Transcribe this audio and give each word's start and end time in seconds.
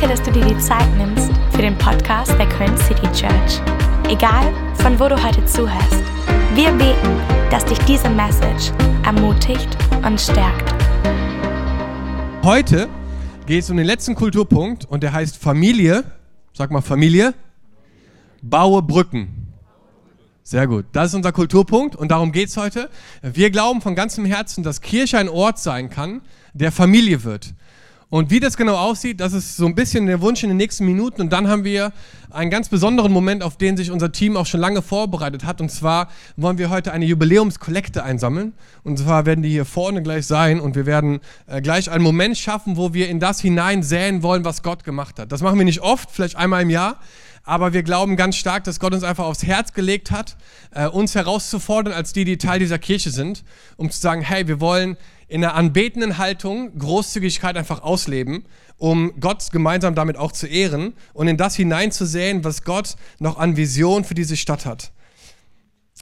Danke, 0.00 0.16
dass 0.16 0.26
du 0.26 0.32
dir 0.32 0.46
die 0.46 0.58
Zeit 0.58 0.88
nimmst 0.96 1.30
für 1.50 1.60
den 1.60 1.76
Podcast 1.76 2.30
der 2.38 2.48
Köln 2.48 2.74
City 2.78 3.06
Church. 3.12 3.60
Egal, 4.08 4.50
von 4.76 4.98
wo 4.98 5.08
du 5.08 5.22
heute 5.22 5.44
zuhörst, 5.44 6.02
wir 6.54 6.70
beten, 6.72 7.20
dass 7.50 7.66
dich 7.66 7.78
diese 7.80 8.08
Message 8.08 8.72
ermutigt 9.04 9.68
und 10.02 10.18
stärkt. 10.18 10.72
Heute 12.42 12.88
geht 13.44 13.62
es 13.62 13.68
um 13.68 13.76
den 13.76 13.84
letzten 13.84 14.14
Kulturpunkt 14.14 14.86
und 14.86 15.02
der 15.02 15.12
heißt 15.12 15.36
Familie. 15.36 16.04
Sag 16.54 16.70
mal 16.70 16.80
Familie. 16.80 17.34
Baue 18.40 18.80
Brücken. 18.80 19.52
Sehr 20.42 20.66
gut. 20.66 20.86
Das 20.92 21.08
ist 21.08 21.14
unser 21.14 21.32
Kulturpunkt 21.32 21.94
und 21.94 22.10
darum 22.10 22.32
geht 22.32 22.48
es 22.48 22.56
heute. 22.56 22.88
Wir 23.20 23.50
glauben 23.50 23.82
von 23.82 23.94
ganzem 23.94 24.24
Herzen, 24.24 24.64
dass 24.64 24.80
Kirche 24.80 25.18
ein 25.18 25.28
Ort 25.28 25.58
sein 25.58 25.90
kann, 25.90 26.22
der 26.54 26.72
Familie 26.72 27.22
wird. 27.22 27.52
Und 28.10 28.32
wie 28.32 28.40
das 28.40 28.56
genau 28.56 28.76
aussieht, 28.76 29.20
das 29.20 29.32
ist 29.32 29.56
so 29.56 29.66
ein 29.66 29.76
bisschen 29.76 30.06
der 30.06 30.20
Wunsch 30.20 30.42
in 30.42 30.48
den 30.48 30.56
nächsten 30.56 30.84
Minuten. 30.84 31.20
Und 31.20 31.32
dann 31.32 31.46
haben 31.46 31.62
wir 31.62 31.92
einen 32.30 32.50
ganz 32.50 32.68
besonderen 32.68 33.12
Moment, 33.12 33.44
auf 33.44 33.56
den 33.56 33.76
sich 33.76 33.92
unser 33.92 34.10
Team 34.10 34.36
auch 34.36 34.46
schon 34.46 34.58
lange 34.58 34.82
vorbereitet 34.82 35.44
hat. 35.44 35.60
Und 35.60 35.70
zwar 35.70 36.08
wollen 36.36 36.58
wir 36.58 36.70
heute 36.70 36.90
eine 36.92 37.04
Jubiläumskollekte 37.04 38.02
einsammeln. 38.02 38.52
Und 38.82 38.98
zwar 38.98 39.26
werden 39.26 39.42
die 39.42 39.50
hier 39.50 39.64
vorne 39.64 40.02
gleich 40.02 40.26
sein. 40.26 40.58
Und 40.58 40.74
wir 40.74 40.86
werden 40.86 41.20
äh, 41.46 41.62
gleich 41.62 41.88
einen 41.88 42.02
Moment 42.02 42.36
schaffen, 42.36 42.76
wo 42.76 42.92
wir 42.92 43.08
in 43.08 43.20
das 43.20 43.40
hinein 43.40 43.84
säen 43.84 44.24
wollen, 44.24 44.44
was 44.44 44.64
Gott 44.64 44.82
gemacht 44.82 45.20
hat. 45.20 45.30
Das 45.30 45.40
machen 45.40 45.58
wir 45.58 45.64
nicht 45.64 45.80
oft, 45.80 46.10
vielleicht 46.10 46.34
einmal 46.34 46.62
im 46.62 46.70
Jahr. 46.70 46.98
Aber 47.44 47.72
wir 47.72 47.84
glauben 47.84 48.16
ganz 48.16 48.36
stark, 48.36 48.64
dass 48.64 48.80
Gott 48.80 48.92
uns 48.92 49.04
einfach 49.04 49.24
aufs 49.24 49.44
Herz 49.44 49.72
gelegt 49.72 50.10
hat, 50.10 50.36
äh, 50.72 50.88
uns 50.88 51.14
herauszufordern 51.14 51.94
als 51.94 52.12
die, 52.12 52.24
die 52.24 52.38
Teil 52.38 52.58
dieser 52.58 52.78
Kirche 52.78 53.10
sind, 53.10 53.44
um 53.76 53.88
zu 53.90 54.00
sagen, 54.00 54.20
hey, 54.20 54.48
wir 54.48 54.60
wollen 54.60 54.96
in 55.30 55.44
einer 55.44 55.54
anbetenden 55.54 56.18
Haltung 56.18 56.76
Großzügigkeit 56.76 57.56
einfach 57.56 57.82
ausleben, 57.82 58.44
um 58.78 59.12
Gott 59.20 59.52
gemeinsam 59.52 59.94
damit 59.94 60.16
auch 60.16 60.32
zu 60.32 60.48
ehren 60.48 60.94
und 61.12 61.28
in 61.28 61.36
das 61.36 61.54
hineinzusehen, 61.54 62.42
was 62.42 62.64
Gott 62.64 62.96
noch 63.20 63.38
an 63.38 63.56
Vision 63.56 64.02
für 64.02 64.14
diese 64.14 64.36
Stadt 64.36 64.66
hat. 64.66 64.90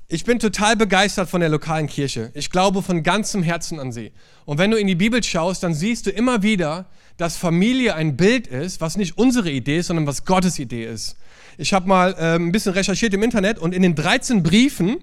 Ich 0.08 0.24
bin 0.24 0.38
total 0.38 0.76
begeistert 0.76 1.28
von 1.28 1.40
der 1.40 1.50
lokalen 1.50 1.86
Kirche. 1.86 2.30
Ich 2.32 2.48
glaube 2.50 2.80
von 2.80 3.02
ganzem 3.02 3.42
Herzen 3.42 3.78
an 3.78 3.92
sie. 3.92 4.12
Und 4.46 4.56
wenn 4.56 4.70
du 4.70 4.78
in 4.78 4.86
die 4.86 4.94
Bibel 4.94 5.22
schaust, 5.22 5.62
dann 5.62 5.74
siehst 5.74 6.06
du 6.06 6.10
immer 6.10 6.42
wieder, 6.42 6.86
dass 7.18 7.36
Familie 7.36 7.94
ein 7.94 8.16
Bild 8.16 8.46
ist, 8.46 8.80
was 8.80 8.96
nicht 8.96 9.18
unsere 9.18 9.50
Idee 9.50 9.78
ist, 9.78 9.88
sondern 9.88 10.06
was 10.06 10.24
Gottes 10.24 10.58
Idee 10.58 10.86
ist. 10.86 11.16
Ich 11.58 11.74
habe 11.74 11.86
mal 11.86 12.14
äh, 12.18 12.36
ein 12.36 12.52
bisschen 12.52 12.72
recherchiert 12.72 13.12
im 13.12 13.22
Internet 13.22 13.58
und 13.58 13.74
in 13.74 13.82
den 13.82 13.94
13 13.94 14.42
Briefen 14.42 14.96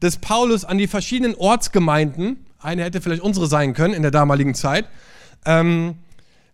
des 0.00 0.16
Paulus 0.16 0.64
an 0.64 0.78
die 0.78 0.86
verschiedenen 0.86 1.34
Ortsgemeinden 1.34 2.46
eine 2.60 2.84
hätte 2.84 3.00
vielleicht 3.00 3.22
unsere 3.22 3.46
sein 3.46 3.74
können 3.74 3.94
in 3.94 4.02
der 4.02 4.10
damaligen 4.10 4.54
Zeit, 4.54 4.86
ähm, 5.44 5.96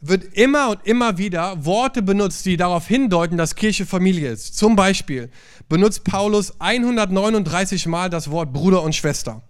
wird 0.00 0.24
immer 0.34 0.70
und 0.70 0.80
immer 0.84 1.16
wieder 1.16 1.64
Worte 1.64 2.02
benutzt, 2.02 2.44
die 2.44 2.56
darauf 2.56 2.88
hindeuten, 2.88 3.38
dass 3.38 3.54
Kirche 3.54 3.86
Familie 3.86 4.30
ist. 4.30 4.56
Zum 4.56 4.74
Beispiel 4.74 5.30
benutzt 5.68 6.02
Paulus 6.04 6.60
139 6.60 7.86
Mal 7.86 8.10
das 8.10 8.30
Wort 8.30 8.52
Bruder 8.52 8.82
und 8.82 8.94
Schwester. 8.94 9.42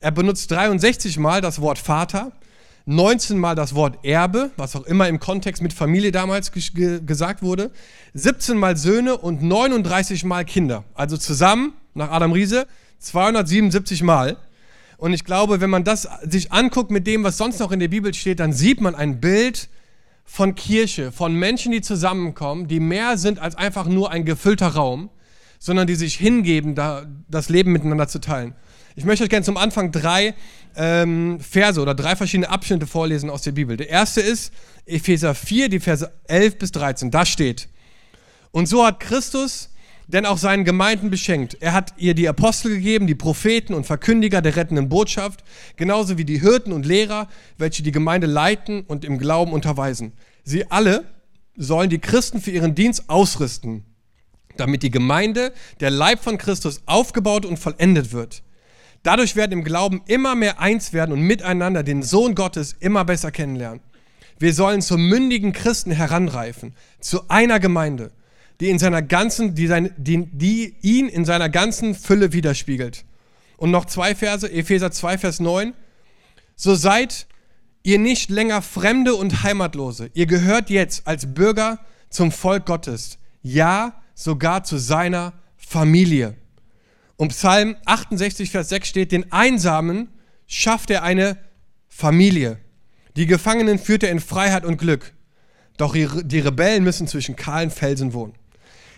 Er 0.00 0.10
benutzt 0.10 0.50
63 0.50 1.18
Mal 1.18 1.42
das 1.42 1.60
Wort 1.60 1.78
Vater, 1.78 2.32
19 2.86 3.38
Mal 3.38 3.54
das 3.54 3.74
Wort 3.74 4.04
Erbe, 4.04 4.50
was 4.56 4.74
auch 4.76 4.84
immer 4.84 5.08
im 5.08 5.20
Kontext 5.20 5.62
mit 5.62 5.72
Familie 5.72 6.12
damals 6.12 6.52
gesagt 6.52 7.42
wurde, 7.42 7.70
17 8.14 8.56
Mal 8.56 8.76
Söhne 8.76 9.16
und 9.16 9.42
39 9.42 10.24
Mal 10.24 10.44
Kinder. 10.44 10.84
Also 10.94 11.16
zusammen, 11.16 11.74
nach 11.94 12.10
Adam 12.10 12.32
Riese, 12.32 12.66
277 12.98 14.02
Mal. 14.02 14.36
Und 14.96 15.12
ich 15.12 15.24
glaube, 15.24 15.60
wenn 15.60 15.70
man 15.70 15.84
das 15.84 16.08
sich 16.22 16.52
anguckt 16.52 16.90
mit 16.90 17.06
dem, 17.06 17.24
was 17.24 17.36
sonst 17.36 17.60
noch 17.60 17.72
in 17.72 17.80
der 17.80 17.88
Bibel 17.88 18.14
steht, 18.14 18.40
dann 18.40 18.52
sieht 18.52 18.80
man 18.80 18.94
ein 18.94 19.20
Bild 19.20 19.68
von 20.24 20.54
Kirche, 20.54 21.12
von 21.12 21.34
Menschen, 21.34 21.72
die 21.72 21.80
zusammenkommen, 21.80 22.68
die 22.68 22.80
mehr 22.80 23.18
sind 23.18 23.38
als 23.38 23.56
einfach 23.56 23.86
nur 23.86 24.10
ein 24.10 24.24
gefüllter 24.24 24.68
Raum, 24.68 25.10
sondern 25.58 25.86
die 25.86 25.94
sich 25.94 26.16
hingeben, 26.16 26.74
da, 26.74 27.06
das 27.28 27.48
Leben 27.48 27.72
miteinander 27.72 28.08
zu 28.08 28.20
teilen. 28.20 28.54
Ich 28.96 29.04
möchte 29.04 29.24
euch 29.24 29.30
gerne 29.30 29.44
zum 29.44 29.56
Anfang 29.56 29.90
drei 29.90 30.34
ähm, 30.76 31.40
Verse 31.40 31.80
oder 31.80 31.94
drei 31.94 32.16
verschiedene 32.16 32.48
Abschnitte 32.48 32.86
vorlesen 32.86 33.28
aus 33.28 33.42
der 33.42 33.52
Bibel. 33.52 33.76
Der 33.76 33.88
erste 33.88 34.20
ist 34.20 34.52
Epheser 34.86 35.34
4, 35.34 35.68
die 35.68 35.80
Verse 35.80 36.12
11 36.28 36.58
bis 36.58 36.72
13. 36.72 37.10
Da 37.10 37.26
steht, 37.26 37.68
und 38.52 38.66
so 38.68 38.86
hat 38.86 39.00
Christus 39.00 39.70
denn 40.08 40.26
auch 40.26 40.38
seinen 40.38 40.64
Gemeinden 40.64 41.10
beschenkt. 41.10 41.56
Er 41.60 41.72
hat 41.72 41.94
ihr 41.96 42.14
die 42.14 42.28
Apostel 42.28 42.70
gegeben, 42.74 43.06
die 43.06 43.14
Propheten 43.14 43.74
und 43.74 43.86
Verkündiger 43.86 44.42
der 44.42 44.56
rettenden 44.56 44.88
Botschaft, 44.88 45.44
genauso 45.76 46.18
wie 46.18 46.24
die 46.24 46.40
Hirten 46.40 46.72
und 46.72 46.86
Lehrer, 46.86 47.28
welche 47.58 47.82
die 47.82 47.92
Gemeinde 47.92 48.26
leiten 48.26 48.82
und 48.82 49.04
im 49.04 49.18
Glauben 49.18 49.52
unterweisen. 49.52 50.12
Sie 50.44 50.70
alle 50.70 51.04
sollen 51.56 51.90
die 51.90 52.00
Christen 52.00 52.40
für 52.40 52.50
ihren 52.50 52.74
Dienst 52.74 53.08
ausrüsten, 53.08 53.84
damit 54.56 54.82
die 54.82 54.90
Gemeinde, 54.90 55.52
der 55.80 55.90
Leib 55.90 56.22
von 56.22 56.38
Christus, 56.38 56.82
aufgebaut 56.86 57.46
und 57.46 57.58
vollendet 57.58 58.12
wird. 58.12 58.42
Dadurch 59.02 59.36
werden 59.36 59.52
im 59.52 59.64
Glauben 59.64 60.02
immer 60.06 60.34
mehr 60.34 60.60
eins 60.60 60.92
werden 60.92 61.12
und 61.12 61.20
miteinander 61.20 61.82
den 61.82 62.02
Sohn 62.02 62.34
Gottes 62.34 62.74
immer 62.80 63.04
besser 63.04 63.30
kennenlernen. 63.30 63.80
Wir 64.38 64.52
sollen 64.52 64.82
zu 64.82 64.98
mündigen 64.98 65.52
Christen 65.52 65.92
heranreifen, 65.92 66.74
zu 67.00 67.28
einer 67.28 67.60
Gemeinde 67.60 68.10
die, 68.60 68.70
in 68.70 68.78
seiner 68.78 69.02
ganzen, 69.02 69.54
die, 69.54 69.66
sein, 69.66 69.92
die, 69.96 70.26
die 70.26 70.76
ihn 70.82 71.08
in 71.08 71.24
seiner 71.24 71.48
ganzen 71.48 71.94
Fülle 71.94 72.32
widerspiegelt. 72.32 73.04
Und 73.56 73.70
noch 73.70 73.84
zwei 73.84 74.14
Verse, 74.14 74.50
Epheser 74.50 74.90
2, 74.90 75.18
Vers 75.18 75.40
9. 75.40 75.74
So 76.56 76.74
seid 76.74 77.26
ihr 77.82 77.98
nicht 77.98 78.30
länger 78.30 78.62
Fremde 78.62 79.14
und 79.14 79.42
Heimatlose. 79.42 80.10
Ihr 80.14 80.26
gehört 80.26 80.70
jetzt 80.70 81.06
als 81.06 81.34
Bürger 81.34 81.80
zum 82.10 82.32
Volk 82.32 82.66
Gottes. 82.66 83.18
Ja, 83.42 84.02
sogar 84.14 84.64
zu 84.64 84.78
seiner 84.78 85.34
Familie. 85.56 86.36
Und 87.16 87.28
Psalm 87.28 87.76
68, 87.84 88.50
Vers 88.50 88.70
6 88.70 88.88
steht, 88.88 89.12
den 89.12 89.30
Einsamen 89.32 90.08
schafft 90.46 90.90
er 90.90 91.02
eine 91.02 91.38
Familie. 91.88 92.58
Die 93.16 93.26
Gefangenen 93.26 93.78
führt 93.78 94.02
er 94.02 94.10
in 94.10 94.20
Freiheit 94.20 94.64
und 94.64 94.78
Glück. 94.78 95.12
Doch 95.76 95.94
die 95.94 96.38
Rebellen 96.38 96.84
müssen 96.84 97.06
zwischen 97.06 97.36
kahlen 97.36 97.70
Felsen 97.70 98.12
wohnen. 98.12 98.34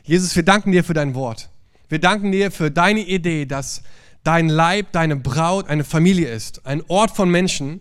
Jesus, 0.07 0.37
wir 0.37 0.45
danken 0.45 0.71
dir 0.71 0.85
für 0.85 0.95
dein 0.95 1.17
Wort. 1.17 1.49
Wir 1.89 1.99
danken 1.99 2.31
dir 2.31 2.53
für 2.53 2.71
deine 2.71 3.01
Idee, 3.01 3.45
dass 3.45 3.83
dein 4.23 4.49
Leib, 4.49 4.93
deine 4.93 5.17
Braut 5.17 5.69
eine 5.69 5.83
Familie 5.83 6.29
ist, 6.29 6.65
ein 6.65 6.85
Ort 6.87 7.17
von 7.17 7.29
Menschen, 7.29 7.81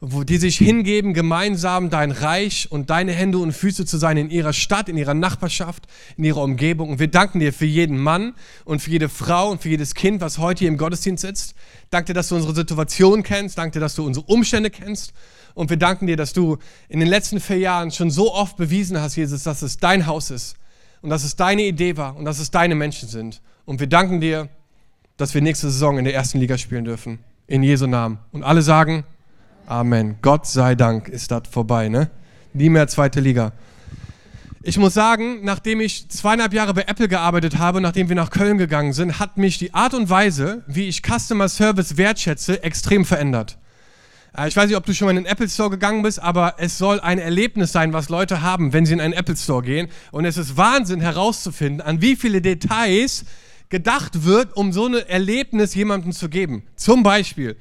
wo 0.00 0.22
die 0.22 0.36
sich 0.36 0.56
hingeben, 0.56 1.14
gemeinsam 1.14 1.90
dein 1.90 2.12
Reich 2.12 2.70
und 2.70 2.90
deine 2.90 3.10
Hände 3.10 3.38
und 3.38 3.50
Füße 3.50 3.86
zu 3.86 3.96
sein 3.96 4.16
in 4.18 4.30
ihrer 4.30 4.52
Stadt, 4.52 4.88
in 4.88 4.96
ihrer 4.96 5.14
Nachbarschaft, 5.14 5.88
in 6.16 6.22
ihrer 6.22 6.42
Umgebung. 6.42 6.90
Und 6.90 7.00
wir 7.00 7.08
danken 7.08 7.40
dir 7.40 7.52
für 7.52 7.66
jeden 7.66 7.98
Mann 7.98 8.34
und 8.64 8.80
für 8.80 8.90
jede 8.90 9.08
Frau 9.08 9.50
und 9.50 9.60
für 9.60 9.70
jedes 9.70 9.96
Kind, 9.96 10.20
was 10.20 10.38
heute 10.38 10.60
hier 10.60 10.68
im 10.68 10.76
Gottesdienst 10.76 11.22
sitzt. 11.22 11.54
Danke 11.90 12.08
dir, 12.08 12.14
dass 12.14 12.28
du 12.28 12.36
unsere 12.36 12.54
Situation 12.54 13.24
kennst. 13.24 13.58
Danke 13.58 13.72
dir, 13.72 13.80
dass 13.80 13.96
du 13.96 14.06
unsere 14.06 14.26
Umstände 14.26 14.70
kennst. 14.70 15.12
Und 15.54 15.70
wir 15.70 15.76
danken 15.76 16.06
dir, 16.06 16.16
dass 16.16 16.32
du 16.32 16.58
in 16.88 17.00
den 17.00 17.08
letzten 17.08 17.40
vier 17.40 17.58
Jahren 17.58 17.90
schon 17.90 18.12
so 18.12 18.32
oft 18.32 18.56
bewiesen 18.56 19.00
hast, 19.00 19.16
Jesus, 19.16 19.42
dass 19.42 19.62
es 19.62 19.78
dein 19.78 20.06
Haus 20.06 20.30
ist 20.30 20.56
und 21.04 21.10
dass 21.10 21.22
es 21.22 21.36
deine 21.36 21.62
Idee 21.62 21.96
war 21.98 22.16
und 22.16 22.24
dass 22.24 22.38
es 22.38 22.50
deine 22.50 22.74
Menschen 22.74 23.08
sind. 23.08 23.42
Und 23.66 23.78
wir 23.78 23.86
danken 23.86 24.20
dir, 24.20 24.48
dass 25.18 25.34
wir 25.34 25.42
nächste 25.42 25.70
Saison 25.70 25.98
in 25.98 26.04
der 26.04 26.14
ersten 26.14 26.38
Liga 26.38 26.56
spielen 26.56 26.84
dürfen. 26.84 27.18
In 27.46 27.62
Jesu 27.62 27.86
Namen. 27.86 28.18
Und 28.32 28.42
alle 28.42 28.62
sagen 28.62 29.04
Amen. 29.66 30.16
Gott 30.20 30.46
sei 30.46 30.74
Dank 30.74 31.08
ist 31.08 31.30
das 31.30 31.42
vorbei, 31.50 31.88
ne? 31.88 32.10
Nie 32.52 32.68
mehr 32.68 32.88
zweite 32.88 33.20
Liga. 33.20 33.52
Ich 34.62 34.78
muss 34.78 34.94
sagen, 34.94 35.44
nachdem 35.44 35.80
ich 35.80 36.08
zweieinhalb 36.08 36.54
Jahre 36.54 36.72
bei 36.72 36.82
Apple 36.82 37.08
gearbeitet 37.08 37.58
habe, 37.58 37.80
nachdem 37.82 38.08
wir 38.08 38.16
nach 38.16 38.30
Köln 38.30 38.56
gegangen 38.56 38.94
sind, 38.94 39.18
hat 39.18 39.36
mich 39.36 39.58
die 39.58 39.74
Art 39.74 39.92
und 39.92 40.08
Weise, 40.08 40.64
wie 40.66 40.88
ich 40.88 41.02
Customer 41.02 41.48
Service 41.48 41.98
wertschätze, 41.98 42.62
extrem 42.62 43.04
verändert. 43.04 43.58
Äh, 44.36 44.48
ich 44.48 44.56
weiß 44.56 44.68
nicht, 44.68 44.76
ob 44.76 44.86
du 44.86 44.94
schon 44.94 45.06
mal 45.06 45.16
in 45.16 45.24
den 45.24 45.26
Apple 45.26 45.48
Store 45.48 45.70
gegangen 45.70 46.02
bist, 46.02 46.20
aber 46.20 46.54
es 46.58 46.78
soll 46.78 47.00
ein 47.00 47.18
Erlebnis 47.18 47.72
sein, 47.72 47.92
was 47.92 48.08
Leute 48.08 48.42
haben, 48.42 48.72
wenn 48.72 48.86
sie 48.86 48.92
in 48.92 49.00
einen 49.00 49.14
Apple 49.14 49.36
Store 49.36 49.62
gehen. 49.62 49.88
Und 50.10 50.24
es 50.24 50.36
ist 50.36 50.56
Wahnsinn 50.56 51.00
herauszufinden, 51.00 51.80
an 51.80 52.00
wie 52.00 52.16
viele 52.16 52.40
Details 52.40 53.24
gedacht 53.68 54.24
wird, 54.24 54.56
um 54.56 54.72
so 54.72 54.86
ein 54.86 54.94
Erlebnis 54.94 55.74
jemandem 55.74 56.12
zu 56.12 56.28
geben. 56.28 56.64
Zum 56.76 57.02
Beispiel 57.02 57.56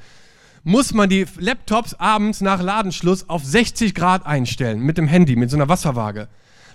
muss 0.63 0.93
man 0.93 1.09
die 1.09 1.25
Laptops 1.39 1.93
abends 1.95 2.41
nach 2.41 2.61
Ladenschluss 2.61 3.29
auf 3.29 3.43
60 3.43 3.93
Grad 3.93 4.25
einstellen 4.25 4.79
mit 4.79 4.97
dem 4.97 5.07
Handy, 5.07 5.35
mit 5.35 5.49
so 5.49 5.57
einer 5.57 5.69
Wasserwaage. 5.69 6.29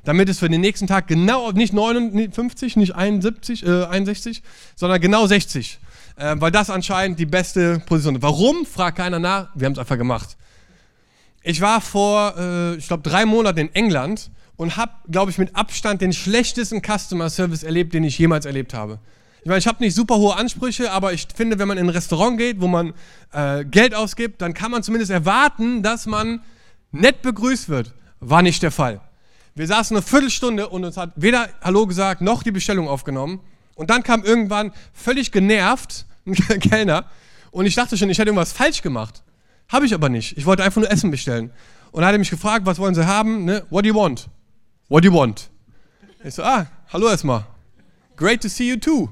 Damit 0.04 0.28
es 0.28 0.38
für 0.38 0.48
den 0.48 0.60
nächsten 0.60 0.86
Tag 0.86 1.06
genau, 1.06 1.52
nicht 1.52 1.72
59, 1.72 2.76
nicht 2.76 2.94
71, 2.94 3.66
äh, 3.66 3.84
61, 3.84 4.42
sondern 4.76 5.00
genau 5.00 5.26
60 5.26 5.78
äh, 6.18 6.34
weil 6.38 6.50
das 6.50 6.68
anscheinend 6.68 7.18
die 7.18 7.26
beste 7.26 7.80
Position 7.86 8.16
ist. 8.16 8.22
Warum? 8.22 8.66
Fragt 8.66 8.98
keiner 8.98 9.18
nach. 9.18 9.48
Wir 9.54 9.66
haben 9.66 9.72
es 9.72 9.78
einfach 9.78 9.96
gemacht. 9.96 10.36
Ich 11.42 11.60
war 11.60 11.80
vor, 11.80 12.34
äh, 12.36 12.74
ich 12.74 12.88
glaube, 12.88 13.08
drei 13.08 13.24
Monaten 13.24 13.60
in 13.60 13.74
England 13.74 14.30
und 14.56 14.76
habe, 14.76 14.92
glaube 15.08 15.30
ich, 15.30 15.38
mit 15.38 15.54
Abstand 15.54 16.02
den 16.02 16.12
schlechtesten 16.12 16.82
Customer 16.82 17.30
Service 17.30 17.62
erlebt, 17.62 17.94
den 17.94 18.04
ich 18.04 18.18
jemals 18.18 18.44
erlebt 18.44 18.74
habe. 18.74 18.98
Ich 19.40 19.46
meine, 19.46 19.60
ich 19.60 19.68
habe 19.68 19.82
nicht 19.82 19.94
super 19.94 20.16
hohe 20.16 20.34
Ansprüche, 20.34 20.90
aber 20.90 21.12
ich 21.12 21.28
finde, 21.34 21.60
wenn 21.60 21.68
man 21.68 21.78
in 21.78 21.86
ein 21.86 21.90
Restaurant 21.90 22.36
geht, 22.38 22.60
wo 22.60 22.66
man 22.66 22.92
äh, 23.32 23.64
Geld 23.64 23.94
ausgibt, 23.94 24.42
dann 24.42 24.52
kann 24.52 24.72
man 24.72 24.82
zumindest 24.82 25.12
erwarten, 25.12 25.84
dass 25.84 26.06
man 26.06 26.40
nett 26.90 27.22
begrüßt 27.22 27.68
wird. 27.68 27.94
War 28.18 28.42
nicht 28.42 28.62
der 28.64 28.72
Fall. 28.72 29.00
Wir 29.54 29.68
saßen 29.68 29.96
eine 29.96 30.02
Viertelstunde 30.02 30.68
und 30.68 30.84
uns 30.84 30.96
hat 30.96 31.12
weder 31.14 31.48
Hallo 31.62 31.86
gesagt 31.86 32.20
noch 32.20 32.42
die 32.42 32.50
Bestellung 32.50 32.88
aufgenommen. 32.88 33.40
Und 33.76 33.90
dann 33.90 34.02
kam 34.02 34.24
irgendwann 34.24 34.72
völlig 34.92 35.30
genervt 35.30 36.04
Kellner 36.60 37.04
und 37.50 37.66
ich 37.66 37.74
dachte 37.74 37.96
schon, 37.96 38.10
ich 38.10 38.18
hätte 38.18 38.28
irgendwas 38.28 38.52
falsch 38.52 38.82
gemacht. 38.82 39.22
Habe 39.68 39.86
ich 39.86 39.94
aber 39.94 40.08
nicht. 40.08 40.36
Ich 40.38 40.46
wollte 40.46 40.64
einfach 40.64 40.80
nur 40.80 40.90
Essen 40.90 41.10
bestellen. 41.10 41.50
Und 41.92 42.02
er 42.02 42.08
hat 42.08 42.18
mich 42.18 42.30
gefragt, 42.30 42.66
was 42.66 42.78
wollen 42.78 42.94
Sie 42.94 43.06
haben? 43.06 43.44
Ne? 43.44 43.64
What 43.70 43.84
do 43.84 43.88
you 43.88 43.94
want? 43.94 44.28
What 44.88 45.04
do 45.04 45.08
you 45.08 45.14
want? 45.14 45.50
Ich 46.24 46.34
so, 46.34 46.42
ah, 46.42 46.66
hallo 46.92 47.08
erstmal. 47.08 47.44
Great 48.16 48.42
to 48.42 48.48
see 48.48 48.68
you 48.68 48.76
too. 48.76 49.10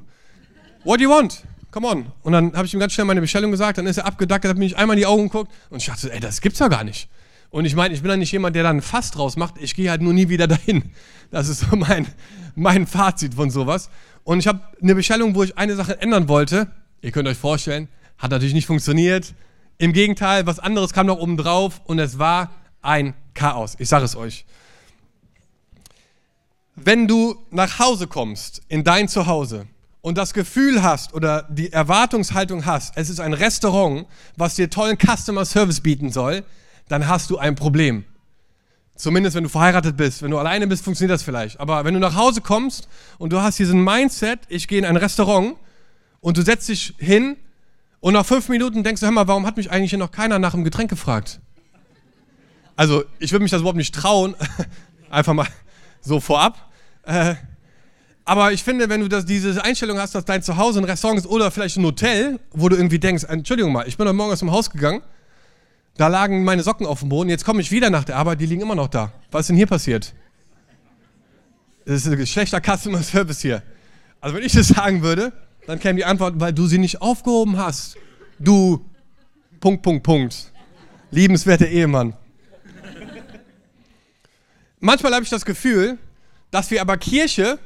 What 0.85 0.99
do 0.99 1.05
you 1.05 1.11
want? 1.11 1.45
Come 1.71 1.87
on. 1.87 2.07
Und 2.23 2.33
dann 2.33 2.55
habe 2.55 2.67
ich 2.67 2.75
ihm 2.75 2.81
ganz 2.81 2.93
schnell 2.93 3.07
meine 3.07 3.21
Bestellung 3.21 3.51
gesagt, 3.51 3.79
dann 3.79 3.87
ist 3.87 3.99
er 3.99 4.07
abgedackert, 4.07 4.51
hat 4.51 4.59
mich 4.59 4.77
einmal 4.77 4.97
in 4.97 5.01
die 5.01 5.07
Augen 5.07 5.25
geguckt 5.25 5.53
und 5.69 5.79
ich 5.79 5.87
dachte, 5.87 6.13
ey, 6.13 6.21
das 6.21 6.41
gibt's 6.41 6.59
ja 6.59 6.69
gar 6.69 6.85
nicht. 6.85 7.09
Und 7.51 7.65
ich 7.65 7.77
meine, 7.77 7.95
ich 7.95 8.03
bin 8.03 8.11
ja 8.11 8.17
nicht 8.17 8.33
jemand, 8.33 8.57
der 8.57 8.63
dann 8.63 8.83
Fass 8.83 9.11
draus 9.11 9.37
macht, 9.37 9.55
ich 9.61 9.75
gehe 9.75 9.91
halt 9.91 10.03
nur 10.03 10.13
nie 10.13 10.29
wieder 10.29 10.47
dahin. 10.47 10.91
Das 11.31 11.49
ist 11.49 11.61
so 11.61 11.77
mein, 11.77 12.07
mein 12.55 12.87
Fazit 12.87 13.35
von 13.35 13.51
sowas. 13.51 13.91
Und 14.25 14.39
ich 14.39 14.47
habe 14.47 14.61
eine 14.83 14.95
Bestellung, 14.95 15.35
wo 15.35 15.43
ich 15.43 15.57
eine 15.59 15.77
Sache 15.77 16.01
ändern 16.01 16.29
wollte. 16.29 16.69
Ihr 17.06 17.12
könnt 17.12 17.29
euch 17.29 17.38
vorstellen, 17.38 17.87
hat 18.19 18.32
natürlich 18.32 18.53
nicht 18.53 18.67
funktioniert. 18.67 19.32
Im 19.79 19.93
Gegenteil, 19.93 20.44
was 20.44 20.58
anderes 20.58 20.93
kam 20.93 21.06
noch 21.06 21.19
oben 21.19 21.37
drauf 21.37 21.81
und 21.85 22.00
es 22.00 22.19
war 22.19 22.50
ein 22.82 23.14
Chaos. 23.32 23.76
Ich 23.79 23.88
sage 23.88 24.05
es 24.05 24.17
euch. 24.17 24.44
Wenn 26.75 27.06
du 27.06 27.37
nach 27.53 27.79
Hause 27.79 28.08
kommst, 28.08 28.61
in 28.67 28.82
dein 28.82 29.06
Zuhause, 29.06 29.69
und 30.00 30.19
das 30.19 30.35
Gefühl 30.35 30.82
hast 30.82 31.14
oder 31.14 31.47
die 31.49 31.73
Erwartungshaltung 31.73 32.67
hast, 32.67 32.97
es 32.97 33.08
ist 33.08 33.20
ein 33.20 33.35
Restaurant, 33.35 34.06
was 34.37 34.56
dir 34.56 34.69
tollen 34.69 34.99
Customer 34.99 35.44
Service 35.44 35.81
bieten 35.81 36.11
soll, 36.11 36.43
dann 36.88 37.06
hast 37.06 37.31
du 37.31 37.38
ein 37.38 37.55
Problem. 37.55 38.05
Zumindest 38.97 39.37
wenn 39.37 39.44
du 39.44 39.49
verheiratet 39.49 39.97
bist. 39.97 40.23
Wenn 40.23 40.32
du 40.32 40.38
alleine 40.38 40.67
bist, 40.67 40.82
funktioniert 40.82 41.14
das 41.14 41.23
vielleicht. 41.23 41.61
Aber 41.61 41.85
wenn 41.85 41.94
du 41.94 42.00
nach 42.00 42.17
Hause 42.17 42.41
kommst 42.41 42.88
und 43.19 43.32
du 43.32 43.43
hast 43.43 43.61
diesen 43.61 43.85
Mindset, 43.85 44.41
ich 44.49 44.67
gehe 44.67 44.79
in 44.81 44.85
ein 44.85 44.97
Restaurant 44.97 45.55
und 46.26 46.37
du 46.37 46.43
setzt 46.43 46.69
dich 46.69 46.93
hin 46.99 47.37
und 48.00 48.14
nach 48.14 48.26
fünf 48.26 48.49
Minuten 48.49 48.82
denkst 48.82 48.99
du, 48.99 49.06
hör 49.06 49.12
mal, 49.12 49.28
warum 49.28 49.46
hat 49.46 49.56
mich 49.56 49.70
eigentlich 49.70 49.90
hier 49.90 49.99
noch 50.00 50.11
keiner 50.11 50.40
nach 50.40 50.55
einem 50.55 50.64
Getränk 50.64 50.90
gefragt? 50.90 51.38
Also 52.75 53.05
ich 53.20 53.31
würde 53.31 53.44
mich 53.44 53.52
das 53.52 53.61
überhaupt 53.61 53.76
nicht 53.76 53.94
trauen, 53.94 54.34
einfach 55.11 55.34
mal 55.34 55.46
so 56.00 56.19
vorab. 56.19 56.69
Äh, 57.05 57.37
aber 58.25 58.50
ich 58.50 58.64
finde, 58.64 58.88
wenn 58.88 59.02
du 59.02 59.08
das, 59.08 59.25
diese 59.25 59.62
Einstellung 59.62 60.00
hast, 60.00 60.17
dass 60.17 60.25
dein 60.25 60.43
Zuhause 60.43 60.81
ein 60.81 60.84
Restaurant 60.84 61.20
ist 61.20 61.26
oder 61.26 61.52
vielleicht 61.52 61.76
ein 61.76 61.84
Hotel, 61.84 62.40
wo 62.50 62.69
du 62.69 62.75
irgendwie 62.75 62.99
denkst, 62.99 63.22
Entschuldigung 63.22 63.72
mal, 63.72 63.87
ich 63.87 63.96
bin 63.96 64.08
heute 64.08 64.17
Morgen 64.17 64.32
aus 64.32 64.40
dem 64.40 64.50
Haus 64.50 64.69
gegangen, 64.70 65.02
da 65.96 66.08
lagen 66.08 66.43
meine 66.43 66.64
Socken 66.64 66.88
auf 66.88 66.99
dem 66.99 67.08
Boden, 67.08 67.31
jetzt 67.31 67.44
komme 67.44 67.61
ich 67.61 67.70
wieder 67.70 67.88
nach 67.88 68.02
der 68.02 68.17
Arbeit, 68.17 68.40
die 68.40 68.46
liegen 68.46 68.62
immer 68.62 68.75
noch 68.75 68.88
da. 68.88 69.12
Was 69.31 69.43
ist 69.43 69.50
denn 69.50 69.56
hier 69.56 69.69
passiert? 69.69 70.12
Das 71.84 72.05
ist 72.05 72.08
ein 72.08 72.26
schlechter 72.26 72.61
Customer 72.61 73.00
Service 73.05 73.43
hier. 73.43 73.62
Also 74.20 74.34
wenn 74.34 74.43
ich 74.43 74.55
das 74.55 74.67
sagen 74.67 75.02
würde, 75.02 75.32
dann 75.67 75.79
käme 75.79 75.97
die 75.97 76.05
Antwort, 76.05 76.35
weil 76.39 76.53
du 76.53 76.67
sie 76.67 76.79
nicht 76.79 77.01
aufgehoben 77.01 77.57
hast. 77.57 77.97
Du, 78.39 78.85
Punkt, 79.61 79.83
Punkt, 79.83 80.03
Punkt. 80.03 80.53
Liebenswerter 81.11 81.69
Ehemann. 81.69 82.15
Manchmal 84.81 85.15
habe 85.15 85.25
ich 85.25 85.31
das 85.31 85.45
Gefühl, 85.45 85.99
dass 86.51 86.71
wir 86.71 86.81
aber 86.81 86.97
Kirche 86.97 87.59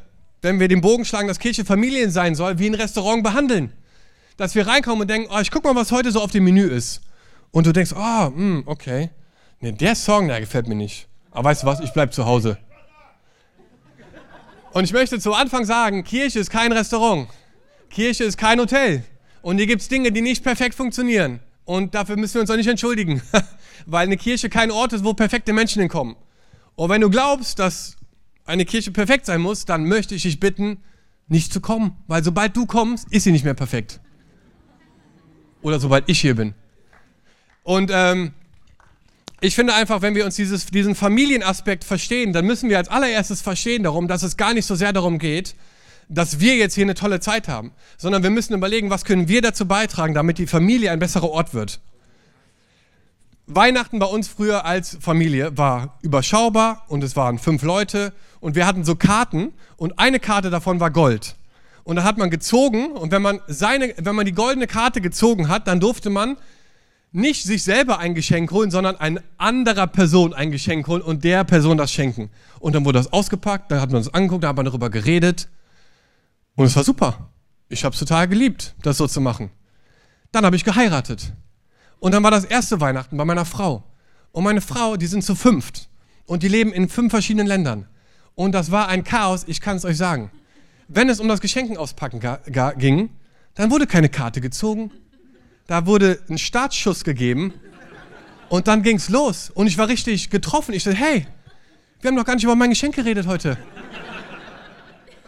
wenn 0.42 0.58
wir 0.58 0.68
den 0.68 0.80
Bogen 0.80 1.04
schlagen, 1.04 1.28
dass 1.28 1.38
Kirche 1.38 1.64
Familien 1.64 2.10
sein 2.10 2.34
soll, 2.34 2.58
wie 2.58 2.66
ein 2.66 2.74
Restaurant 2.74 3.22
behandeln. 3.22 3.72
Dass 4.36 4.54
wir 4.54 4.66
reinkommen 4.66 5.02
und 5.02 5.08
denken, 5.08 5.30
oh, 5.32 5.40
ich 5.40 5.50
guck 5.50 5.64
mal, 5.64 5.74
was 5.74 5.92
heute 5.92 6.10
so 6.12 6.22
auf 6.22 6.30
dem 6.30 6.44
Menü 6.44 6.66
ist. 6.66 7.02
Und 7.50 7.66
du 7.66 7.72
denkst, 7.72 7.92
oh, 7.94 8.26
hm, 8.26 8.62
okay. 8.66 9.10
Nee, 9.60 9.72
der 9.72 9.94
Song, 9.94 10.28
der 10.28 10.40
gefällt 10.40 10.66
mir 10.66 10.74
nicht. 10.74 11.08
Aber 11.30 11.50
weißt 11.50 11.62
du 11.62 11.66
was, 11.66 11.80
ich 11.80 11.92
bleib 11.92 12.14
zu 12.14 12.24
Hause. 12.24 12.56
Und 14.72 14.84
ich 14.84 14.92
möchte 14.92 15.18
zu 15.18 15.34
Anfang 15.34 15.64
sagen, 15.64 16.04
Kirche 16.04 16.38
ist 16.38 16.50
kein 16.50 16.72
Restaurant. 16.72 17.28
Kirche 17.90 18.24
ist 18.24 18.38
kein 18.38 18.58
Hotel. 18.58 19.04
Und 19.42 19.58
hier 19.58 19.66
gibt 19.66 19.82
es 19.82 19.88
Dinge, 19.88 20.12
die 20.12 20.22
nicht 20.22 20.42
perfekt 20.42 20.74
funktionieren. 20.74 21.40
Und 21.64 21.94
dafür 21.94 22.16
müssen 22.16 22.34
wir 22.34 22.40
uns 22.40 22.50
auch 22.50 22.56
nicht 22.56 22.68
entschuldigen. 22.68 23.22
Weil 23.86 24.06
eine 24.06 24.16
Kirche 24.16 24.48
kein 24.48 24.70
Ort 24.70 24.92
ist, 24.92 25.04
wo 25.04 25.14
perfekte 25.14 25.52
Menschen 25.52 25.80
hinkommen. 25.80 26.16
Und 26.76 26.90
wenn 26.90 27.00
du 27.00 27.10
glaubst, 27.10 27.58
dass 27.58 27.96
eine 28.44 28.64
Kirche 28.64 28.90
perfekt 28.90 29.26
sein 29.26 29.40
muss, 29.40 29.64
dann 29.64 29.84
möchte 29.84 30.14
ich 30.14 30.22
dich 30.22 30.40
bitten, 30.40 30.78
nicht 31.28 31.52
zu 31.52 31.60
kommen. 31.60 31.96
Weil 32.06 32.24
sobald 32.24 32.56
du 32.56 32.66
kommst, 32.66 33.12
ist 33.12 33.24
sie 33.24 33.32
nicht 33.32 33.44
mehr 33.44 33.54
perfekt. 33.54 34.00
Oder 35.62 35.78
sobald 35.78 36.08
ich 36.08 36.20
hier 36.20 36.34
bin. 36.34 36.54
Und 37.62 37.90
ähm, 37.92 38.32
ich 39.40 39.54
finde 39.54 39.74
einfach, 39.74 40.02
wenn 40.02 40.14
wir 40.14 40.24
uns 40.24 40.36
dieses, 40.36 40.66
diesen 40.66 40.94
Familienaspekt 40.94 41.84
verstehen, 41.84 42.32
dann 42.32 42.46
müssen 42.46 42.68
wir 42.68 42.78
als 42.78 42.88
allererstes 42.88 43.42
verstehen 43.42 43.82
darum, 43.82 44.08
dass 44.08 44.22
es 44.22 44.36
gar 44.36 44.54
nicht 44.54 44.66
so 44.66 44.74
sehr 44.74 44.92
darum 44.92 45.18
geht, 45.18 45.54
dass 46.10 46.40
wir 46.40 46.56
jetzt 46.56 46.74
hier 46.74 46.84
eine 46.84 46.94
tolle 46.94 47.20
Zeit 47.20 47.48
haben, 47.48 47.72
sondern 47.96 48.22
wir 48.22 48.30
müssen 48.30 48.52
überlegen, 48.52 48.90
was 48.90 49.04
können 49.04 49.28
wir 49.28 49.40
dazu 49.40 49.66
beitragen, 49.66 50.12
damit 50.12 50.38
die 50.38 50.48
Familie 50.48 50.90
ein 50.90 50.98
besserer 50.98 51.30
Ort 51.30 51.54
wird. 51.54 51.80
Weihnachten 53.46 53.98
bei 53.98 54.06
uns 54.06 54.28
früher 54.28 54.64
als 54.64 54.98
Familie 55.00 55.56
war 55.56 55.98
überschaubar 56.02 56.84
und 56.88 57.02
es 57.04 57.16
waren 57.16 57.38
fünf 57.38 57.62
Leute 57.62 58.12
und 58.40 58.56
wir 58.56 58.66
hatten 58.66 58.84
so 58.84 58.96
Karten 58.96 59.52
und 59.76 59.98
eine 59.98 60.20
Karte 60.20 60.50
davon 60.50 60.80
war 60.80 60.90
Gold. 60.90 61.36
Und 61.84 61.96
da 61.96 62.04
hat 62.04 62.18
man 62.18 62.30
gezogen 62.30 62.92
und 62.92 63.12
wenn 63.12 63.22
man, 63.22 63.40
seine, 63.46 63.94
wenn 63.96 64.14
man 64.14 64.26
die 64.26 64.32
goldene 64.32 64.66
Karte 64.66 65.00
gezogen 65.00 65.48
hat, 65.48 65.68
dann 65.68 65.80
durfte 65.80 66.10
man 66.10 66.36
nicht 67.12 67.44
sich 67.44 67.62
selber 67.64 67.98
ein 67.98 68.14
Geschenk 68.14 68.50
holen, 68.52 68.70
sondern 68.70 68.96
eine 68.96 69.22
anderer 69.36 69.86
Person 69.86 70.32
ein 70.32 70.50
Geschenk 70.50 70.86
holen 70.86 71.02
und 71.02 71.24
der 71.24 71.44
Person 71.44 71.76
das 71.76 71.92
schenken. 71.92 72.30
Und 72.60 72.74
dann 72.74 72.84
wurde 72.84 72.98
das 72.98 73.12
ausgepackt, 73.12 73.70
da 73.70 73.80
hat 73.80 73.90
man 73.90 74.00
es 74.00 74.12
angeguckt, 74.12 74.44
da 74.44 74.48
hat 74.48 74.56
man 74.56 74.66
darüber 74.66 74.90
geredet 74.90 75.48
und 76.60 76.66
es 76.66 76.76
war 76.76 76.84
super. 76.84 77.30
Ich 77.70 77.84
habe 77.84 77.94
es 77.94 77.98
total 77.98 78.28
geliebt, 78.28 78.74
das 78.82 78.98
so 78.98 79.06
zu 79.06 79.22
machen. 79.22 79.50
Dann 80.30 80.44
habe 80.44 80.56
ich 80.56 80.62
geheiratet. 80.62 81.32
Und 82.00 82.12
dann 82.12 82.22
war 82.22 82.30
das 82.30 82.44
erste 82.44 82.82
Weihnachten 82.82 83.16
bei 83.16 83.24
meiner 83.24 83.46
Frau. 83.46 83.82
Und 84.30 84.44
meine 84.44 84.60
Frau, 84.60 84.98
die 84.98 85.06
sind 85.06 85.24
zu 85.24 85.34
fünft. 85.34 85.88
Und 86.26 86.42
die 86.42 86.48
leben 86.48 86.70
in 86.70 86.90
fünf 86.90 87.12
verschiedenen 87.12 87.46
Ländern. 87.46 87.86
Und 88.34 88.52
das 88.52 88.70
war 88.70 88.88
ein 88.88 89.04
Chaos, 89.04 89.44
ich 89.46 89.62
kann 89.62 89.78
es 89.78 89.86
euch 89.86 89.96
sagen. 89.96 90.30
Wenn 90.86 91.08
es 91.08 91.18
um 91.18 91.28
das 91.28 91.40
Geschenken 91.40 91.78
auspacken 91.78 92.20
ging, 92.76 93.08
dann 93.54 93.70
wurde 93.70 93.86
keine 93.86 94.10
Karte 94.10 94.42
gezogen. 94.42 94.90
Da 95.66 95.86
wurde 95.86 96.20
ein 96.28 96.36
Startschuss 96.36 97.04
gegeben. 97.04 97.54
Und 98.50 98.68
dann 98.68 98.82
ging 98.82 98.96
es 98.96 99.08
los. 99.08 99.48
Und 99.48 99.66
ich 99.66 99.78
war 99.78 99.88
richtig 99.88 100.28
getroffen. 100.28 100.74
Ich 100.74 100.84
dachte, 100.84 100.98
hey, 100.98 101.26
wir 102.02 102.08
haben 102.08 102.16
doch 102.16 102.26
gar 102.26 102.34
nicht 102.34 102.44
über 102.44 102.54
mein 102.54 102.68
Geschenk 102.68 102.96
geredet 102.96 103.26
heute. 103.26 103.56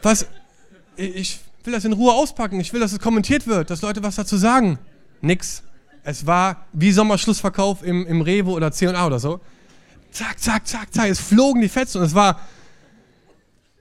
Was? 0.02 0.26
Ich 1.02 1.40
will 1.64 1.72
das 1.72 1.84
in 1.84 1.92
Ruhe 1.92 2.12
auspacken. 2.12 2.60
Ich 2.60 2.72
will, 2.72 2.80
dass 2.80 2.92
es 2.92 3.00
kommentiert 3.00 3.46
wird, 3.48 3.70
dass 3.70 3.82
Leute 3.82 4.02
was 4.02 4.14
dazu 4.14 4.36
sagen. 4.36 4.78
Nix. 5.20 5.64
Es 6.04 6.26
war 6.26 6.66
wie 6.72 6.92
Sommerschlussverkauf 6.92 7.82
im, 7.82 8.06
im 8.06 8.20
Revo 8.20 8.52
oder 8.52 8.70
C&A 8.72 9.06
oder 9.06 9.18
so. 9.18 9.40
Zack, 10.12 10.38
zack, 10.38 10.66
zack, 10.66 10.92
zack. 10.92 11.08
Es 11.08 11.20
flogen 11.20 11.60
die 11.60 11.68
Fetzen 11.68 11.98
und 11.98 12.04
es 12.04 12.14
war 12.14 12.40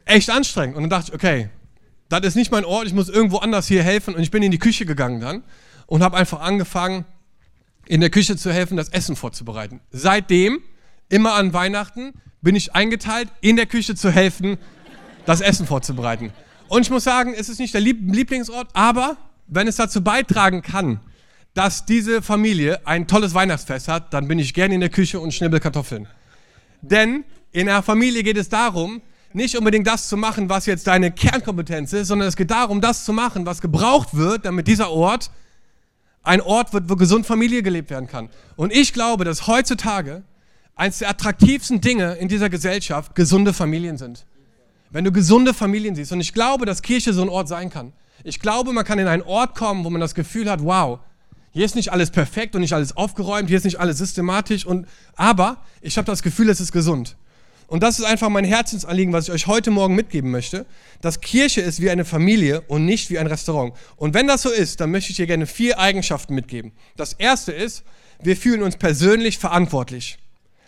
echt 0.05 0.29
anstrengend. 0.29 0.77
Und 0.77 0.83
dann 0.83 0.89
dachte 0.89 1.09
ich, 1.09 1.13
okay, 1.15 1.49
das 2.09 2.21
ist 2.21 2.35
nicht 2.35 2.51
mein 2.51 2.65
Ort, 2.65 2.87
ich 2.87 2.93
muss 2.93 3.09
irgendwo 3.09 3.37
anders 3.37 3.67
hier 3.67 3.83
helfen. 3.83 4.15
Und 4.15 4.21
ich 4.21 4.31
bin 4.31 4.43
in 4.43 4.51
die 4.51 4.59
Küche 4.59 4.85
gegangen 4.85 5.21
dann 5.21 5.43
und 5.85 6.01
habe 6.01 6.17
einfach 6.17 6.41
angefangen, 6.41 7.05
in 7.85 8.01
der 8.01 8.09
Küche 8.09 8.37
zu 8.37 8.51
helfen, 8.51 8.77
das 8.77 8.89
Essen 8.89 9.15
vorzubereiten. 9.15 9.79
Seitdem, 9.91 10.59
immer 11.09 11.33
an 11.33 11.53
Weihnachten, 11.53 12.13
bin 12.41 12.55
ich 12.55 12.73
eingeteilt, 12.73 13.29
in 13.41 13.55
der 13.55 13.65
Küche 13.65 13.95
zu 13.95 14.11
helfen, 14.11 14.57
das 15.25 15.41
Essen 15.41 15.67
vorzubereiten. 15.67 16.31
Und 16.71 16.83
ich 16.83 16.89
muss 16.89 17.03
sagen, 17.03 17.33
es 17.37 17.49
ist 17.49 17.59
nicht 17.59 17.73
der 17.73 17.81
Lieblingsort, 17.81 18.69
aber 18.71 19.17
wenn 19.47 19.67
es 19.67 19.75
dazu 19.75 20.01
beitragen 20.01 20.61
kann, 20.61 21.01
dass 21.53 21.83
diese 21.83 22.21
Familie 22.21 22.87
ein 22.87 23.07
tolles 23.07 23.33
Weihnachtsfest 23.33 23.89
hat, 23.89 24.13
dann 24.13 24.29
bin 24.29 24.39
ich 24.39 24.53
gerne 24.53 24.75
in 24.75 24.79
der 24.79 24.89
Küche 24.89 25.19
und 25.19 25.33
schnibbel 25.33 25.59
Kartoffeln. 25.59 26.07
Denn 26.81 27.25
in 27.51 27.67
einer 27.67 27.83
Familie 27.83 28.23
geht 28.23 28.37
es 28.37 28.47
darum, 28.47 29.01
nicht 29.33 29.57
unbedingt 29.57 29.85
das 29.85 30.07
zu 30.07 30.15
machen, 30.15 30.47
was 30.47 30.65
jetzt 30.65 30.87
deine 30.87 31.11
Kernkompetenz 31.11 31.91
ist, 31.91 32.07
sondern 32.07 32.29
es 32.29 32.37
geht 32.37 32.51
darum, 32.51 32.79
das 32.79 33.03
zu 33.03 33.11
machen, 33.11 33.45
was 33.45 33.59
gebraucht 33.59 34.15
wird, 34.15 34.45
damit 34.45 34.67
dieser 34.67 34.91
Ort 34.91 35.29
ein 36.23 36.39
Ort 36.39 36.71
wird, 36.71 36.89
wo 36.89 36.95
gesund 36.95 37.25
Familie 37.25 37.63
gelebt 37.63 37.89
werden 37.89 38.07
kann. 38.07 38.29
Und 38.55 38.71
ich 38.71 38.93
glaube, 38.93 39.25
dass 39.25 39.45
heutzutage 39.45 40.23
eines 40.77 40.99
der 40.99 41.09
attraktivsten 41.09 41.81
Dinge 41.81 42.13
in 42.13 42.29
dieser 42.29 42.49
Gesellschaft 42.49 43.13
gesunde 43.13 43.51
Familien 43.51 43.97
sind. 43.97 44.25
Wenn 44.91 45.05
du 45.05 45.12
gesunde 45.12 45.53
Familien 45.53 45.95
siehst. 45.95 46.12
Und 46.12 46.21
ich 46.21 46.33
glaube, 46.33 46.65
dass 46.65 46.81
Kirche 46.81 47.13
so 47.13 47.21
ein 47.21 47.29
Ort 47.29 47.48
sein 47.48 47.69
kann. 47.69 47.93
Ich 48.24 48.39
glaube, 48.39 48.74
man 48.74 48.86
kann 48.86 49.00
in 49.00 49.07
einen 49.07 49.24
Ort 49.24 49.55
kommen, 49.55 49.83
wo 49.83 49.89
man 49.89 50.01
das 50.01 50.13
Gefühl 50.13 50.50
hat, 50.50 50.63
wow, 50.63 51.00
hier 51.51 51.65
ist 51.65 51.75
nicht 51.75 51.91
alles 51.91 52.12
perfekt 52.12 52.55
und 52.55 52.62
nicht 52.62 52.74
alles 52.74 52.95
aufgeräumt, 52.95 53.50
hier 53.50 53.57
ist 53.57 53.65
nicht 53.65 53.79
alles 53.79 53.98
systematisch, 53.98 54.65
und, 54.65 54.88
aber 55.15 55.57
ich 55.81 55.98
habe 55.98 56.05
das 56.05 56.24
Gefühl, 56.24 56.50
es 56.50 56.62
ist 56.62 56.71
gesund. 56.71 57.17
Und 57.67 57.83
das 57.83 58.00
ist 58.00 58.05
einfach 58.05 58.29
mein 58.29 58.43
Herzensanliegen, 58.43 59.13
was 59.13 59.27
ich 59.27 59.33
euch 59.33 59.48
heute 59.48 59.71
Morgen 59.71 59.95
mitgeben 59.95 60.29
möchte, 60.29 60.65
dass 61.00 61.21
Kirche 61.21 61.62
ist 61.62 61.81
wie 61.81 61.89
eine 61.89 62.03
Familie 62.03 62.62
und 62.67 62.86
nicht 62.86 63.10
wie 63.10 63.17
ein 63.17 63.27
Restaurant. 63.27 63.74
Und 63.95 64.13
wenn 64.13 64.27
das 64.27 64.41
so 64.41 64.50
ist, 64.50 64.81
dann 64.81 64.91
möchte 64.91 65.12
ich 65.12 65.17
dir 65.17 65.25
gerne 65.25 65.45
vier 65.45 65.79
Eigenschaften 65.79 66.36
mitgeben. 66.36 66.74
Das 66.98 67.13
erste 67.13 67.53
ist, 67.53 67.83
wir 68.21 68.36
fühlen 68.36 68.62
uns 68.62 68.75
persönlich 68.75 69.38
verantwortlich. 69.38 70.17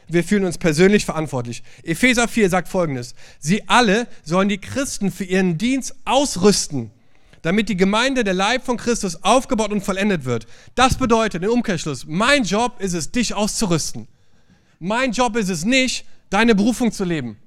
Wir 0.07 0.23
fühlen 0.23 0.45
uns 0.45 0.57
persönlich 0.57 1.05
verantwortlich. 1.05 1.63
Epheser 1.83 2.27
4 2.27 2.49
sagt 2.49 2.67
folgendes. 2.67 3.15
Sie 3.39 3.67
alle 3.67 4.07
sollen 4.23 4.49
die 4.49 4.59
Christen 4.59 5.11
für 5.11 5.23
ihren 5.23 5.57
Dienst 5.57 5.95
ausrüsten, 6.05 6.91
damit 7.41 7.69
die 7.69 7.77
Gemeinde, 7.77 8.23
der 8.23 8.33
Leib 8.33 8.65
von 8.65 8.77
Christus, 8.77 9.23
aufgebaut 9.23 9.71
und 9.71 9.83
vollendet 9.83 10.25
wird. 10.25 10.47
Das 10.75 10.97
bedeutet 10.97 11.43
im 11.43 11.49
Umkehrschluss, 11.49 12.05
mein 12.07 12.43
Job 12.43 12.79
ist 12.79 12.93
es, 12.93 13.11
dich 13.11 13.33
auszurüsten. 13.33 14.07
Mein 14.79 15.11
Job 15.11 15.35
ist 15.37 15.49
es 15.49 15.63
nicht, 15.63 16.05
deine 16.29 16.55
Berufung 16.55 16.91
zu 16.91 17.03
leben. 17.03 17.37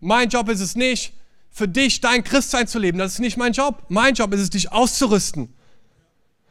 Mein 0.00 0.28
Job 0.28 0.48
ist 0.48 0.60
es 0.60 0.76
nicht, 0.76 1.12
für 1.50 1.66
dich 1.66 2.00
dein 2.00 2.22
Christsein 2.22 2.66
zu 2.66 2.78
leben. 2.78 2.98
Das 2.98 3.14
ist 3.14 3.18
nicht 3.18 3.36
mein 3.36 3.52
Job. 3.52 3.84
Mein 3.88 4.14
Job 4.14 4.32
ist 4.34 4.40
es, 4.40 4.50
dich 4.50 4.72
auszurüsten. 4.72 5.54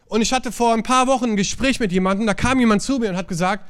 Und 0.07 0.21
ich 0.21 0.33
hatte 0.33 0.51
vor 0.51 0.73
ein 0.73 0.83
paar 0.83 1.07
Wochen 1.07 1.31
ein 1.31 1.35
Gespräch 1.35 1.79
mit 1.79 1.91
jemandem, 1.91 2.27
da 2.27 2.33
kam 2.33 2.59
jemand 2.59 2.81
zu 2.81 2.99
mir 2.99 3.09
und 3.09 3.17
hat 3.17 3.27
gesagt, 3.27 3.65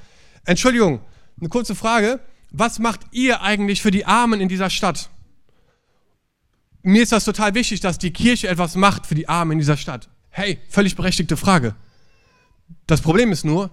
Entschuldigung, 0.45 1.01
eine 1.39 1.49
kurze 1.49 1.75
Frage, 1.75 2.19
was 2.51 2.79
macht 2.79 3.01
ihr 3.11 3.41
eigentlich 3.41 3.81
für 3.81 3.91
die 3.91 4.05
Armen 4.05 4.39
in 4.39 4.49
dieser 4.49 4.69
Stadt? 4.69 5.09
Mir 6.83 7.03
ist 7.03 7.11
das 7.11 7.25
total 7.25 7.55
wichtig, 7.55 7.79
dass 7.79 7.97
die 7.97 8.11
Kirche 8.11 8.47
etwas 8.47 8.75
macht 8.75 9.07
für 9.07 9.15
die 9.15 9.27
Armen 9.27 9.53
in 9.53 9.57
dieser 9.57 9.75
Stadt. 9.75 10.07
Hey, 10.29 10.59
völlig 10.69 10.95
berechtigte 10.95 11.35
Frage. 11.35 11.75
Das 12.87 13.01
Problem 13.01 13.31
ist 13.31 13.43
nur, 13.43 13.71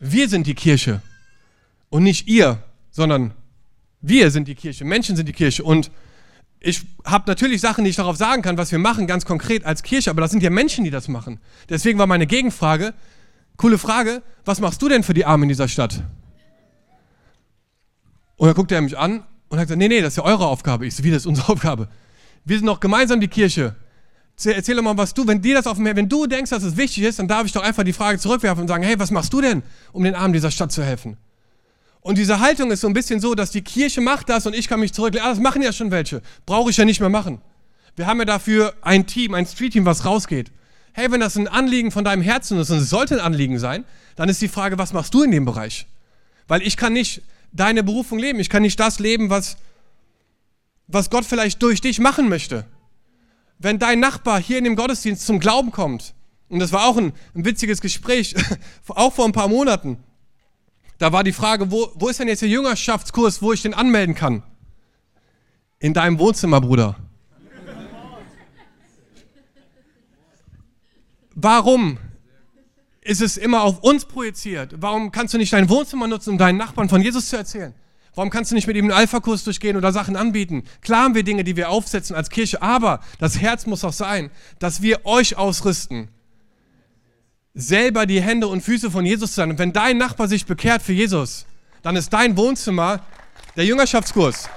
wir 0.00 0.28
sind 0.28 0.46
die 0.46 0.54
Kirche 0.54 1.00
und 1.90 2.02
nicht 2.02 2.28
ihr, 2.28 2.62
sondern 2.90 3.32
wir 4.00 4.30
sind 4.30 4.48
die 4.48 4.54
Kirche, 4.54 4.84
Menschen 4.84 5.16
sind 5.16 5.28
die 5.28 5.32
Kirche 5.32 5.64
und 5.64 5.90
ich 6.60 6.82
habe 7.04 7.24
natürlich 7.28 7.60
Sachen, 7.60 7.84
die 7.84 7.90
ich 7.90 7.96
darauf 7.96 8.16
sagen 8.16 8.42
kann, 8.42 8.58
was 8.58 8.72
wir 8.72 8.78
machen, 8.78 9.06
ganz 9.06 9.24
konkret 9.24 9.64
als 9.64 9.82
Kirche, 9.82 10.10
aber 10.10 10.20
das 10.20 10.32
sind 10.32 10.42
ja 10.42 10.50
Menschen, 10.50 10.84
die 10.84 10.90
das 10.90 11.06
machen. 11.06 11.40
Deswegen 11.68 11.98
war 11.98 12.06
meine 12.06 12.26
Gegenfrage, 12.26 12.94
coole 13.56 13.78
Frage, 13.78 14.22
was 14.44 14.60
machst 14.60 14.82
du 14.82 14.88
denn 14.88 15.04
für 15.04 15.14
die 15.14 15.24
Armen 15.24 15.44
in 15.44 15.48
dieser 15.50 15.68
Stadt? 15.68 16.02
Und 18.38 18.46
dann 18.46 18.54
guckte 18.54 18.74
er 18.74 18.80
mich 18.80 18.96
an 18.96 19.24
und 19.48 19.58
hat 19.58 19.66
gesagt, 19.66 19.78
nee, 19.78 19.88
nee, 19.88 20.00
das 20.00 20.14
ist 20.14 20.16
ja 20.16 20.24
eure 20.24 20.46
Aufgabe. 20.46 20.86
Ich 20.86 20.96
so, 20.96 21.04
wie, 21.04 21.10
das 21.10 21.22
ist 21.22 21.26
unsere 21.26 21.52
Aufgabe? 21.52 21.88
Wir 22.44 22.56
sind 22.56 22.66
doch 22.66 22.80
gemeinsam 22.80 23.20
die 23.20 23.28
Kirche. 23.28 23.74
Erzähl 24.42 24.76
doch 24.76 24.82
mal, 24.82 24.96
was 24.96 25.12
du, 25.12 25.26
wenn 25.26 25.42
dir 25.42 25.56
das 25.56 25.66
auf 25.66 25.76
dem 25.76 25.84
wenn 25.84 26.08
du 26.08 26.26
denkst, 26.26 26.50
dass 26.50 26.62
es 26.62 26.76
wichtig 26.76 27.02
ist, 27.02 27.18
dann 27.18 27.26
darf 27.26 27.44
ich 27.44 27.52
doch 27.52 27.62
einfach 27.62 27.82
die 27.82 27.92
Frage 27.92 28.18
zurückwerfen 28.18 28.62
und 28.62 28.68
sagen, 28.68 28.84
hey, 28.84 28.98
was 28.98 29.10
machst 29.10 29.32
du 29.32 29.40
denn, 29.40 29.64
um 29.92 30.04
den 30.04 30.14
Armen 30.14 30.32
dieser 30.32 30.52
Stadt 30.52 30.70
zu 30.70 30.84
helfen? 30.84 31.16
Und 32.00 32.16
diese 32.16 32.38
Haltung 32.38 32.70
ist 32.70 32.82
so 32.82 32.86
ein 32.86 32.94
bisschen 32.94 33.20
so, 33.20 33.34
dass 33.34 33.50
die 33.50 33.62
Kirche 33.62 34.00
macht 34.00 34.28
das 34.28 34.46
und 34.46 34.54
ich 34.54 34.68
kann 34.68 34.78
mich 34.78 34.92
zurücklegen. 34.92 35.26
Ah, 35.26 35.30
das 35.30 35.40
machen 35.40 35.60
ja 35.60 35.72
schon 35.72 35.90
welche. 35.90 36.22
Brauche 36.46 36.70
ich 36.70 36.76
ja 36.76 36.84
nicht 36.84 37.00
mehr 37.00 37.08
machen. 37.08 37.40
Wir 37.96 38.06
haben 38.06 38.20
ja 38.20 38.24
dafür 38.24 38.74
ein 38.82 39.08
Team, 39.08 39.34
ein 39.34 39.44
Street-Team, 39.44 39.84
was 39.84 40.04
rausgeht. 40.04 40.52
Hey, 40.92 41.10
wenn 41.10 41.18
das 41.18 41.36
ein 41.36 41.48
Anliegen 41.48 41.90
von 41.90 42.04
deinem 42.04 42.22
Herzen 42.22 42.58
ist 42.60 42.70
und 42.70 42.78
es 42.78 42.90
sollte 42.90 43.14
ein 43.14 43.20
Anliegen 43.20 43.58
sein, 43.58 43.84
dann 44.14 44.28
ist 44.28 44.40
die 44.40 44.48
Frage, 44.48 44.78
was 44.78 44.92
machst 44.92 45.12
du 45.14 45.24
in 45.24 45.32
dem 45.32 45.44
Bereich? 45.44 45.86
Weil 46.46 46.62
ich 46.62 46.76
kann 46.76 46.92
nicht 46.92 47.22
deine 47.52 47.82
Berufung 47.82 48.18
leben. 48.18 48.40
Ich 48.40 48.50
kann 48.50 48.62
nicht 48.62 48.78
das 48.78 48.98
leben, 48.98 49.30
was, 49.30 49.56
was 50.86 51.10
Gott 51.10 51.24
vielleicht 51.24 51.62
durch 51.62 51.80
dich 51.80 51.98
machen 51.98 52.28
möchte. 52.28 52.66
Wenn 53.58 53.78
dein 53.78 54.00
Nachbar 54.00 54.40
hier 54.40 54.58
in 54.58 54.64
dem 54.64 54.76
Gottesdienst 54.76 55.26
zum 55.26 55.40
Glauben 55.40 55.70
kommt, 55.70 56.14
und 56.48 56.60
das 56.60 56.72
war 56.72 56.86
auch 56.86 56.96
ein, 56.96 57.12
ein 57.34 57.44
witziges 57.44 57.80
Gespräch, 57.80 58.34
auch 58.88 59.12
vor 59.12 59.24
ein 59.24 59.32
paar 59.32 59.48
Monaten, 59.48 59.98
da 60.98 61.12
war 61.12 61.22
die 61.22 61.32
Frage, 61.32 61.70
wo, 61.70 61.92
wo 61.94 62.08
ist 62.08 62.18
denn 62.18 62.28
jetzt 62.28 62.42
der 62.42 62.48
Jüngerschaftskurs, 62.48 63.40
wo 63.40 63.52
ich 63.52 63.62
den 63.62 63.74
anmelden 63.74 64.14
kann? 64.14 64.42
In 65.78 65.94
deinem 65.94 66.18
Wohnzimmer, 66.18 66.60
Bruder. 66.60 66.96
Warum 71.34 71.98
ist 73.08 73.22
es 73.22 73.38
immer 73.38 73.62
auf 73.62 73.82
uns 73.82 74.04
projiziert? 74.04 74.74
Warum 74.76 75.10
kannst 75.10 75.32
du 75.32 75.38
nicht 75.38 75.52
dein 75.54 75.70
Wohnzimmer 75.70 76.06
nutzen, 76.06 76.30
um 76.30 76.38
deinen 76.38 76.58
Nachbarn 76.58 76.90
von 76.90 77.00
Jesus 77.00 77.30
zu 77.30 77.38
erzählen? 77.38 77.74
Warum 78.14 78.28
kannst 78.28 78.50
du 78.50 78.54
nicht 78.54 78.66
mit 78.66 78.76
ihm 78.76 78.84
einen 78.84 78.92
Alpha-Kurs 78.92 79.44
durchgehen 79.44 79.78
oder 79.78 79.92
Sachen 79.92 80.14
anbieten? 80.14 80.64
Klar 80.82 81.04
haben 81.04 81.14
wir 81.14 81.22
Dinge, 81.22 81.42
die 81.42 81.56
wir 81.56 81.70
aufsetzen 81.70 82.14
als 82.14 82.28
Kirche, 82.28 82.60
aber 82.60 83.00
das 83.18 83.40
Herz 83.40 83.64
muss 83.64 83.82
auch 83.82 83.94
sein, 83.94 84.30
dass 84.58 84.82
wir 84.82 85.06
euch 85.06 85.38
ausrüsten, 85.38 86.08
selber 87.54 88.04
die 88.04 88.20
Hände 88.20 88.46
und 88.46 88.60
Füße 88.60 88.90
von 88.90 89.06
Jesus 89.06 89.30
zu 89.30 89.36
sein. 89.36 89.50
Und 89.50 89.58
wenn 89.58 89.72
dein 89.72 89.96
Nachbar 89.96 90.28
sich 90.28 90.44
bekehrt 90.44 90.82
für 90.82 90.92
Jesus, 90.92 91.46
dann 91.82 91.96
ist 91.96 92.12
dein 92.12 92.36
Wohnzimmer 92.36 93.00
der 93.56 93.64
Jüngerschaftskurs. 93.64 94.50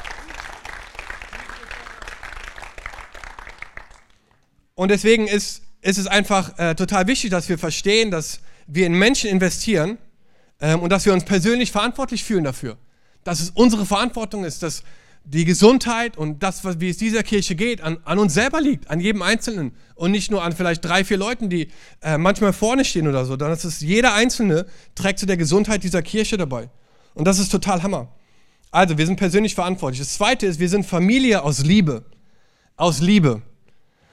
Und 4.75 4.89
deswegen 4.89 5.27
ist, 5.27 5.62
ist 5.82 5.98
es 5.98 6.08
einfach 6.08 6.58
äh, 6.58 6.76
total 6.76 7.08
wichtig, 7.08 7.32
dass 7.32 7.50
wir 7.50 7.58
verstehen, 7.58 8.12
dass 8.12 8.40
wir 8.68 8.86
in 8.86 8.94
Menschen 8.94 9.30
investieren 9.30 9.98
ähm, 10.60 10.82
und 10.82 10.92
dass 10.92 11.06
wir 11.06 11.14
uns 11.14 11.26
persönlich 11.26 11.72
verantwortlich 11.72 12.24
fühlen 12.24 12.44
dafür. 12.44 12.78
Dass 13.24 13.40
es 13.40 13.50
unsere 13.52 13.86
Verantwortung 13.86 14.46
ist, 14.46 14.64
dass 14.64 14.84
die 15.24 15.46
Gesundheit 15.46 16.18
und 16.18 16.42
das, 16.42 16.64
wie 16.80 16.90
es 16.90 16.98
dieser 16.98 17.24
Kirche 17.24 17.56
geht, 17.56 17.82
an, 17.82 17.98
an, 18.06 18.18
uns 18.18 18.34
selber 18.34 18.60
liegt, 18.60 18.90
an 18.90 19.00
jedem 19.00 19.22
Einzelnen 19.22 19.72
und 19.96 20.12
nicht 20.12 20.32
nur 20.32 20.44
an 20.44 20.54
vielleicht 20.54 20.84
drei, 20.84 21.04
vier 21.04 21.18
Leuten, 21.18 21.50
die 21.50 21.68
äh, 22.02 22.18
manchmal 22.18 22.54
vorne 22.54 22.86
stehen 22.86 23.08
oder 23.08 23.26
so, 23.26 23.36
es 23.36 23.66
ist 23.66 23.82
jeder 23.82 24.14
Einzelne 24.14 24.66
trägt 24.96 25.20
zu 25.20 25.26
der 25.26 25.38
Gesundheit 25.38 25.84
dieser 25.84 26.02
Kirche 26.02 26.38
dabei. 26.38 26.70
Und 27.14 27.26
das 27.26 27.40
ist 27.40 27.50
total 27.50 27.84
Hammer. 27.84 28.08
Also, 28.72 28.98
wir 28.98 29.06
sind 29.06 29.18
persönlich 29.18 29.54
verantwortlich. 29.54 30.00
Das 30.00 30.14
Zweite 30.14 30.46
ist, 30.48 30.60
wir 30.60 30.70
sind 30.70 30.86
Familie 30.86 31.44
aus 31.44 31.64
Liebe. 31.64 32.06
Aus 32.78 33.02
Liebe. 33.02 33.42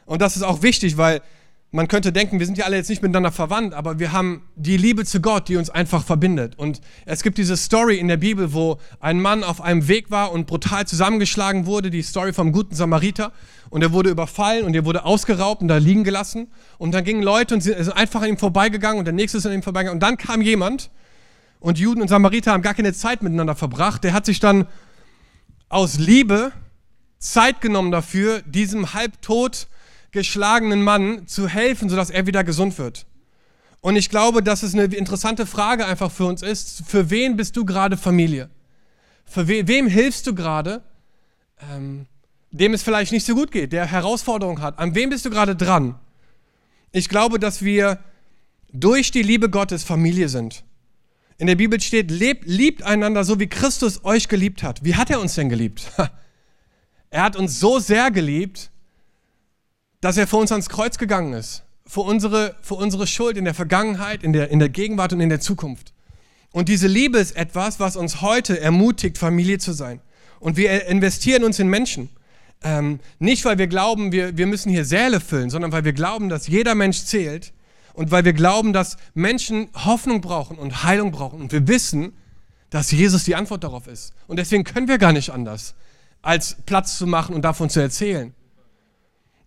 Und 0.04 0.20
das 0.20 0.36
ist 0.36 0.42
auch 0.42 0.62
wichtig, 0.62 0.96
weil 0.96 1.22
man 1.70 1.86
könnte 1.86 2.12
denken, 2.12 2.38
wir 2.38 2.46
sind 2.46 2.56
ja 2.56 2.64
alle 2.64 2.76
jetzt 2.76 2.88
nicht 2.88 3.02
miteinander 3.02 3.30
verwandt, 3.30 3.74
aber 3.74 3.98
wir 3.98 4.12
haben 4.12 4.42
die 4.56 4.78
Liebe 4.78 5.04
zu 5.04 5.20
Gott, 5.20 5.48
die 5.48 5.56
uns 5.56 5.68
einfach 5.68 6.02
verbindet. 6.02 6.58
Und 6.58 6.80
es 7.04 7.22
gibt 7.22 7.36
diese 7.36 7.58
Story 7.58 7.98
in 7.98 8.08
der 8.08 8.16
Bibel, 8.16 8.54
wo 8.54 8.78
ein 9.00 9.20
Mann 9.20 9.44
auf 9.44 9.60
einem 9.60 9.86
Weg 9.86 10.10
war 10.10 10.32
und 10.32 10.46
brutal 10.46 10.86
zusammengeschlagen 10.86 11.66
wurde, 11.66 11.90
die 11.90 12.00
Story 12.00 12.32
vom 12.32 12.52
guten 12.52 12.74
Samariter. 12.74 13.32
Und 13.68 13.82
er 13.82 13.92
wurde 13.92 14.08
überfallen 14.08 14.64
und 14.64 14.74
er 14.74 14.86
wurde 14.86 15.04
ausgeraubt 15.04 15.60
und 15.60 15.68
da 15.68 15.76
liegen 15.76 16.04
gelassen. 16.04 16.48
Und 16.78 16.92
dann 16.92 17.04
gingen 17.04 17.22
Leute 17.22 17.54
und 17.54 17.60
sind 17.60 17.76
einfach 17.94 18.22
an 18.22 18.30
ihm 18.30 18.38
vorbeigegangen 18.38 18.98
und 18.98 19.04
der 19.04 19.12
nächste 19.12 19.36
ist 19.36 19.44
an 19.44 19.52
ihm 19.52 19.62
vorbeigegangen. 19.62 19.96
Und 19.96 20.02
dann 20.02 20.16
kam 20.16 20.40
jemand 20.40 20.90
und 21.60 21.78
Juden 21.78 22.00
und 22.00 22.08
Samariter 22.08 22.52
haben 22.52 22.62
gar 22.62 22.74
keine 22.74 22.94
Zeit 22.94 23.22
miteinander 23.22 23.54
verbracht. 23.54 24.04
Der 24.04 24.14
hat 24.14 24.24
sich 24.24 24.40
dann 24.40 24.66
aus 25.68 25.98
Liebe 25.98 26.52
Zeit 27.18 27.60
genommen 27.60 27.90
dafür, 27.90 28.40
diesem 28.46 28.94
halbtot 28.94 29.66
geschlagenen 30.10 30.82
Mann 30.82 31.26
zu 31.26 31.48
helfen, 31.48 31.88
sodass 31.88 32.10
er 32.10 32.26
wieder 32.26 32.44
gesund 32.44 32.78
wird. 32.78 33.06
Und 33.80 33.96
ich 33.96 34.10
glaube, 34.10 34.42
dass 34.42 34.62
es 34.62 34.74
eine 34.74 34.84
interessante 34.84 35.46
Frage 35.46 35.86
einfach 35.86 36.10
für 36.10 36.24
uns 36.24 36.42
ist. 36.42 36.82
Für 36.86 37.10
wen 37.10 37.36
bist 37.36 37.56
du 37.56 37.64
gerade 37.64 37.96
Familie? 37.96 38.50
Für 39.24 39.46
we 39.46 39.68
wem 39.68 39.86
hilfst 39.86 40.26
du 40.26 40.34
gerade, 40.34 40.82
ähm, 41.72 42.06
dem 42.50 42.74
es 42.74 42.82
vielleicht 42.82 43.12
nicht 43.12 43.26
so 43.26 43.34
gut 43.34 43.52
geht, 43.52 43.72
der 43.72 43.86
Herausforderungen 43.86 44.62
hat? 44.62 44.78
An 44.78 44.94
wem 44.94 45.10
bist 45.10 45.24
du 45.24 45.30
gerade 45.30 45.54
dran? 45.54 45.94
Ich 46.92 47.08
glaube, 47.08 47.38
dass 47.38 47.62
wir 47.62 47.98
durch 48.72 49.10
die 49.10 49.22
Liebe 49.22 49.50
Gottes 49.50 49.84
Familie 49.84 50.28
sind. 50.28 50.64
In 51.36 51.46
der 51.46 51.54
Bibel 51.54 51.80
steht, 51.80 52.10
lebt, 52.10 52.46
liebt 52.46 52.82
einander 52.82 53.22
so, 53.22 53.38
wie 53.38 53.46
Christus 53.46 54.04
euch 54.04 54.28
geliebt 54.28 54.62
hat. 54.62 54.84
Wie 54.84 54.96
hat 54.96 55.08
er 55.10 55.20
uns 55.20 55.34
denn 55.34 55.48
geliebt? 55.48 55.90
Er 57.10 57.22
hat 57.22 57.36
uns 57.36 57.58
so 57.58 57.78
sehr 57.78 58.10
geliebt, 58.10 58.70
dass 60.00 60.16
er 60.16 60.26
für 60.26 60.36
uns 60.36 60.52
ans 60.52 60.68
Kreuz 60.68 60.98
gegangen 60.98 61.32
ist. 61.32 61.64
Für 61.86 62.00
unsere, 62.00 62.54
für 62.60 62.74
unsere 62.74 63.06
Schuld 63.06 63.36
in 63.36 63.44
der 63.44 63.54
Vergangenheit, 63.54 64.22
in 64.22 64.32
der, 64.32 64.50
in 64.50 64.58
der 64.58 64.68
Gegenwart 64.68 65.12
und 65.12 65.20
in 65.20 65.30
der 65.30 65.40
Zukunft. 65.40 65.92
Und 66.52 66.68
diese 66.68 66.86
Liebe 66.86 67.18
ist 67.18 67.36
etwas, 67.36 67.80
was 67.80 67.96
uns 67.96 68.20
heute 68.20 68.60
ermutigt, 68.60 69.18
Familie 69.18 69.58
zu 69.58 69.72
sein. 69.72 70.00
Und 70.40 70.56
wir 70.56 70.86
investieren 70.86 71.44
uns 71.44 71.58
in 71.58 71.68
Menschen. 71.68 72.10
Ähm, 72.62 73.00
nicht, 73.18 73.44
weil 73.44 73.58
wir 73.58 73.66
glauben, 73.66 74.12
wir, 74.12 74.36
wir 74.36 74.46
müssen 74.46 74.70
hier 74.70 74.84
Säle 74.84 75.20
füllen, 75.20 75.50
sondern 75.50 75.72
weil 75.72 75.84
wir 75.84 75.92
glauben, 75.92 76.28
dass 76.28 76.46
jeder 76.48 76.74
Mensch 76.74 77.04
zählt 77.04 77.52
und 77.94 78.10
weil 78.10 78.24
wir 78.24 78.32
glauben, 78.32 78.72
dass 78.72 78.96
Menschen 79.14 79.68
Hoffnung 79.74 80.20
brauchen 80.20 80.58
und 80.58 80.82
Heilung 80.84 81.10
brauchen. 81.10 81.40
Und 81.40 81.52
wir 81.52 81.66
wissen, 81.68 82.12
dass 82.70 82.90
Jesus 82.90 83.24
die 83.24 83.34
Antwort 83.34 83.64
darauf 83.64 83.86
ist. 83.86 84.12
Und 84.26 84.38
deswegen 84.38 84.64
können 84.64 84.88
wir 84.88 84.98
gar 84.98 85.12
nicht 85.12 85.30
anders, 85.30 85.74
als 86.22 86.56
Platz 86.66 86.98
zu 86.98 87.06
machen 87.06 87.34
und 87.34 87.42
davon 87.42 87.70
zu 87.70 87.80
erzählen. 87.80 88.34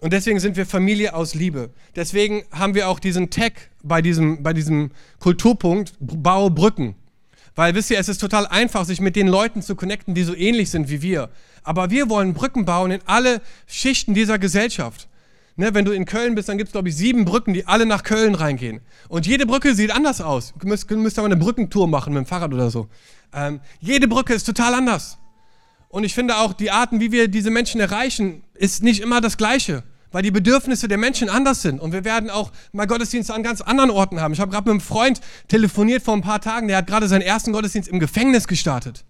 Und 0.02 0.14
deswegen 0.14 0.40
sind 0.40 0.58
wir 0.58 0.66
Familie 0.66 1.14
aus 1.14 1.36
Liebe. 1.36 1.70
Deswegen 1.96 2.44
haben 2.52 2.74
wir 2.74 2.90
auch 2.90 3.00
diesen 3.00 3.30
Tag 3.30 3.54
bei 3.84 4.02
diesem, 4.02 4.42
bei 4.42 4.52
diesem 4.52 4.90
Kulturpunkt, 5.20 5.94
baue 6.00 6.50
Brücken. 6.50 6.96
Weil 7.54 7.76
wisst 7.76 7.92
ihr, 7.92 8.00
es 8.00 8.10
ist 8.10 8.18
total 8.18 8.48
einfach, 8.48 8.86
sich 8.86 9.00
mit 9.00 9.16
den 9.16 9.28
Leuten 9.28 9.62
zu 9.62 9.76
connecten, 9.76 10.16
die 10.16 10.24
so 10.24 10.34
ähnlich 10.34 10.72
sind 10.72 10.90
wie 10.90 11.04
wir. 11.04 11.30
Aber 11.62 11.92
wir 11.92 12.10
wollen 12.10 12.34
Brücken 12.34 12.66
bauen 12.66 12.90
in 12.90 13.02
alle 13.06 13.42
Schichten 13.68 14.16
dieser 14.16 14.40
Gesellschaft. 14.40 15.08
Ne, 15.56 15.76
wenn 15.76 15.86
du 15.86 15.92
in 15.92 16.06
Köln 16.06 16.34
bist, 16.34 16.50
dann 16.50 16.58
gibt 16.58 16.70
es, 16.70 16.72
glaube 16.72 16.90
ich, 16.90 16.96
sieben 16.96 17.24
Brücken, 17.24 17.54
die 17.54 17.68
alle 17.68 17.86
nach 17.86 18.02
Köln 18.02 18.34
reingehen. 18.34 18.82
Und 19.08 19.28
jede 19.28 19.46
Brücke 19.46 19.76
sieht 19.76 19.92
anders 19.92 20.20
aus. 20.20 20.56
Du 20.58 20.68
müsst, 20.68 20.90
müsst 20.90 21.20
aber 21.20 21.28
eine 21.28 21.38
Brückentour 21.38 21.88
machen 21.88 22.14
mit 22.14 22.24
dem 22.24 22.26
Fahrrad 22.26 22.52
oder 22.52 22.72
so. 22.72 22.88
Ähm, 23.34 23.60
jede 23.80 24.08
Brücke 24.08 24.34
ist 24.34 24.46
total 24.46 24.74
anders. 24.74 25.20
Und 25.90 26.06
ich 26.06 26.16
finde 26.16 26.38
auch, 26.38 26.54
die 26.54 26.72
Arten, 26.72 27.00
wie 27.02 27.12
wir 27.12 27.28
diese 27.28 27.52
Menschen 27.52 27.80
erreichen, 27.80 28.42
ist 28.56 28.82
nicht 28.82 29.02
immer 29.02 29.22
das 29.22 29.38
Gleiche 29.38 29.84
weil 30.12 30.24
die 30.24 30.32
Bedürfnisse 30.32 30.88
der 30.88 30.98
Menschen 30.98 31.30
anders 31.30 31.62
sind. 31.62 31.80
Und 31.80 31.94
wir 31.94 32.04
werden 32.04 32.30
auch 32.30 32.52
mal 32.72 32.88
Gottesdienste 32.88 33.34
an 33.34 33.44
ganz 33.44 33.62
anderen 33.62 33.90
Orten 33.90 34.20
haben. 34.20 34.34
Ich 34.34 34.40
habe 34.40 34.52
gerade 34.52 34.66
mit 34.66 34.72
einem 34.72 34.82
Freund 34.82 35.22
telefoniert 35.48 36.04
vor 36.04 36.14
ein 36.14 36.22
paar 36.22 36.42
Tagen, 36.42 36.68
der 36.68 36.78
hat 36.78 36.88
gerade 36.88 37.08
seinen 37.08 37.22
ersten 37.22 37.52
Gottesdienst 37.52 37.90
im 37.90 38.00
Gefängnis 38.00 38.48
gestartet. 38.48 39.06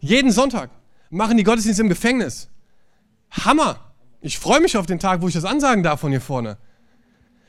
Jeden 0.00 0.30
Sonntag 0.30 0.70
machen 1.10 1.36
die 1.36 1.44
Gottesdienste 1.44 1.82
im 1.82 1.88
Gefängnis. 1.88 2.48
Hammer. 3.30 3.80
Ich 4.20 4.38
freue 4.38 4.60
mich 4.60 4.76
auf 4.76 4.86
den 4.86 4.98
Tag, 4.98 5.22
wo 5.22 5.28
ich 5.28 5.34
das 5.34 5.44
ansagen 5.44 5.82
darf 5.82 6.00
von 6.00 6.10
hier 6.10 6.20
vorne. 6.20 6.58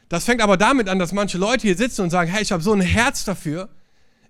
Das 0.07 0.25
fängt 0.25 0.41
aber 0.41 0.57
damit 0.57 0.89
an, 0.89 0.99
dass 0.99 1.13
manche 1.13 1.37
Leute 1.37 1.67
hier 1.67 1.77
sitzen 1.77 2.01
und 2.01 2.09
sagen, 2.09 2.29
hey, 2.29 2.41
ich 2.41 2.51
habe 2.51 2.63
so 2.63 2.73
ein 2.73 2.81
Herz 2.81 3.25
dafür. 3.25 3.69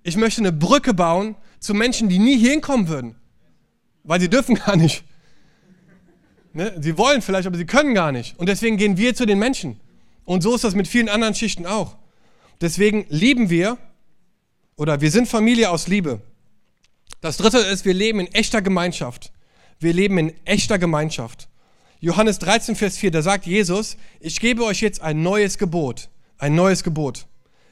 Ich 0.04 0.18
möchte 0.18 0.42
eine 0.42 0.51
Brücke 0.51 0.94
bauen 0.94 1.36
zu 1.60 1.74
Menschen, 1.74 2.10
die 2.10 2.20
nie 2.20 2.38
hier 2.38 2.51
hinkommen 2.51 2.88
würden. 2.88 3.16
Weil 4.04 4.20
sie 4.20 4.30
dürfen 4.30 4.56
gar 4.56 4.75
nicht. 4.75 5.04
Ne? 6.53 6.74
Sie 6.79 6.98
wollen 6.98 7.22
vielleicht, 7.22 7.48
aber 7.48 7.58
sie 7.58 7.65
können 7.65 7.94
gar 7.94 8.12
nicht. 8.12 8.38
Und 8.39 8.50
deswegen 8.50 8.77
gehen 8.77 8.98
wir 8.98 9.15
zu 9.15 9.25
den 9.25 9.39
Menschen. 9.39 9.79
Und 10.25 10.41
so 10.41 10.56
ist 10.56 10.63
das 10.63 10.75
mit 10.75 10.88
vielen 10.88 11.10
anderen 11.10 11.36
Schichten 11.36 11.65
auch. 11.65 11.96
Deswegen 12.62 13.06
lieben 13.10 13.50
wir 13.50 13.77
oder 14.75 15.01
wir 15.01 15.12
sind 15.12 15.27
Familie 15.27 15.70
aus 15.70 15.88
Liebe. 15.88 16.22
Das 17.22 17.38
dritte 17.38 17.58
ist, 17.58 17.86
wir 17.86 17.94
leben 17.94 18.20
in 18.20 18.27
echter 18.34 18.62
Gemeinschaft. 18.62 19.32
Wir 19.79 19.94
leben 19.94 20.18
in 20.18 20.34
echter 20.46 20.77
Gemeinschaft. 20.77 21.48
Johannes 22.01 22.39
13, 22.39 22.75
Vers 22.75 22.98
4, 22.98 23.12
da 23.12 23.22
sagt 23.22 23.46
Jesus, 23.46 23.98
ich 24.20 24.39
gebe 24.39 24.63
euch 24.63 24.82
jetzt 24.82 25.01
ein 25.01 25.22
neues 25.22 25.58
Gebot, 25.58 26.10
ein 26.38 26.56
neues 26.56 26.84
Gebot. 26.84 27.25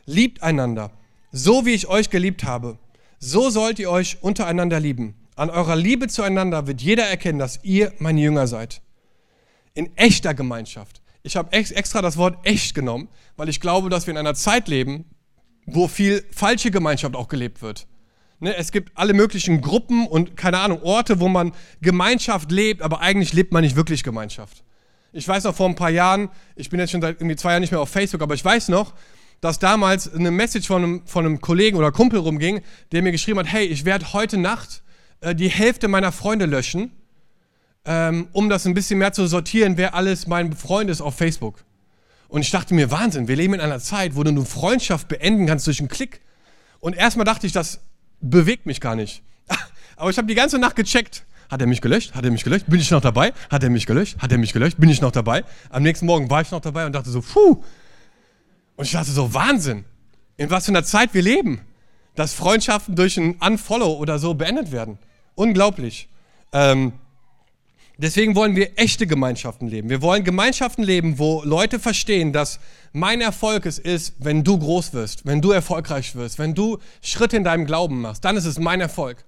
Liebt 0.06 0.44
einander, 0.44 0.92
so 1.32 1.66
wie 1.66 1.74
ich 1.74 1.88
euch 1.88 2.10
geliebt 2.10 2.44
habe. 2.44 2.78
So 3.20 3.50
sollt 3.50 3.80
ihr 3.80 3.90
euch 3.90 4.18
untereinander 4.22 4.80
lieben. 4.80 5.16
An 5.38 5.52
eurer 5.52 5.76
Liebe 5.76 6.08
zueinander 6.08 6.66
wird 6.66 6.82
jeder 6.82 7.06
erkennen, 7.06 7.38
dass 7.38 7.64
ihr 7.64 7.94
meine 8.00 8.20
Jünger 8.20 8.48
seid. 8.48 8.82
In 9.76 9.96
echter 9.96 10.34
Gemeinschaft. 10.34 11.04
Ich 11.22 11.38
habe 11.38 11.54
extra 11.54 12.02
das 12.02 12.18
Wort 12.18 12.40
echt 12.44 12.74
genommen, 12.74 13.08
weil 13.36 13.48
ich 13.48 13.62
glaube, 13.62 13.90
dass 13.90 14.08
wir 14.08 14.14
in 14.14 14.18
einer 14.18 14.34
Zeit 14.34 14.68
leben, 14.68 15.06
wo 15.68 15.88
viel 15.88 16.26
falsche 16.32 16.72
Gemeinschaft 16.72 17.16
auch 17.16 17.28
gelebt 17.28 17.62
wird. 17.62 17.86
Ne, 18.40 18.56
es 18.56 18.72
gibt 18.72 18.98
alle 18.98 19.14
möglichen 19.14 19.62
Gruppen 19.62 20.08
und 20.08 20.36
keine 20.38 20.58
Ahnung, 20.58 20.82
Orte, 20.82 21.20
wo 21.20 21.28
man 21.28 21.52
Gemeinschaft 21.82 22.52
lebt, 22.52 22.82
aber 22.82 23.02
eigentlich 23.02 23.34
lebt 23.34 23.54
man 23.54 23.62
nicht 23.62 23.76
wirklich 23.76 24.04
Gemeinschaft. 24.04 24.64
Ich 25.14 25.28
weiß 25.28 25.44
noch 25.44 25.56
vor 25.56 25.70
ein 25.70 25.76
paar 25.76 25.92
Jahren, 25.92 26.30
ich 26.56 26.72
bin 26.72 26.80
jetzt 26.80 26.92
schon 26.92 27.02
seit 27.02 27.18
irgendwie 27.18 27.36
zwei 27.36 27.52
Jahren 27.52 27.62
nicht 27.62 27.72
mehr 27.72 27.82
auf 27.82 27.90
Facebook, 27.90 28.24
aber 28.24 28.34
ich 28.34 28.44
weiß 28.44 28.70
noch, 28.70 28.96
dass 29.42 29.60
damals 29.60 30.12
eine 30.12 30.32
Message 30.32 30.66
von 30.66 30.84
einem, 30.84 31.06
von 31.06 31.26
einem 31.26 31.42
Kollegen 31.42 31.78
oder 31.78 31.92
Kumpel 31.92 32.20
rumging, 32.20 32.62
der 32.92 33.04
mir 33.04 33.12
geschrieben 33.12 33.38
hat, 33.38 33.48
hey, 33.48 33.66
ich 33.68 33.86
werde 33.86 34.14
heute 34.14 34.38
Nacht 34.38 34.82
äh, 35.22 35.36
die 35.36 35.50
Hälfte 35.50 35.88
meiner 35.88 36.12
Freunde 36.12 36.46
löschen, 36.46 36.92
ähm, 37.86 38.28
um 38.34 38.50
das 38.50 38.66
ein 38.66 38.74
bisschen 38.74 39.00
mehr 39.00 39.14
zu 39.14 39.28
sortieren, 39.28 39.78
wer 39.78 39.96
alles 39.96 40.28
mein 40.28 40.54
Freund 40.54 40.90
ist 40.90 41.02
auf 41.02 41.16
Facebook. 41.16 41.64
Und 42.28 42.42
ich 42.42 42.52
dachte 42.52 42.74
mir, 42.74 42.92
Wahnsinn, 42.92 43.28
wir 43.28 43.36
leben 43.36 43.54
in 43.54 43.62
einer 43.62 43.80
Zeit, 43.80 44.16
wo 44.16 44.24
du 44.24 44.30
eine 44.30 44.46
Freundschaft 44.46 45.08
beenden 45.08 45.46
kannst 45.46 45.66
durch 45.68 45.80
einen 45.80 45.88
Klick. 45.88 46.22
Und 46.80 46.96
erstmal 46.96 47.26
dachte 47.26 47.48
ich, 47.48 47.54
das 47.54 47.80
bewegt 48.20 48.66
mich 48.66 48.82
gar 48.82 48.96
nicht. 48.96 49.24
Aber 49.96 50.10
ich 50.10 50.18
habe 50.18 50.28
die 50.28 50.36
ganze 50.36 50.60
Nacht 50.60 50.76
gecheckt. 50.76 51.24
Hat 51.50 51.62
er 51.62 51.68
mich 51.68 51.80
gelöscht? 51.80 52.14
Hat 52.14 52.26
er 52.26 52.32
mich 52.32 52.44
gelöscht? 52.44 52.66
Bin 52.68 52.80
ich 52.80 52.92
noch 52.92 53.00
dabei? 53.00 53.34
Hat 53.50 53.64
er 53.64 53.70
mich 53.70 53.86
gelöscht? 53.86 54.18
Hat 54.20 54.32
er 54.32 54.38
mich 54.38 54.52
gelöscht? 54.52 54.78
Bin 54.78 54.90
ich 54.90 55.00
noch 55.00 55.12
dabei? 55.12 55.46
Am 55.70 55.84
nächsten 55.84 56.06
Morgen 56.06 56.30
war 56.30 56.42
ich 56.42 56.52
noch 56.52 56.60
dabei 56.60 56.86
und 56.86 56.92
dachte 56.92 57.10
so, 57.10 57.22
puh. 57.22 57.64
Und 58.76 58.86
ich 58.86 58.92
dachte 58.92 59.12
so, 59.12 59.34
Wahnsinn. 59.34 59.86
In 60.36 60.50
was 60.50 60.66
für 60.66 60.72
einer 60.72 60.84
Zeit 60.84 61.14
wir 61.14 61.22
leben. 61.22 61.62
Dass 62.18 62.34
Freundschaften 62.34 62.96
durch 62.96 63.16
ein 63.18 63.36
Unfollow 63.36 63.94
oder 63.94 64.18
so 64.20 64.34
beendet 64.34 64.72
werden. 64.72 64.98
Unglaublich. 65.36 66.10
Ähm, 66.52 66.94
deswegen 67.98 68.36
wollen 68.36 68.56
wir 68.56 68.72
echte 68.76 69.06
Gemeinschaften 69.06 69.68
leben. 69.68 69.90
Wir 69.92 70.02
wollen 70.02 70.24
Gemeinschaften 70.24 70.84
leben, 70.84 71.20
wo 71.20 71.44
Leute 71.44 71.78
verstehen, 71.78 72.34
dass 72.34 72.60
mein 72.92 73.22
Erfolg 73.22 73.68
es 73.68 73.78
ist, 73.78 74.16
wenn 74.18 74.44
du 74.44 74.58
groß 74.58 74.94
wirst, 74.94 75.28
wenn 75.28 75.42
du 75.42 75.52
erfolgreich 75.52 76.16
wirst, 76.16 76.40
wenn 76.40 76.56
du 76.56 76.80
Schritte 77.04 77.38
in 77.38 77.44
deinem 77.44 77.68
Glauben 77.68 78.02
machst, 78.02 78.26
dann 78.26 78.36
ist 78.36 78.46
es 78.46 78.58
mein 78.58 78.82
Erfolg. 78.82 79.24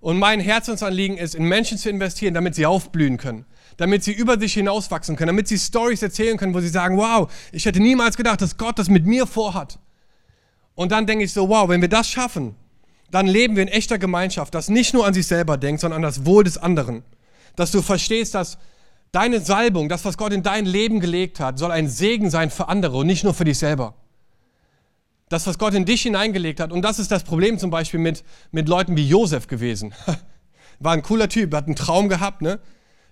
Und 0.00 0.18
mein 0.18 0.40
Herzensanliegen 0.40 1.18
ist, 1.18 1.34
in 1.34 1.44
Menschen 1.44 1.76
zu 1.76 1.90
investieren, 1.90 2.32
damit 2.32 2.54
sie 2.54 2.64
aufblühen 2.64 3.18
können, 3.18 3.44
damit 3.76 4.02
sie 4.02 4.12
über 4.12 4.40
sich 4.40 4.54
hinauswachsen 4.54 5.16
können, 5.16 5.28
damit 5.28 5.48
sie 5.48 5.58
Stories 5.58 6.02
erzählen 6.02 6.38
können, 6.38 6.54
wo 6.54 6.60
sie 6.60 6.68
sagen, 6.68 6.96
wow, 6.96 7.30
ich 7.52 7.66
hätte 7.66 7.80
niemals 7.80 8.16
gedacht, 8.16 8.40
dass 8.40 8.56
Gott 8.56 8.78
das 8.78 8.88
mit 8.88 9.04
mir 9.04 9.26
vorhat. 9.26 9.78
Und 10.74 10.92
dann 10.92 11.06
denke 11.06 11.24
ich 11.24 11.32
so, 11.32 11.48
wow, 11.48 11.68
wenn 11.68 11.80
wir 11.80 11.88
das 11.88 12.08
schaffen, 12.08 12.56
dann 13.10 13.26
leben 13.26 13.56
wir 13.56 13.62
in 13.62 13.68
echter 13.68 13.98
Gemeinschaft, 13.98 14.54
das 14.54 14.68
nicht 14.68 14.92
nur 14.92 15.06
an 15.06 15.14
sich 15.14 15.26
selber 15.26 15.56
denkt, 15.56 15.80
sondern 15.80 15.98
an 15.98 16.02
das 16.02 16.26
Wohl 16.26 16.44
des 16.44 16.58
anderen. 16.58 17.04
Dass 17.54 17.70
du 17.70 17.82
verstehst, 17.82 18.34
dass 18.34 18.58
Deine 19.14 19.38
Salbung, 19.40 19.88
das, 19.88 20.04
was 20.04 20.18
Gott 20.18 20.32
in 20.32 20.42
dein 20.42 20.66
Leben 20.66 20.98
gelegt 20.98 21.38
hat, 21.38 21.56
soll 21.56 21.70
ein 21.70 21.88
Segen 21.88 22.30
sein 22.30 22.50
für 22.50 22.66
andere 22.66 22.96
und 22.96 23.06
nicht 23.06 23.22
nur 23.22 23.32
für 23.32 23.44
dich 23.44 23.58
selber. 23.58 23.94
Das, 25.28 25.46
was 25.46 25.56
Gott 25.56 25.72
in 25.74 25.84
dich 25.84 26.02
hineingelegt 26.02 26.58
hat, 26.58 26.72
und 26.72 26.82
das 26.82 26.98
ist 26.98 27.12
das 27.12 27.22
Problem 27.22 27.60
zum 27.60 27.70
Beispiel 27.70 28.00
mit, 28.00 28.24
mit 28.50 28.68
Leuten 28.68 28.96
wie 28.96 29.06
Josef 29.06 29.46
gewesen. 29.46 29.94
War 30.80 30.94
ein 30.94 31.02
cooler 31.02 31.28
Typ, 31.28 31.54
hat 31.54 31.66
einen 31.66 31.76
Traum 31.76 32.08
gehabt. 32.08 32.42
Ne? 32.42 32.58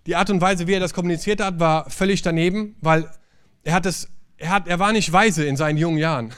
Die 0.06 0.16
Art 0.16 0.28
und 0.28 0.40
Weise, 0.40 0.66
wie 0.66 0.72
er 0.72 0.80
das 0.80 0.92
kommuniziert 0.92 1.40
hat, 1.40 1.60
war 1.60 1.88
völlig 1.88 2.20
daneben, 2.20 2.74
weil 2.80 3.08
er, 3.62 3.74
hat 3.74 3.86
es, 3.86 4.08
er, 4.42 4.50
hat, 4.50 4.68
er 4.68 4.78
war 4.78 4.92
nicht 4.92 5.12
weise 5.12 5.44
in 5.44 5.56
seinen 5.56 5.78
jungen 5.78 5.98
Jahren. 5.98 6.32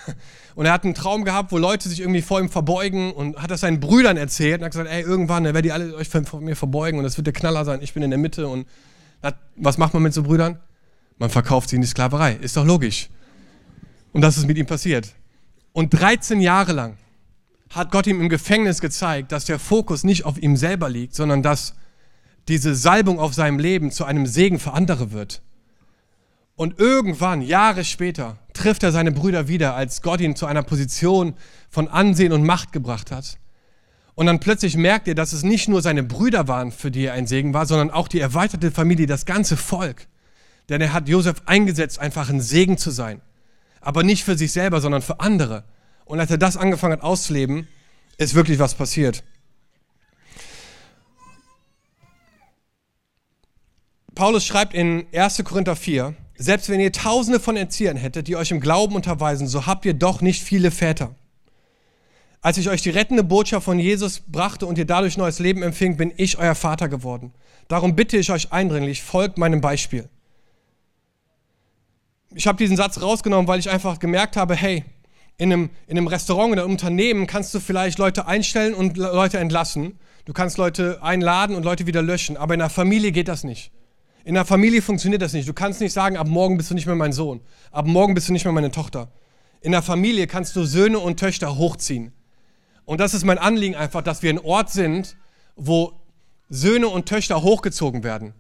Und 0.54 0.66
er 0.66 0.72
hat 0.72 0.84
einen 0.84 0.94
Traum 0.94 1.24
gehabt, 1.24 1.50
wo 1.50 1.58
Leute 1.58 1.88
sich 1.88 1.98
irgendwie 1.98 2.22
vor 2.22 2.38
ihm 2.38 2.48
verbeugen 2.48 3.12
und 3.12 3.42
hat 3.42 3.50
das 3.50 3.62
seinen 3.62 3.80
Brüdern 3.80 4.16
erzählt 4.16 4.60
und 4.60 4.66
hat 4.66 4.70
gesagt, 4.70 4.88
ey, 4.88 5.02
irgendwann 5.02 5.42
werdet 5.42 5.66
ihr 5.66 5.74
alle 5.74 5.96
euch 5.96 6.08
vor 6.08 6.40
mir 6.40 6.54
verbeugen 6.54 6.98
und 6.98 7.02
das 7.04 7.16
wird 7.16 7.26
der 7.26 7.34
Knaller 7.34 7.64
sein, 7.64 7.82
ich 7.82 7.92
bin 7.92 8.04
in 8.04 8.10
der 8.10 8.20
Mitte 8.20 8.46
und 8.46 8.66
was 9.56 9.78
macht 9.78 9.94
man 9.94 10.02
mit 10.04 10.14
so 10.14 10.22
Brüdern? 10.22 10.60
Man 11.18 11.30
verkauft 11.30 11.70
sie 11.70 11.76
in 11.76 11.82
die 11.82 11.88
Sklaverei. 11.88 12.34
Ist 12.34 12.56
doch 12.56 12.64
logisch. 12.64 13.08
Und 14.12 14.20
das 14.20 14.36
ist 14.36 14.46
mit 14.46 14.58
ihm 14.58 14.66
passiert. 14.66 15.12
Und 15.72 15.90
13 15.90 16.40
Jahre 16.40 16.72
lang 16.72 16.98
hat 17.70 17.90
Gott 17.90 18.06
ihm 18.06 18.20
im 18.20 18.28
Gefängnis 18.28 18.80
gezeigt, 18.80 19.32
dass 19.32 19.44
der 19.46 19.58
Fokus 19.58 20.04
nicht 20.04 20.24
auf 20.24 20.38
ihm 20.38 20.56
selber 20.56 20.88
liegt, 20.88 21.14
sondern 21.14 21.42
dass 21.42 21.74
diese 22.46 22.74
Salbung 22.74 23.18
auf 23.18 23.34
seinem 23.34 23.58
Leben 23.58 23.90
zu 23.90 24.04
einem 24.04 24.26
Segen 24.26 24.60
für 24.60 24.72
andere 24.72 25.10
wird. 25.10 25.42
Und 26.56 26.78
irgendwann, 26.78 27.42
Jahre 27.42 27.84
später, 27.84 28.38
trifft 28.52 28.84
er 28.84 28.92
seine 28.92 29.10
Brüder 29.10 29.48
wieder, 29.48 29.74
als 29.74 30.02
Gott 30.02 30.20
ihn 30.20 30.36
zu 30.36 30.46
einer 30.46 30.62
Position 30.62 31.34
von 31.68 31.88
Ansehen 31.88 32.32
und 32.32 32.44
Macht 32.44 32.72
gebracht 32.72 33.10
hat. 33.10 33.38
Und 34.14 34.26
dann 34.26 34.38
plötzlich 34.38 34.76
merkt 34.76 35.08
er, 35.08 35.16
dass 35.16 35.32
es 35.32 35.42
nicht 35.42 35.68
nur 35.68 35.82
seine 35.82 36.04
Brüder 36.04 36.46
waren, 36.46 36.70
für 36.70 36.92
die 36.92 37.06
er 37.06 37.14
ein 37.14 37.26
Segen 37.26 37.52
war, 37.52 37.66
sondern 37.66 37.90
auch 37.90 38.06
die 38.06 38.20
erweiterte 38.20 38.70
Familie, 38.70 39.06
das 39.06 39.26
ganze 39.26 39.56
Volk. 39.56 40.06
Denn 40.68 40.80
er 40.80 40.92
hat 40.92 41.08
Josef 41.08 41.42
eingesetzt, 41.46 41.98
einfach 41.98 42.30
ein 42.30 42.40
Segen 42.40 42.78
zu 42.78 42.90
sein. 42.92 43.20
Aber 43.80 44.04
nicht 44.04 44.22
für 44.22 44.38
sich 44.38 44.52
selber, 44.52 44.80
sondern 44.80 45.02
für 45.02 45.18
andere. 45.18 45.64
Und 46.04 46.20
als 46.20 46.30
er 46.30 46.38
das 46.38 46.56
angefangen 46.56 46.92
hat 46.92 47.02
auszuleben, 47.02 47.66
ist 48.16 48.34
wirklich 48.34 48.60
was 48.60 48.74
passiert. 48.74 49.24
Paulus 54.14 54.46
schreibt 54.46 54.74
in 54.74 55.06
1. 55.12 55.42
Korinther 55.44 55.74
4, 55.74 56.14
selbst 56.36 56.68
wenn 56.68 56.80
ihr 56.80 56.92
tausende 56.92 57.40
von 57.40 57.56
Erziehern 57.56 57.96
hättet, 57.96 58.28
die 58.28 58.36
euch 58.36 58.50
im 58.50 58.60
Glauben 58.60 58.96
unterweisen, 58.96 59.46
so 59.46 59.66
habt 59.66 59.84
ihr 59.84 59.94
doch 59.94 60.20
nicht 60.20 60.42
viele 60.42 60.70
Väter. 60.70 61.14
Als 62.40 62.58
ich 62.58 62.68
euch 62.68 62.82
die 62.82 62.90
rettende 62.90 63.24
Botschaft 63.24 63.64
von 63.64 63.78
Jesus 63.78 64.20
brachte 64.20 64.66
und 64.66 64.76
ihr 64.76 64.84
dadurch 64.84 65.16
neues 65.16 65.38
Leben 65.38 65.62
empfing, 65.62 65.96
bin 65.96 66.12
ich 66.16 66.38
euer 66.38 66.54
Vater 66.54 66.88
geworden. 66.88 67.32
Darum 67.68 67.96
bitte 67.96 68.18
ich 68.18 68.30
euch 68.30 68.52
eindringlich, 68.52 69.02
folgt 69.02 69.38
meinem 69.38 69.60
Beispiel. 69.60 70.08
Ich 72.34 72.46
habe 72.46 72.58
diesen 72.58 72.76
Satz 72.76 73.00
rausgenommen, 73.00 73.48
weil 73.48 73.60
ich 73.60 73.70
einfach 73.70 73.98
gemerkt 73.98 74.36
habe, 74.36 74.54
hey, 74.54 74.84
in 75.36 75.52
einem, 75.52 75.70
in 75.86 75.96
einem 75.96 76.06
Restaurant, 76.06 76.52
in 76.52 76.58
einem 76.58 76.70
Unternehmen 76.70 77.26
kannst 77.26 77.54
du 77.54 77.60
vielleicht 77.60 77.98
Leute 77.98 78.26
einstellen 78.26 78.74
und 78.74 78.96
Leute 78.96 79.38
entlassen. 79.38 79.98
Du 80.24 80.32
kannst 80.32 80.58
Leute 80.58 81.02
einladen 81.02 81.56
und 81.56 81.64
Leute 81.64 81.86
wieder 81.86 82.02
löschen. 82.02 82.36
Aber 82.36 82.54
in 82.54 82.60
einer 82.60 82.70
Familie 82.70 83.12
geht 83.12 83.28
das 83.28 83.44
nicht. 83.44 83.72
In 84.24 84.36
einer 84.36 84.46
Familie 84.46 84.80
funktioniert 84.80 85.20
das 85.20 85.34
nicht. 85.34 85.46
Du 85.46 85.52
kannst 85.52 85.80
nicht 85.82 85.92
sagen, 85.92 86.16
ab 86.16 86.26
morgen 86.26 86.56
bist 86.56 86.70
du 86.70 86.74
nicht 86.74 86.86
mehr 86.86 86.94
mein 86.94 87.12
Sohn. 87.12 87.40
Ab 87.70 87.86
morgen 87.86 88.14
bist 88.14 88.28
du 88.28 88.32
nicht 88.32 88.44
mehr 88.44 88.52
meine 88.52 88.70
Tochter. 88.70 89.08
In 89.60 89.74
einer 89.74 89.82
Familie 89.82 90.26
kannst 90.26 90.56
du 90.56 90.64
Söhne 90.64 90.98
und 90.98 91.20
Töchter 91.20 91.58
hochziehen. 91.58 92.12
Und 92.86 93.00
das 93.00 93.12
ist 93.12 93.24
mein 93.24 93.38
Anliegen 93.38 93.74
einfach, 93.76 94.02
dass 94.02 94.22
wir 94.22 94.30
ein 94.30 94.38
Ort 94.38 94.70
sind, 94.70 95.16
wo 95.56 95.92
Söhne 96.48 96.88
und 96.88 97.06
Töchter 97.06 97.42
hochgezogen 97.42 98.02
werden. 98.02 98.32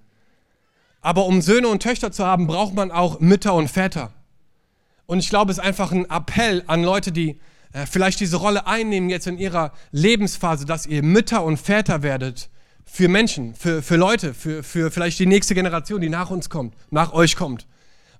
Aber 1.02 1.26
um 1.26 1.42
Söhne 1.42 1.68
und 1.68 1.82
Töchter 1.82 2.10
zu 2.10 2.24
haben, 2.24 2.46
braucht 2.46 2.74
man 2.74 2.90
auch 2.90 3.20
Mütter 3.20 3.52
und 3.54 3.68
Väter. 3.68 4.12
Und 5.04 5.18
ich 5.18 5.28
glaube, 5.28 5.52
es 5.52 5.58
ist 5.58 5.64
einfach 5.64 5.92
ein 5.92 6.08
Appell 6.08 6.64
an 6.66 6.82
Leute, 6.82 7.12
die 7.12 7.38
äh, 7.74 7.84
vielleicht 7.84 8.20
diese 8.20 8.36
Rolle 8.36 8.66
einnehmen 8.66 9.10
jetzt 9.10 9.26
in 9.26 9.36
ihrer 9.36 9.72
Lebensphase, 9.92 10.64
dass 10.64 10.86
ihr 10.86 11.02
Mütter 11.02 11.44
und 11.44 11.58
Väter 11.58 12.02
werdet 12.02 12.48
für 12.84 13.08
Menschen, 13.08 13.54
für, 13.54 13.82
für 13.82 13.96
Leute, 13.96 14.34
für, 14.34 14.62
für 14.62 14.90
vielleicht 14.90 15.18
die 15.18 15.26
nächste 15.26 15.54
Generation, 15.54 16.00
die 16.00 16.08
nach 16.08 16.30
uns 16.30 16.50
kommt, 16.50 16.74
nach 16.90 17.12
euch 17.12 17.36
kommt. 17.36 17.66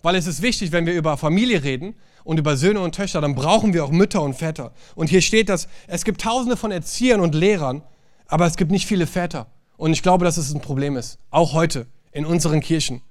Weil 0.02 0.16
es 0.16 0.26
ist 0.26 0.42
wichtig, 0.42 0.72
wenn 0.72 0.86
wir 0.86 0.94
über 0.94 1.16
Familie 1.16 1.62
reden, 1.62 1.94
und 2.24 2.38
über 2.38 2.56
Söhne 2.56 2.80
und 2.80 2.94
Töchter, 2.94 3.20
dann 3.20 3.34
brauchen 3.34 3.72
wir 3.72 3.84
auch 3.84 3.90
Mütter 3.90 4.22
und 4.22 4.34
Väter. 4.34 4.72
Und 4.94 5.08
hier 5.08 5.20
steht, 5.20 5.48
dass 5.48 5.68
es 5.86 6.04
gibt 6.04 6.22
tausende 6.22 6.56
von 6.56 6.72
Erziehern 6.72 7.20
und 7.20 7.34
Lehrern, 7.34 7.82
aber 8.26 8.46
es 8.46 8.56
gibt 8.56 8.70
nicht 8.70 8.86
viele 8.86 9.06
Väter. 9.06 9.46
Und 9.76 9.92
ich 9.92 10.02
glaube, 10.02 10.24
dass 10.24 10.38
es 10.38 10.52
ein 10.52 10.60
Problem 10.60 10.96
ist, 10.96 11.18
auch 11.30 11.52
heute 11.52 11.86
in 12.12 12.24
unseren 12.24 12.60
Kirchen. 12.60 13.02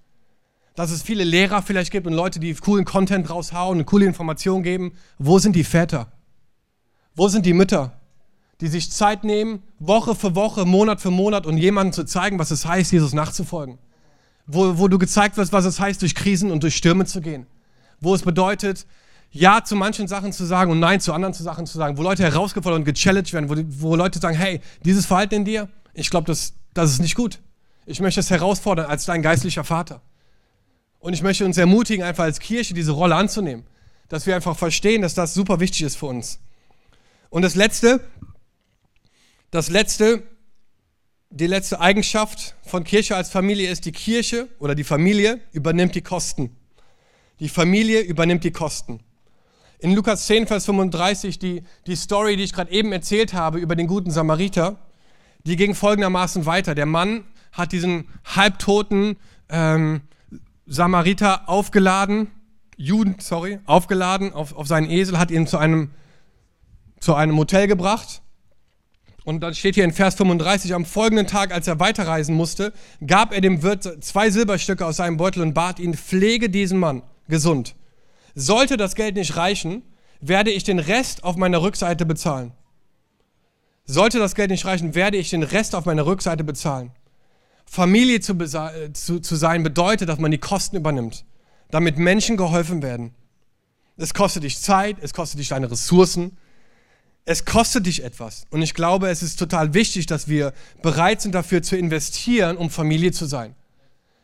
Dass 0.75 0.89
es 0.89 1.03
viele 1.03 1.23
Lehrer 1.23 1.61
vielleicht 1.61 1.91
gibt 1.91 2.07
und 2.07 2.13
Leute, 2.13 2.39
die 2.39 2.53
coolen 2.55 2.83
Content 2.83 3.29
raushauen 3.29 3.79
und 3.79 3.85
coole 3.85 4.05
Informationen 4.05 4.63
geben. 4.63 4.93
Wo 5.19 5.37
sind 5.37 5.55
die 5.55 5.63
Väter? 5.63 6.11
Wo 7.13 7.27
sind 7.27 7.45
die 7.45 7.53
Mütter? 7.53 8.01
Die 8.61 8.67
sich 8.67 8.91
Zeit 8.91 9.23
nehmen, 9.23 9.63
Woche 9.79 10.15
für 10.15 10.35
Woche, 10.35 10.65
Monat 10.65 11.01
für 11.01 11.11
Monat 11.11 11.45
und 11.45 11.57
jemandem 11.57 11.93
zu 11.93 12.05
zeigen, 12.05 12.39
was 12.39 12.51
es 12.51 12.65
heißt, 12.65 12.91
Jesus 12.91 13.13
nachzufolgen. 13.13 13.77
Wo, 14.45 14.77
wo 14.77 14.87
du 14.87 14.97
gezeigt 14.97 15.37
wirst, 15.37 15.53
was 15.53 15.65
es 15.65 15.79
heißt, 15.79 16.01
durch 16.01 16.15
Krisen 16.15 16.51
und 16.51 16.63
durch 16.63 16.75
Stürme 16.75 17.05
zu 17.05 17.21
gehen. 17.21 17.47
Wo 17.99 18.13
es 18.13 18.21
bedeutet, 18.21 18.85
Ja 19.31 19.63
zu 19.63 19.75
manchen 19.75 20.07
Sachen 20.07 20.33
zu 20.33 20.45
sagen 20.45 20.71
und 20.71 20.79
Nein 20.79 20.99
zu 20.99 21.13
anderen 21.13 21.33
Sachen 21.33 21.65
zu 21.65 21.77
sagen. 21.77 21.97
Wo 21.97 22.03
Leute 22.03 22.23
herausgefordert 22.23 22.79
und 22.79 22.85
gechallenged 22.85 23.33
werden. 23.33 23.49
Wo, 23.49 23.55
wo 23.89 23.95
Leute 23.95 24.19
sagen, 24.19 24.37
hey, 24.37 24.61
dieses 24.83 25.05
Verhalten 25.05 25.35
in 25.35 25.45
dir, 25.45 25.69
ich 25.93 26.09
glaube, 26.09 26.27
das, 26.27 26.53
das 26.73 26.91
ist 26.91 26.99
nicht 26.99 27.15
gut. 27.15 27.39
Ich 27.85 27.99
möchte 27.99 28.19
es 28.19 28.29
herausfordern 28.29 28.85
als 28.85 29.05
dein 29.05 29.21
geistlicher 29.21 29.63
Vater. 29.63 30.01
Und 30.99 31.13
ich 31.13 31.21
möchte 31.21 31.45
uns 31.45 31.57
ermutigen, 31.57 32.05
einfach 32.05 32.23
als 32.23 32.39
Kirche 32.39 32.73
diese 32.73 32.91
Rolle 32.91 33.15
anzunehmen. 33.15 33.65
Dass 34.09 34.25
wir 34.25 34.35
einfach 34.35 34.57
verstehen, 34.57 35.01
dass 35.01 35.13
das 35.13 35.33
super 35.33 35.59
wichtig 35.59 35.83
ist 35.83 35.97
für 35.97 36.05
uns. 36.05 36.39
Und 37.29 37.41
das 37.41 37.55
Letzte, 37.55 37.99
das 39.53 39.69
Letzte, 39.69 40.23
die 41.29 41.45
letzte 41.45 41.79
Eigenschaft 41.79 42.55
von 42.65 42.83
Kirche 42.83 43.15
als 43.15 43.29
Familie 43.29 43.69
ist, 43.69 43.85
die 43.85 43.91
Kirche 43.91 44.49
oder 44.57 44.73
die 44.73 44.83
Familie 44.83 45.41
übernimmt 45.51 45.93
die 45.93 46.01
Kosten. 46.01 46.55
Die 47.39 47.49
Familie 47.49 48.01
übernimmt 48.01 48.43
die 48.43 48.51
Kosten. 48.51 49.01
In 49.77 49.93
Lukas 49.93 50.25
10, 50.25 50.47
Vers 50.47 50.65
35, 50.65 51.37
die, 51.37 51.61
die 51.85 51.95
Story, 51.95 52.35
die 52.35 52.45
ich 52.45 52.53
gerade 52.53 52.71
eben 52.71 52.91
erzählt 52.91 53.35
habe 53.35 53.59
über 53.59 53.75
den 53.75 53.85
guten 53.85 54.09
Samariter, 54.09 54.79
die 55.45 55.55
ging 55.55 55.75
folgendermaßen 55.75 56.47
weiter. 56.47 56.73
Der 56.73 56.87
Mann 56.87 57.23
hat 57.51 57.73
diesen 57.73 58.09
halbtoten 58.25 59.17
ähm, 59.49 60.01
Samariter 60.65 61.47
aufgeladen, 61.47 62.31
Juden, 62.75 63.17
sorry, 63.19 63.59
aufgeladen 63.65 64.33
auf, 64.33 64.55
auf 64.55 64.65
seinen 64.65 64.89
Esel, 64.89 65.19
hat 65.19 65.29
ihn 65.29 65.45
zu 65.45 65.59
einem, 65.59 65.91
zu 66.99 67.13
einem 67.13 67.37
Hotel 67.37 67.67
gebracht. 67.67 68.22
Und 69.25 69.39
dann 69.39 69.53
steht 69.53 69.75
hier 69.75 69.85
in 69.85 69.93
Vers 69.93 70.15
35, 70.15 70.73
am 70.73 70.85
folgenden 70.85 71.27
Tag, 71.27 71.53
als 71.53 71.67
er 71.67 71.79
weiterreisen 71.79 72.35
musste, 72.35 72.73
gab 73.05 73.33
er 73.33 73.41
dem 73.41 73.63
Wirt 73.63 74.03
zwei 74.03 74.29
Silberstücke 74.29 74.85
aus 74.85 74.97
seinem 74.97 75.17
Beutel 75.17 75.41
und 75.41 75.53
bat 75.53 75.79
ihn, 75.79 75.93
pflege 75.93 76.49
diesen 76.49 76.79
Mann 76.79 77.03
gesund. 77.29 77.75
Sollte 78.35 78.75
das 78.75 78.95
Geld 78.95 79.15
nicht 79.15 79.37
reichen, 79.37 79.83
werde 80.19 80.51
ich 80.51 80.63
den 80.63 80.79
Rest 80.79 81.23
auf 81.23 81.37
meiner 81.37 81.61
Rückseite 81.61 82.05
bezahlen. 82.05 82.51
Sollte 83.85 84.19
das 84.19 84.35
Geld 84.35 84.49
nicht 84.49 84.65
reichen, 84.65 84.95
werde 84.95 85.17
ich 85.17 85.29
den 85.29 85.43
Rest 85.43 85.75
auf 85.75 85.85
meiner 85.85 86.05
Rückseite 86.05 86.43
bezahlen. 86.43 86.91
Familie 87.65 88.19
zu, 88.19 88.37
zu, 88.93 89.19
zu 89.19 89.35
sein 89.35 89.63
bedeutet, 89.63 90.09
dass 90.09 90.19
man 90.19 90.31
die 90.31 90.37
Kosten 90.37 90.77
übernimmt, 90.77 91.25
damit 91.71 91.97
Menschen 91.97 92.37
geholfen 92.37 92.81
werden. 92.81 93.13
Es 93.97 94.13
kostet 94.13 94.43
dich 94.43 94.59
Zeit, 94.59 94.97
es 95.01 95.13
kostet 95.13 95.39
dich 95.39 95.49
deine 95.49 95.69
Ressourcen, 95.69 96.37
es 97.25 97.45
kostet 97.45 97.85
dich 97.85 98.03
etwas. 98.03 98.45
Und 98.49 98.61
ich 98.61 98.73
glaube, 98.73 99.09
es 99.09 99.23
ist 99.23 99.37
total 99.37 99.73
wichtig, 99.73 100.05
dass 100.07 100.27
wir 100.27 100.53
bereit 100.81 101.21
sind 101.21 101.33
dafür 101.33 101.61
zu 101.61 101.77
investieren, 101.77 102.57
um 102.57 102.69
Familie 102.69 103.11
zu 103.11 103.25
sein. 103.25 103.55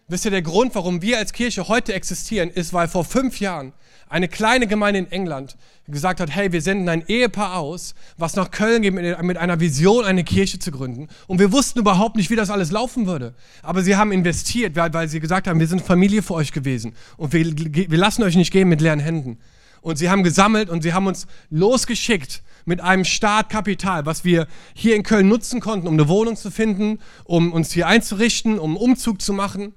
Wisst 0.09 0.25
ihr, 0.25 0.31
der 0.31 0.41
Grund, 0.41 0.73
warum 0.73 1.03
wir 1.03 1.19
als 1.19 1.33
Kirche 1.33 1.67
heute 1.67 1.93
existieren, 1.93 2.49
ist, 2.49 2.73
weil 2.73 2.87
vor 2.87 3.05
fünf 3.05 3.39
Jahren 3.39 3.73
eine 4.09 4.27
kleine 4.27 4.65
Gemeinde 4.65 5.01
in 5.01 5.11
England 5.11 5.55
gesagt 5.87 6.19
hat, 6.19 6.31
hey, 6.31 6.51
wir 6.51 6.63
senden 6.63 6.89
ein 6.89 7.03
Ehepaar 7.07 7.57
aus, 7.57 7.93
was 8.17 8.35
nach 8.35 8.49
Köln 8.49 8.81
geht 8.81 8.93
mit 8.93 9.37
einer 9.37 9.59
Vision, 9.59 10.05
eine 10.05 10.23
Kirche 10.23 10.57
zu 10.57 10.71
gründen. 10.71 11.09
Und 11.27 11.39
wir 11.39 11.51
wussten 11.51 11.77
überhaupt 11.77 12.15
nicht, 12.15 12.31
wie 12.31 12.35
das 12.35 12.49
alles 12.49 12.71
laufen 12.71 13.05
würde. 13.05 13.35
Aber 13.61 13.83
sie 13.83 13.95
haben 13.95 14.11
investiert, 14.11 14.75
weil 14.75 15.07
sie 15.07 15.19
gesagt 15.19 15.47
haben, 15.47 15.59
wir 15.59 15.67
sind 15.67 15.83
Familie 15.83 16.23
für 16.23 16.33
euch 16.33 16.51
gewesen. 16.51 16.95
Und 17.17 17.31
wir, 17.31 17.45
wir 17.55 17.97
lassen 17.97 18.23
euch 18.23 18.35
nicht 18.35 18.51
gehen 18.51 18.67
mit 18.67 18.81
leeren 18.81 18.99
Händen. 18.99 19.37
Und 19.81 19.97
sie 19.97 20.09
haben 20.09 20.23
gesammelt 20.23 20.69
und 20.69 20.81
sie 20.81 20.93
haben 20.93 21.07
uns 21.07 21.27
losgeschickt 21.49 22.43
mit 22.65 22.81
einem 22.81 23.05
Startkapital, 23.05 24.05
was 24.05 24.23
wir 24.23 24.47
hier 24.73 24.95
in 24.95 25.03
Köln 25.03 25.27
nutzen 25.27 25.59
konnten, 25.59 25.87
um 25.87 25.93
eine 25.93 26.07
Wohnung 26.07 26.35
zu 26.35 26.51
finden, 26.51 26.99
um 27.23 27.51
uns 27.51 27.71
hier 27.71 27.87
einzurichten, 27.87 28.59
um 28.59 28.71
einen 28.71 28.77
Umzug 28.77 29.21
zu 29.21 29.33
machen. 29.33 29.73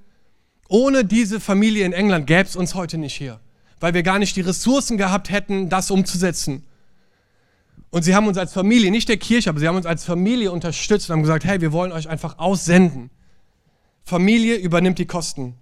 Ohne 0.69 1.05
diese 1.05 1.39
Familie 1.39 1.85
in 1.85 1.93
England 1.93 2.27
gäbe 2.27 2.47
es 2.47 2.55
uns 2.55 2.75
heute 2.75 2.97
nicht 2.97 3.15
hier, 3.15 3.39
weil 3.79 3.93
wir 3.93 4.03
gar 4.03 4.19
nicht 4.19 4.35
die 4.35 4.41
Ressourcen 4.41 4.97
gehabt 4.97 5.29
hätten, 5.29 5.69
das 5.69 5.91
umzusetzen. 5.91 6.63
Und 7.89 8.03
sie 8.03 8.15
haben 8.15 8.27
uns 8.27 8.37
als 8.37 8.53
Familie, 8.53 8.89
nicht 8.89 9.07
der 9.07 9.17
Kirche, 9.17 9.49
aber 9.49 9.59
sie 9.59 9.67
haben 9.67 9.75
uns 9.75 9.85
als 9.85 10.03
Familie 10.03 10.51
unterstützt 10.51 11.09
und 11.09 11.13
haben 11.13 11.21
gesagt, 11.21 11.45
hey, 11.45 11.61
wir 11.61 11.71
wollen 11.71 11.91
euch 11.91 12.09
einfach 12.09 12.39
aussenden. 12.39 13.11
Familie 14.03 14.55
übernimmt 14.55 14.99
die 14.99 15.05
Kosten. 15.05 15.55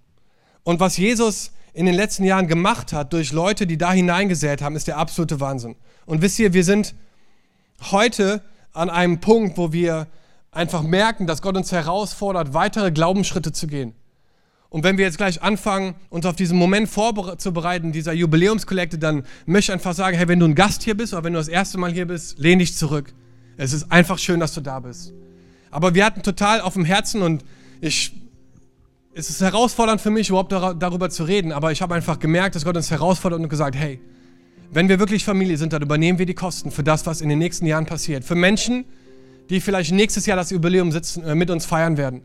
Und 0.64 0.80
was 0.80 0.98
Jesus 0.98 1.52
in 1.74 1.86
den 1.86 1.96
letzten 1.96 2.24
Jahren 2.24 2.48
gemacht 2.48 2.94
hat 2.94 3.14
durch 3.14 3.32
Leute, 3.32 3.66
die 3.66 3.78
da 3.78 3.92
hineingesät 3.92 4.62
haben, 4.62 4.76
ist 4.76 4.88
der 4.88 4.98
absolute 4.98 5.40
Wahnsinn. 5.40 5.76
Und 6.06 6.22
wisst 6.22 6.40
ihr, 6.40 6.54
wir 6.54 6.64
sind 6.64 6.96
heute 7.92 8.42
an 8.74 8.90
einem 8.90 9.20
Punkt, 9.20 9.58
wo 9.58 9.72
wir 9.72 10.08
einfach 10.52 10.84
merken, 10.84 11.28
dass 11.28 11.42
Gott 11.42 11.56
uns 11.56 11.72
herausfordert, 11.72 12.54
weitere 12.54 12.92
Glaubensschritte 12.92 13.52
zu 13.52 13.68
gehen. 13.68 13.94
Und 14.70 14.86
wenn 14.86 14.98
wir 14.98 15.06
jetzt 15.06 15.18
gleich 15.18 15.42
anfangen, 15.42 15.96
uns 16.10 16.26
auf 16.26 16.36
diesen 16.36 16.58
Moment 16.58 16.88
vorzubereiten, 16.88 17.92
dieser 17.92 18.14
Jubiläumskollekte, 18.14 18.98
dann 18.98 19.26
möchte 19.46 19.72
ich 19.72 19.74
einfach 19.74 19.94
sagen, 19.94 20.16
hey, 20.16 20.30
wenn 20.30 20.40
du 20.40 20.48
ein 20.48 20.56
Gast 20.56 20.84
hier 20.84 20.96
bist 20.96 21.14
oder 21.14 21.26
wenn 21.26 21.34
du 21.34 21.40
das 21.40 21.50
erste 21.50 21.78
Mal 21.78 21.92
hier 21.92 22.08
bist, 22.08 22.40
lehn 22.40 22.60
dich 22.60 22.78
zurück. 22.78 23.14
Es 23.58 23.74
ist 23.74 23.92
einfach 23.92 24.18
schön, 24.18 24.40
dass 24.40 24.54
du 24.54 24.62
da 24.62 24.80
bist. 24.80 25.14
Aber 25.72 25.94
wir 25.94 26.06
hatten 26.06 26.24
total 26.24 26.62
auf 26.62 26.74
dem 26.74 26.86
Herzen 26.86 27.22
und 27.22 27.44
ich, 27.82 28.14
es 29.13 29.30
ist 29.30 29.41
herausfordernd 29.41 30.00
für 30.00 30.10
mich, 30.10 30.30
überhaupt 30.30 30.52
darüber 30.52 31.10
zu 31.10 31.24
reden, 31.24 31.52
aber 31.52 31.71
ich 31.71 31.82
habe 31.82 31.95
einfach 31.95 32.19
gemerkt, 32.19 32.56
dass 32.56 32.63
Gott 32.63 32.78
uns 32.78 32.91
herausfordert 32.91 33.39
und 33.39 33.50
gesagt, 33.50 33.76
hey, 33.76 34.00
wenn 34.71 34.88
wir 34.88 35.00
wirklich 35.00 35.26
Familie 35.26 35.58
sind, 35.58 35.74
dann 35.74 35.82
übernehmen 35.82 36.17
wir 36.17 36.26
die 36.26 36.34
Kosten 36.34 36.71
für 36.71 36.84
das, 36.84 37.06
was 37.06 37.19
in 37.19 37.28
den 37.28 37.39
nächsten 37.39 37.65
Jahren 37.65 37.86
passiert. 37.86 38.24
Für 38.24 38.36
Menschen, 38.36 38.86
die 39.50 39.60
vielleicht 39.60 39.91
nächstes 39.91 40.26
Jahr 40.26 40.38
das 40.38 40.50
Jubiläum 40.50 40.93
sitzen, 40.93 41.24
äh, 41.24 41.36
mit 41.36 41.50
uns 41.50 41.65
feiern 41.65 41.97
werden. 41.97 42.21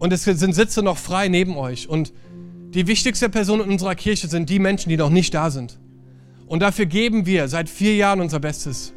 Und 0.00 0.12
es 0.12 0.24
sind 0.24 0.52
Sitze 0.52 0.82
noch 0.82 0.98
frei 0.98 1.28
neben 1.28 1.56
euch. 1.56 1.88
Und 1.88 2.12
die 2.70 2.88
wichtigste 2.88 3.28
Person 3.28 3.60
in 3.60 3.70
unserer 3.70 3.94
Kirche 3.94 4.26
sind 4.26 4.50
die 4.50 4.58
Menschen, 4.58 4.88
die 4.88 4.96
noch 4.96 5.10
nicht 5.10 5.32
da 5.32 5.50
sind. 5.50 5.78
Und 6.46 6.60
dafür 6.60 6.86
geben 6.86 7.24
wir 7.24 7.46
seit 7.46 7.68
vier 7.68 7.94
Jahren 7.94 8.20
unser 8.20 8.40
Bestes. 8.40 8.92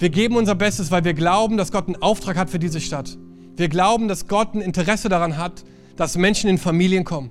Wir 0.00 0.10
geben 0.10 0.34
unser 0.34 0.56
Bestes, 0.56 0.90
weil 0.90 1.04
wir 1.04 1.14
glauben, 1.14 1.56
dass 1.56 1.70
Gott 1.70 1.86
einen 1.86 2.02
Auftrag 2.02 2.36
hat 2.36 2.50
für 2.50 2.58
diese 2.58 2.80
Stadt. 2.80 3.16
Wir 3.56 3.68
glauben, 3.68 4.08
dass 4.08 4.26
Gott 4.26 4.54
ein 4.54 4.60
Interesse 4.60 5.08
daran 5.08 5.36
hat, 5.36 5.64
dass 5.96 6.16
Menschen 6.16 6.48
in 6.48 6.58
Familien 6.58 7.04
kommen. 7.04 7.30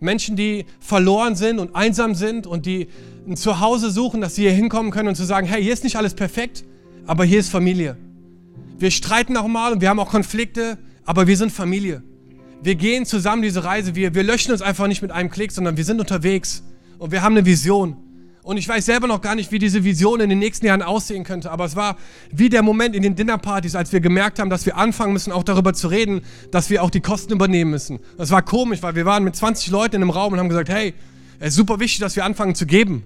Menschen, 0.00 0.36
die 0.36 0.64
verloren 0.80 1.34
sind 1.34 1.58
und 1.58 1.74
einsam 1.74 2.14
sind 2.14 2.46
und 2.46 2.66
die 2.66 2.88
ein 3.26 3.36
Zuhause 3.36 3.90
suchen, 3.90 4.20
dass 4.20 4.36
sie 4.36 4.42
hier 4.42 4.52
hinkommen 4.52 4.90
können 4.90 5.08
und 5.08 5.14
zu 5.16 5.24
sagen, 5.24 5.46
hey, 5.46 5.62
hier 5.62 5.72
ist 5.72 5.84
nicht 5.84 5.96
alles 5.96 6.14
perfekt, 6.14 6.64
aber 7.06 7.24
hier 7.24 7.40
ist 7.40 7.50
Familie. 7.50 7.96
Wir 8.78 8.90
streiten 8.90 9.36
auch 9.36 9.48
mal 9.48 9.72
und 9.72 9.80
wir 9.80 9.88
haben 9.88 9.98
auch 9.98 10.10
Konflikte, 10.10 10.78
aber 11.04 11.26
wir 11.26 11.36
sind 11.36 11.50
Familie. 11.50 12.02
Wir 12.62 12.74
gehen 12.74 13.06
zusammen 13.06 13.42
diese 13.42 13.64
Reise. 13.64 13.94
Wir, 13.94 14.14
wir 14.14 14.22
löschen 14.22 14.52
uns 14.52 14.62
einfach 14.62 14.86
nicht 14.86 15.02
mit 15.02 15.10
einem 15.10 15.30
Klick, 15.30 15.52
sondern 15.52 15.76
wir 15.76 15.84
sind 15.84 16.00
unterwegs 16.00 16.62
und 16.98 17.12
wir 17.12 17.22
haben 17.22 17.36
eine 17.36 17.44
Vision. 17.46 17.96
Und 18.48 18.56
ich 18.56 18.66
weiß 18.66 18.86
selber 18.86 19.06
noch 19.08 19.20
gar 19.20 19.34
nicht, 19.34 19.52
wie 19.52 19.58
diese 19.58 19.84
Vision 19.84 20.20
in 20.20 20.30
den 20.30 20.38
nächsten 20.38 20.64
Jahren 20.64 20.80
aussehen 20.80 21.22
könnte. 21.22 21.50
Aber 21.50 21.66
es 21.66 21.76
war 21.76 21.98
wie 22.32 22.48
der 22.48 22.62
Moment 22.62 22.96
in 22.96 23.02
den 23.02 23.14
Dinnerpartys, 23.14 23.74
als 23.74 23.92
wir 23.92 24.00
gemerkt 24.00 24.38
haben, 24.38 24.48
dass 24.48 24.64
wir 24.64 24.78
anfangen 24.78 25.12
müssen, 25.12 25.32
auch 25.32 25.42
darüber 25.42 25.74
zu 25.74 25.88
reden, 25.88 26.22
dass 26.50 26.70
wir 26.70 26.82
auch 26.82 26.88
die 26.88 27.02
Kosten 27.02 27.34
übernehmen 27.34 27.70
müssen. 27.70 27.98
Das 28.16 28.30
war 28.30 28.40
komisch, 28.40 28.82
weil 28.82 28.94
wir 28.94 29.04
waren 29.04 29.22
mit 29.22 29.36
20 29.36 29.70
Leuten 29.70 29.96
in 29.96 30.00
einem 30.02 30.12
Raum 30.12 30.32
und 30.32 30.38
haben 30.38 30.48
gesagt, 30.48 30.70
hey, 30.70 30.94
es 31.38 31.48
ist 31.48 31.56
super 31.56 31.78
wichtig, 31.78 32.00
dass 32.00 32.16
wir 32.16 32.24
anfangen 32.24 32.54
zu 32.54 32.64
geben. 32.64 33.04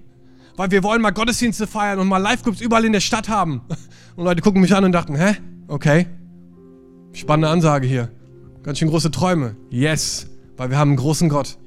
Weil 0.55 0.71
wir 0.71 0.81
wollen 0.81 1.01
mal 1.01 1.11
Gottesdienste 1.11 1.67
feiern 1.67 1.99
und 1.99 2.07
mal 2.07 2.19
Live-Groups 2.19 2.61
überall 2.61 2.85
in 2.85 2.93
der 2.93 3.01
Stadt 3.01 3.27
haben. 3.27 3.63
Und 4.15 4.23
Leute 4.23 4.41
gucken 4.41 4.61
mich 4.61 4.73
an 4.73 4.85
und 4.85 4.93
dachten, 4.93 5.15
hä? 5.15 5.35
Okay. 5.67 6.05
Spannende 7.11 7.49
Ansage 7.49 7.85
hier. 7.85 8.11
Ganz 8.61 8.77
schön 8.77 8.87
große 8.87 9.11
Träume. 9.11 9.57
Yes, 9.71 10.27
weil 10.55 10.69
wir 10.69 10.77
haben 10.77 10.91
einen 10.91 10.97
großen 10.97 11.27
Gott. 11.27 11.57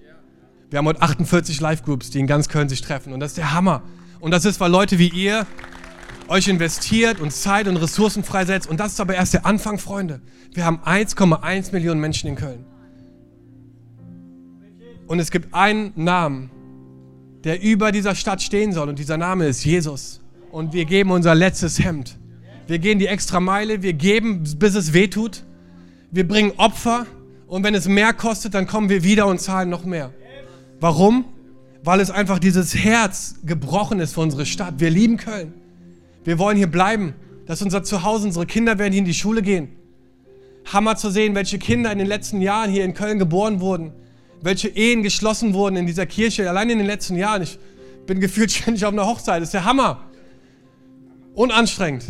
Wir 0.70 0.78
haben 0.78 0.86
heute 0.86 1.02
48 1.02 1.60
Live-Groups, 1.60 2.10
die 2.10 2.18
in 2.18 2.26
ganz 2.26 2.48
Köln 2.48 2.68
sich 2.68 2.80
treffen. 2.80 3.12
Und 3.12 3.20
das 3.20 3.32
ist 3.32 3.38
der 3.38 3.52
Hammer. 3.52 3.82
Und 4.20 4.32
das 4.32 4.44
ist, 4.44 4.60
weil 4.60 4.70
Leute 4.70 4.98
wie 4.98 5.08
ihr 5.08 5.46
euch 6.28 6.48
investiert 6.48 7.20
und 7.20 7.32
Zeit 7.32 7.68
und 7.68 7.76
Ressourcen 7.76 8.24
freisetzt. 8.24 8.68
Und 8.68 8.80
das 8.80 8.92
ist 8.92 9.00
aber 9.00 9.14
erst 9.14 9.34
der 9.34 9.46
Anfang, 9.46 9.78
Freunde. 9.78 10.20
Wir 10.52 10.64
haben 10.64 10.80
1,1 10.84 11.72
Millionen 11.72 12.00
Menschen 12.00 12.28
in 12.28 12.36
Köln. 12.36 12.64
Und 15.06 15.20
es 15.20 15.30
gibt 15.30 15.54
einen 15.54 15.92
Namen, 15.94 16.50
der 17.44 17.62
über 17.62 17.92
dieser 17.92 18.14
Stadt 18.14 18.42
stehen 18.42 18.72
soll. 18.72 18.88
Und 18.88 18.98
dieser 18.98 19.16
Name 19.16 19.46
ist 19.46 19.64
Jesus. 19.64 20.20
Und 20.50 20.72
wir 20.72 20.84
geben 20.84 21.12
unser 21.12 21.34
letztes 21.34 21.78
Hemd. 21.78 22.18
Wir 22.66 22.80
gehen 22.80 22.98
die 22.98 23.06
extra 23.06 23.38
Meile. 23.38 23.82
Wir 23.82 23.92
geben, 23.92 24.42
bis 24.58 24.74
es 24.74 24.92
weh 24.92 25.06
tut 25.06 25.44
wir 26.10 26.26
bringen 26.26 26.52
Opfer 26.56 27.06
und 27.46 27.64
wenn 27.64 27.74
es 27.74 27.86
mehr 27.88 28.12
kostet, 28.12 28.54
dann 28.54 28.66
kommen 28.66 28.88
wir 28.88 29.04
wieder 29.04 29.26
und 29.26 29.40
zahlen 29.40 29.68
noch 29.68 29.84
mehr. 29.84 30.12
Warum? 30.80 31.24
Weil 31.82 32.00
es 32.00 32.10
einfach 32.10 32.38
dieses 32.38 32.74
Herz 32.74 33.36
gebrochen 33.44 34.00
ist 34.00 34.14
für 34.14 34.20
unsere 34.20 34.46
Stadt. 34.46 34.74
Wir 34.78 34.90
lieben 34.90 35.16
Köln. 35.16 35.54
Wir 36.24 36.38
wollen 36.38 36.56
hier 36.56 36.66
bleiben. 36.66 37.14
Das 37.46 37.60
ist 37.60 37.64
unser 37.64 37.82
Zuhause. 37.82 38.26
Unsere 38.26 38.46
Kinder 38.46 38.78
werden 38.78 38.92
hier 38.92 39.00
in 39.00 39.06
die 39.06 39.14
Schule 39.14 39.42
gehen. 39.42 39.68
Hammer 40.72 40.96
zu 40.96 41.10
sehen, 41.10 41.34
welche 41.34 41.58
Kinder 41.58 41.92
in 41.92 41.98
den 41.98 42.08
letzten 42.08 42.40
Jahren 42.40 42.70
hier 42.70 42.84
in 42.84 42.92
Köln 42.92 43.18
geboren 43.18 43.60
wurden. 43.60 43.92
Welche 44.42 44.68
Ehen 44.68 45.02
geschlossen 45.02 45.54
wurden 45.54 45.76
in 45.76 45.86
dieser 45.86 46.06
Kirche. 46.06 46.48
Allein 46.48 46.68
in 46.70 46.78
den 46.78 46.86
letzten 46.86 47.16
Jahren. 47.16 47.42
Ich 47.42 47.58
bin 48.06 48.20
gefühlt 48.20 48.50
ständig 48.52 48.84
auf 48.84 48.92
einer 48.92 49.06
Hochzeit. 49.06 49.40
Das 49.40 49.48
ist 49.48 49.54
der 49.54 49.64
Hammer. 49.64 50.02
Und 51.34 51.52
anstrengend. 51.52 52.04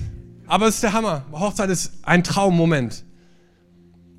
Aber 0.47 0.69
es 0.69 0.77
ist 0.77 0.83
der 0.83 0.93
Hammer. 0.93 1.27
Hochzeit 1.33 1.69
ist 1.71 1.93
ein 2.03 2.25
Traummoment. 2.25 3.05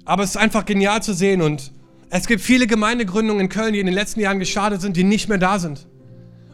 Aber 0.06 0.24
es 0.24 0.32
ist 0.32 0.38
einfach 0.38 0.66
genial 0.66 1.02
zu 1.02 1.14
sehen 1.14 1.42
und 1.42 1.72
es 2.10 2.28
gibt 2.28 2.41
viele 2.41 2.67
Gemeindegründungen 2.67 3.41
in 3.41 3.50
Köln, 3.50 3.74
die 3.74 3.80
in 3.80 3.86
den 3.86 3.96
letzten 3.96 4.20
Jahren 4.20 4.39
gestartet 4.39 4.82
sind, 4.82 4.96
die 4.96 5.04
nicht 5.04 5.28
mehr 5.28 5.38
da 5.38 5.60
sind. 5.60 5.88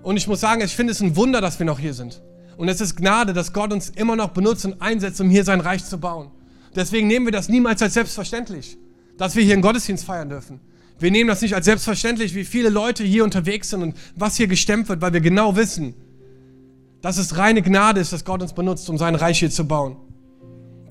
Und 0.02 0.18
ich 0.18 0.28
muss 0.28 0.42
sagen, 0.42 0.62
ich 0.62 0.76
finde 0.76 0.92
es 0.92 1.02
ein 1.02 1.16
Wunder, 1.16 1.42
dass 1.42 1.60
wir 1.60 1.66
noch 1.66 1.80
hier 1.80 1.94
sind. 1.94 2.22
Und 2.58 2.68
es 2.70 2.82
ist 2.82 2.96
Gnade, 2.96 3.34
dass 3.34 3.54
Gott 3.54 3.72
uns 3.72 3.90
immer 3.90 4.16
noch 4.16 4.30
benutzt 4.30 4.66
und 4.66 4.82
einsetzt, 4.82 5.22
um 5.22 5.30
hier 5.30 5.44
sein 5.44 5.60
Reich 5.62 5.86
zu 5.86 6.00
bauen. 6.00 6.32
Deswegen 6.76 7.08
nehmen 7.08 7.26
wir 7.26 7.32
das 7.32 7.50
niemals 7.50 7.82
als 7.82 7.94
selbstverständlich, 7.94 8.78
dass 9.18 9.36
wir 9.36 9.44
hier 9.44 9.54
einen 9.54 9.62
Gottesdienst 9.62 10.06
feiern 10.06 10.30
dürfen. 10.30 10.60
Wir 11.00 11.12
nehmen 11.12 11.28
das 11.28 11.42
nicht 11.42 11.56
als 11.56 11.66
selbstverständlich, 11.66 12.36
wie 12.36 12.46
viele 12.46 12.70
Leute 12.70 13.04
hier 13.04 13.24
unterwegs 13.24 13.70
sind 13.70 13.82
und 13.82 13.96
was 14.16 14.38
hier 14.38 14.48
gestemmt 14.48 14.90
wird, 14.90 15.02
weil 15.02 15.14
wir 15.14 15.22
genau 15.22 15.56
wissen, 15.56 15.94
dass 17.02 17.18
es 17.18 17.38
reine 17.38 17.62
Gnade 17.62 18.00
ist, 18.00 18.14
dass 18.14 18.26
Gott 18.26 18.42
uns 18.42 18.54
benutzt, 18.54 18.90
um 18.90 18.98
sein 18.98 19.16
Reich 19.16 19.40
hier 19.40 19.50
zu 19.50 19.68
bauen. 19.68 19.98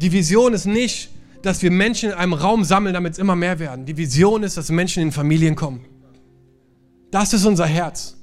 Die 0.01 0.13
Vision 0.13 0.53
ist 0.53 0.67
nicht, 0.67 1.11
dass 1.43 1.63
wir 1.63 1.71
Menschen 1.71 2.11
in 2.11 2.15
einem 2.15 2.33
Raum 2.33 2.65
sammeln, 2.65 2.95
damit 2.95 3.15
es 3.15 3.19
immer 3.19 3.37
mehr 3.37 3.59
werden. 3.59 3.85
Die 3.85 3.97
Vision 3.97 4.43
ist, 4.43 4.57
dass 4.57 4.71
Menschen 4.71 5.03
in 5.03 5.13
Familien 5.13 5.57
kommen. 5.57 5.85
Das 7.11 7.33
ist 7.33 7.45
unser 7.45 7.67
Herz. 7.67 8.17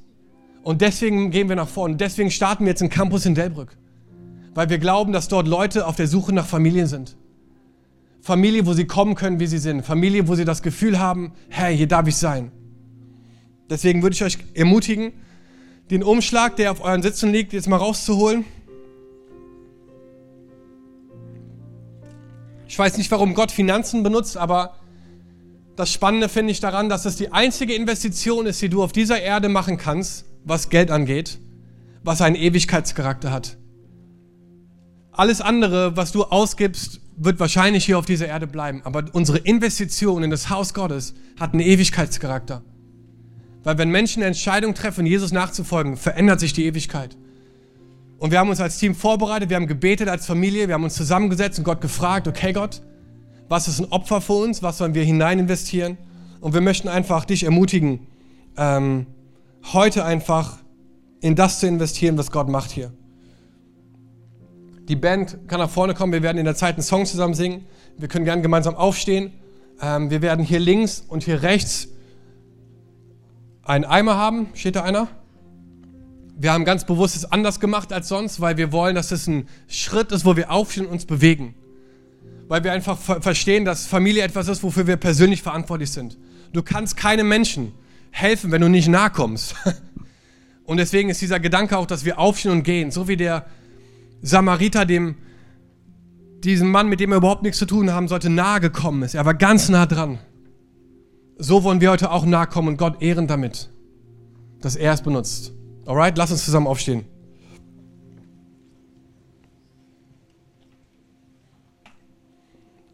Und 0.63 0.81
deswegen 0.81 1.31
gehen 1.31 1.49
wir 1.49 1.55
nach 1.55 1.67
vorne. 1.67 1.95
Deswegen 1.95 2.31
starten 2.31 2.65
wir 2.65 2.71
jetzt 2.71 2.81
einen 2.81 2.89
Campus 2.89 3.25
in 3.25 3.35
Delbrück. 3.35 3.77
Weil 4.53 4.69
wir 4.69 4.77
glauben, 4.77 5.13
dass 5.13 5.27
dort 5.27 5.47
Leute 5.47 5.85
auf 5.85 5.95
der 5.95 6.07
Suche 6.07 6.33
nach 6.33 6.45
Familien 6.45 6.87
sind. 6.87 7.15
Familie, 8.21 8.65
wo 8.65 8.73
sie 8.73 8.85
kommen 8.85 9.15
können, 9.15 9.39
wie 9.39 9.47
sie 9.47 9.57
sind. 9.57 9.85
Familie, 9.85 10.27
wo 10.27 10.35
sie 10.35 10.45
das 10.45 10.61
Gefühl 10.61 10.99
haben, 10.99 11.33
hey, 11.49 11.77
hier 11.77 11.87
darf 11.87 12.07
ich 12.07 12.17
sein. 12.17 12.51
Deswegen 13.69 14.01
würde 14.01 14.15
ich 14.15 14.23
euch 14.23 14.37
ermutigen, 14.53 15.13
den 15.91 16.03
Umschlag, 16.03 16.55
der 16.55 16.71
auf 16.71 16.81
euren 16.83 17.01
Sitzen 17.01 17.31
liegt, 17.31 17.53
jetzt 17.53 17.67
mal 17.67 17.77
rauszuholen. 17.77 18.45
Ich 22.69 22.77
weiß 22.77 22.97
nicht, 22.99 23.09
warum 23.09 23.33
Gott 23.33 23.51
Finanzen 23.51 24.03
benutzt, 24.03 24.37
aber 24.37 24.75
das 25.75 25.91
Spannende 25.91 26.29
finde 26.29 26.51
ich 26.51 26.59
daran, 26.59 26.87
dass 26.87 27.05
es 27.05 27.15
die 27.15 27.33
einzige 27.33 27.73
Investition 27.73 28.45
ist, 28.45 28.61
die 28.61 28.69
du 28.69 28.83
auf 28.83 28.91
dieser 28.91 29.19
Erde 29.19 29.49
machen 29.49 29.77
kannst, 29.77 30.25
was 30.43 30.69
Geld 30.69 30.91
angeht, 30.91 31.39
was 32.03 32.21
einen 32.21 32.35
Ewigkeitscharakter 32.35 33.31
hat. 33.31 33.57
Alles 35.11 35.41
andere, 35.41 35.97
was 35.97 36.11
du 36.11 36.25
ausgibst, 36.25 37.01
wird 37.17 37.39
wahrscheinlich 37.39 37.85
hier 37.85 37.97
auf 37.97 38.05
dieser 38.05 38.27
Erde 38.27 38.45
bleiben. 38.45 38.81
Aber 38.83 39.03
unsere 39.13 39.39
Investition 39.39 40.21
in 40.21 40.29
das 40.29 40.51
Haus 40.51 40.75
Gottes 40.75 41.15
hat 41.39 41.53
einen 41.53 41.61
Ewigkeitscharakter. 41.61 42.61
Weil 43.63 43.79
wenn 43.79 43.89
Menschen 43.89 44.21
eine 44.21 44.27
Entscheidung 44.27 44.75
treffen, 44.75 45.07
Jesus 45.07 45.31
nachzufolgen, 45.31 45.97
verändert 45.97 46.39
sich 46.39 46.53
die 46.53 46.65
Ewigkeit. 46.65 47.17
Und 48.19 48.31
wir 48.31 48.39
haben 48.39 48.49
uns 48.49 48.59
als 48.59 48.77
Team 48.77 48.95
vorbereitet, 48.95 49.49
wir 49.49 49.55
haben 49.55 49.67
gebetet 49.67 50.09
als 50.09 50.25
Familie, 50.25 50.67
wir 50.67 50.75
haben 50.75 50.83
uns 50.83 50.95
zusammengesetzt 50.95 51.57
und 51.57 51.63
Gott 51.63 51.79
gefragt, 51.79 52.27
okay 52.27 52.51
Gott, 52.51 52.81
was 53.47 53.67
ist 53.67 53.79
ein 53.79 53.91
Opfer 53.91 54.19
für 54.19 54.33
uns, 54.33 54.61
was 54.61 54.77
sollen 54.77 54.93
wir 54.93 55.03
hinein 55.03 55.39
investieren? 55.39 55.97
Und 56.41 56.53
wir 56.53 56.61
möchten 56.61 56.89
einfach 56.89 57.25
dich 57.25 57.43
ermutigen, 57.43 58.07
ähm, 58.57 59.07
heute 59.73 60.03
einfach 60.03 60.57
in 61.21 61.35
das 61.35 61.59
zu 61.59 61.67
investieren, 61.67 62.17
was 62.17 62.31
Gott 62.31 62.49
macht 62.49 62.71
hier. 62.71 62.91
Die 64.89 64.95
Band 64.95 65.37
kann 65.47 65.59
nach 65.59 65.69
vorne 65.69 65.93
kommen, 65.93 66.11
wir 66.11 66.23
werden 66.23 66.37
in 66.37 66.45
der 66.45 66.55
Zeit 66.55 66.75
einen 66.75 66.83
Song 66.83 67.05
zusammen 67.05 67.35
singen. 67.35 67.65
Wir 67.97 68.07
können 68.07 68.25
gerne 68.25 68.41
gemeinsam 68.41 68.75
aufstehen. 68.75 69.31
Ähm, 69.81 70.09
wir 70.09 70.21
werden 70.21 70.43
hier 70.43 70.59
links 70.59 71.03
und 71.07 71.23
hier 71.23 71.43
rechts 71.43 71.89
einen 73.63 73.85
Eimer 73.85 74.17
haben. 74.17 74.47
Steht 74.55 74.75
da 74.75 74.83
einer? 74.83 75.07
Wir 76.39 76.53
haben 76.53 76.63
ganz 76.63 76.85
bewusst 76.85 77.17
es 77.17 77.29
anders 77.29 77.59
gemacht 77.59 77.91
als 77.91 78.07
sonst, 78.07 78.39
weil 78.39 78.55
wir 78.55 78.71
wollen, 78.71 78.95
dass 78.95 79.11
es 79.11 79.27
ein 79.27 79.45
Schritt 79.67 80.13
ist, 80.13 80.23
wo 80.23 80.37
wir 80.37 80.49
aufstehen 80.49 80.85
und 80.85 80.93
uns 80.93 81.05
bewegen. 81.05 81.53
Weil 82.47 82.63
wir 82.63 82.71
einfach 82.71 82.97
ver 82.97 83.21
verstehen, 83.21 83.65
dass 83.65 83.85
Familie 83.85 84.23
etwas 84.23 84.47
ist, 84.47 84.63
wofür 84.63 84.87
wir 84.87 84.95
persönlich 84.95 85.41
verantwortlich 85.41 85.91
sind. 85.91 86.17
Du 86.53 86.63
kannst 86.63 86.95
keinem 86.95 87.27
Menschen 87.27 87.73
helfen, 88.11 88.51
wenn 88.51 88.61
du 88.61 88.69
nicht 88.69 88.87
nahe 88.87 89.09
kommst. 89.09 89.53
Und 90.63 90.77
deswegen 90.77 91.09
ist 91.09 91.21
dieser 91.21 91.41
Gedanke 91.41 91.77
auch, 91.77 91.85
dass 91.85 92.05
wir 92.05 92.19
aufstehen 92.19 92.51
und 92.51 92.63
gehen, 92.63 92.91
so 92.91 93.07
wie 93.07 93.17
der 93.17 93.47
Samariter 94.21 94.85
dem 94.85 95.15
diesem 96.43 96.69
Mann, 96.69 96.87
mit 96.87 96.99
dem 96.99 97.11
er 97.11 97.17
überhaupt 97.17 97.41
nichts 97.41 97.57
zu 97.57 97.65
tun 97.65 97.91
haben 97.91 98.07
sollte, 98.07 98.29
nahe 98.29 98.61
gekommen 98.61 99.01
ist. 99.01 99.15
Er 99.15 99.25
war 99.25 99.33
ganz 99.33 99.67
nah 99.69 99.87
dran. 99.87 100.19
So 101.37 101.63
wollen 101.63 101.81
wir 101.81 101.89
heute 101.89 102.11
auch 102.11 102.23
nahe 102.23 102.45
kommen 102.45 102.67
und 102.67 102.77
Gott 102.77 103.01
ehren 103.01 103.27
damit, 103.27 103.71
dass 104.61 104.75
er 104.75 104.93
es 104.93 105.01
benutzt. 105.01 105.53
Alright, 105.89 106.15
lass 106.19 106.29
uns 106.29 106.45
zusammen 106.45 106.67
aufstehen. 106.67 107.03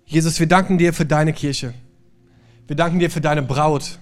Jesus, 0.06 0.40
wir 0.40 0.48
danken 0.48 0.78
dir 0.78 0.94
für 0.94 1.06
deine 1.06 1.34
Kirche. 1.34 1.74
Wir 2.68 2.78
danken 2.78 3.00
dir 3.00 3.12
für 3.12 3.20
deine 3.20 3.42
Braut. 3.42 4.00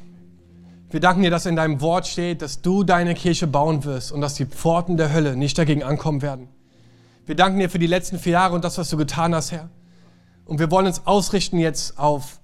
Wir 0.92 1.00
danken 1.00 1.24
dir, 1.24 1.32
dass 1.32 1.48
in 1.48 1.56
deinem 1.56 1.82
Wort 1.82 2.06
steht, 2.06 2.44
dass 2.44 2.62
du 2.62 2.84
deine 2.84 3.16
Kirche 3.16 3.48
bauen 3.48 3.84
wirst 3.84 4.12
und 4.12 4.22
dass 4.22 4.36
die 4.36 4.46
Pforten 4.46 4.96
der 4.96 5.12
Hölle 5.12 5.36
nicht 5.36 5.58
dagegen 5.58 5.82
ankommen 5.82 6.22
werden. 6.22 6.48
Wir 7.26 7.34
danken 7.34 7.58
dir 7.58 7.72
für 7.72 7.80
die 7.80 7.88
letzten 7.88 8.20
vier 8.20 8.34
Jahre 8.34 8.54
und 8.54 8.64
das, 8.64 8.78
was 8.78 8.92
du 8.92 8.98
getan 8.98 9.34
hast, 9.34 9.52
Herr. 9.52 9.72
Und 10.46 10.60
wir 10.60 10.70
wollen 10.70 10.86
uns 10.86 11.08
ausrichten 11.08 11.58
jetzt 11.58 11.98
auf 11.98 12.40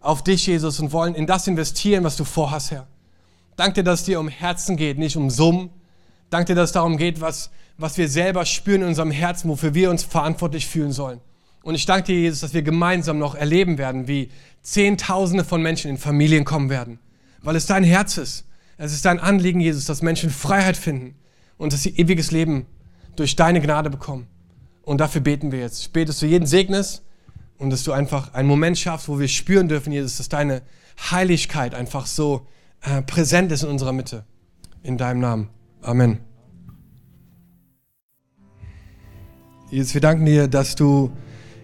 auf 0.00 0.22
dich, 0.22 0.46
Jesus, 0.46 0.78
und 0.78 0.92
wollen 0.92 1.16
in 1.16 1.26
das 1.26 1.48
investieren, 1.48 2.04
was 2.04 2.16
du 2.16 2.22
vorhast, 2.22 2.70
Herr. 2.70 2.86
Dank 3.56 3.74
dir, 3.74 3.82
dass 3.82 4.00
es 4.00 4.06
dir 4.06 4.20
um 4.20 4.28
Herzen 4.28 4.76
geht, 4.76 4.96
nicht 4.96 5.16
um 5.16 5.30
Summen. 5.30 5.70
Dank 6.30 6.46
dir, 6.46 6.54
dass 6.54 6.70
es 6.70 6.72
darum 6.72 6.96
geht, 6.96 7.20
was, 7.20 7.50
was 7.76 7.98
wir 7.98 8.08
selber 8.08 8.46
spüren 8.46 8.82
in 8.82 8.88
unserem 8.88 9.10
Herzen, 9.10 9.50
wofür 9.50 9.74
wir 9.74 9.90
uns 9.90 10.04
verantwortlich 10.04 10.66
fühlen 10.66 10.92
sollen. 10.92 11.20
Und 11.62 11.74
ich 11.74 11.84
danke 11.86 12.06
dir, 12.06 12.20
Jesus, 12.20 12.40
dass 12.40 12.54
wir 12.54 12.62
gemeinsam 12.62 13.18
noch 13.18 13.34
erleben 13.34 13.76
werden, 13.76 14.08
wie 14.08 14.30
Zehntausende 14.62 15.44
von 15.44 15.60
Menschen 15.60 15.90
in 15.90 15.98
Familien 15.98 16.44
kommen 16.44 16.70
werden. 16.70 16.98
Weil 17.42 17.56
es 17.56 17.66
dein 17.66 17.84
Herz 17.84 18.16
ist. 18.16 18.46
Es 18.78 18.92
ist 18.92 19.04
dein 19.04 19.20
Anliegen, 19.20 19.60
Jesus, 19.60 19.84
dass 19.84 20.00
Menschen 20.00 20.30
Freiheit 20.30 20.76
finden 20.76 21.14
und 21.58 21.72
dass 21.72 21.82
sie 21.82 21.90
ewiges 21.96 22.30
Leben 22.30 22.66
durch 23.16 23.36
deine 23.36 23.60
Gnade 23.60 23.90
bekommen. 23.90 24.26
Und 24.82 25.00
dafür 25.00 25.20
beten 25.20 25.52
wir 25.52 25.60
jetzt. 25.60 25.80
Ich 25.80 25.92
bete, 25.92 26.06
dass 26.06 26.20
du 26.20 26.26
jeden 26.26 26.46
segnest 26.46 27.02
und 27.58 27.70
dass 27.70 27.82
du 27.82 27.92
einfach 27.92 28.32
einen 28.32 28.48
Moment 28.48 28.78
schaffst, 28.78 29.08
wo 29.08 29.18
wir 29.18 29.28
spüren 29.28 29.68
dürfen, 29.68 29.92
Jesus, 29.92 30.16
dass 30.16 30.30
deine 30.30 30.62
Heiligkeit 31.10 31.74
einfach 31.74 32.06
so 32.06 32.46
äh, 32.80 33.02
präsent 33.02 33.52
ist 33.52 33.62
in 33.62 33.68
unserer 33.68 33.92
Mitte. 33.92 34.24
In 34.82 34.96
deinem 34.96 35.20
Namen. 35.20 35.50
Amen. 35.82 36.18
Jesus, 39.70 39.94
wir 39.94 40.00
danken 40.00 40.26
dir, 40.26 40.48
dass 40.48 40.74
du 40.74 41.10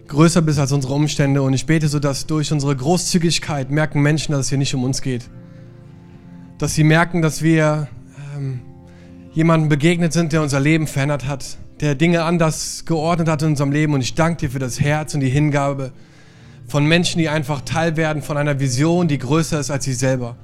größer 0.07 0.41
bist 0.41 0.59
als 0.59 0.71
unsere 0.71 0.93
Umstände 0.93 1.41
und 1.41 1.53
ich 1.53 1.65
bete 1.65 1.87
so, 1.87 1.99
dass 1.99 2.25
durch 2.25 2.51
unsere 2.51 2.75
Großzügigkeit 2.75 3.69
merken 3.69 4.01
Menschen, 4.01 4.31
dass 4.31 4.45
es 4.45 4.49
hier 4.49 4.57
nicht 4.57 4.73
um 4.73 4.83
uns 4.83 5.01
geht. 5.01 5.29
Dass 6.57 6.73
sie 6.73 6.83
merken, 6.83 7.21
dass 7.21 7.41
wir 7.41 7.87
ähm, 8.35 8.61
jemandem 9.33 9.69
begegnet 9.69 10.13
sind, 10.13 10.33
der 10.33 10.41
unser 10.41 10.59
Leben 10.59 10.87
verändert 10.87 11.27
hat, 11.27 11.57
der 11.81 11.93
Dinge 11.93 12.23
anders 12.23 12.85
geordnet 12.85 13.27
hat 13.27 13.41
in 13.43 13.49
unserem 13.49 13.71
Leben. 13.71 13.93
Und 13.93 14.01
ich 14.01 14.15
danke 14.15 14.47
dir 14.47 14.49
für 14.49 14.59
das 14.59 14.79
Herz 14.79 15.13
und 15.13 15.19
die 15.19 15.29
Hingabe 15.29 15.91
von 16.67 16.85
Menschen, 16.85 17.19
die 17.19 17.29
einfach 17.29 17.61
Teil 17.61 17.97
werden 17.97 18.23
von 18.23 18.37
einer 18.37 18.59
Vision, 18.59 19.07
die 19.07 19.19
größer 19.19 19.59
ist 19.59 19.69
als 19.69 19.85
sie 19.85 19.93
selber. 19.93 20.37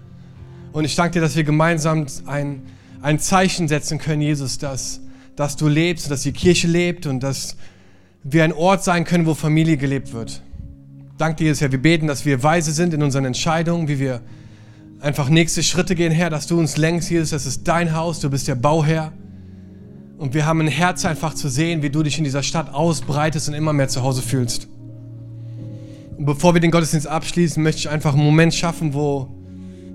Und 0.74 0.86
ich 0.86 0.96
danke 0.96 1.14
dir, 1.14 1.22
dass 1.22 1.36
wir 1.36 1.44
gemeinsam 1.44 2.06
ein, 2.26 2.64
ein 3.04 3.20
Zeichen 3.20 3.68
setzen 3.68 4.00
können, 4.00 4.22
Jesus, 4.22 4.58
dass, 4.58 5.02
dass 5.36 5.58
du 5.58 5.68
lebst, 5.68 6.10
dass 6.10 6.22
die 6.22 6.32
Kirche 6.32 6.68
lebt 6.68 7.06
und 7.06 7.22
dass 7.22 7.58
wir 8.24 8.46
ein 8.46 8.54
Ort 8.54 8.84
sein 8.84 9.04
können, 9.04 9.26
wo 9.26 9.34
Familie 9.34 9.76
gelebt 9.76 10.14
wird. 10.14 10.42
Danke 11.18 11.36
dir, 11.36 11.44
Jesus, 11.48 11.62
Herr. 11.62 11.72
Wir 11.74 11.82
beten, 11.82 12.08
dass 12.08 12.26
wir 12.26 12.42
weise 12.42 12.72
sind 12.72 12.94
in 12.94 13.04
unseren 13.04 13.26
Entscheidungen, 13.26 13.90
wie 13.90 14.00
wir 14.00 14.22
einfach 15.02 15.28
nächste 15.28 15.64
Schritte 15.64 15.96
gehen, 15.96 16.14
Herr, 16.14 16.30
dass 16.30 16.48
du 16.48 16.58
uns 16.58 16.78
lenkst, 16.78 17.12
Jesus. 17.12 17.32
Das 17.32 17.46
ist 17.46 17.68
dein 17.68 17.94
Haus, 17.94 18.22
du 18.22 18.30
bist 18.30 18.48
der 18.48 18.56
Bauherr. 18.56 19.12
Und 20.18 20.34
wir 20.34 20.46
haben 20.46 20.62
ein 20.62 20.68
Herz 20.68 21.04
einfach 21.04 21.34
zu 21.34 21.50
sehen, 21.50 21.82
wie 21.82 21.90
du 21.90 22.04
dich 22.04 22.18
in 22.18 22.24
dieser 22.24 22.42
Stadt 22.42 22.74
ausbreitest 22.74 23.50
und 23.50 23.54
immer 23.54 23.74
mehr 23.74 23.90
zu 23.90 24.02
Hause 24.02 24.22
fühlst. 24.22 24.70
Und 26.18 26.26
bevor 26.26 26.54
wir 26.54 26.62
den 26.62 26.72
Gottesdienst 26.72 27.08
abschließen, 27.08 27.62
möchte 27.62 27.80
ich 27.80 27.90
einfach 27.90 28.14
einen 28.14 28.24
Moment 28.24 28.54
schaffen, 28.54 28.94
wo 28.94 29.28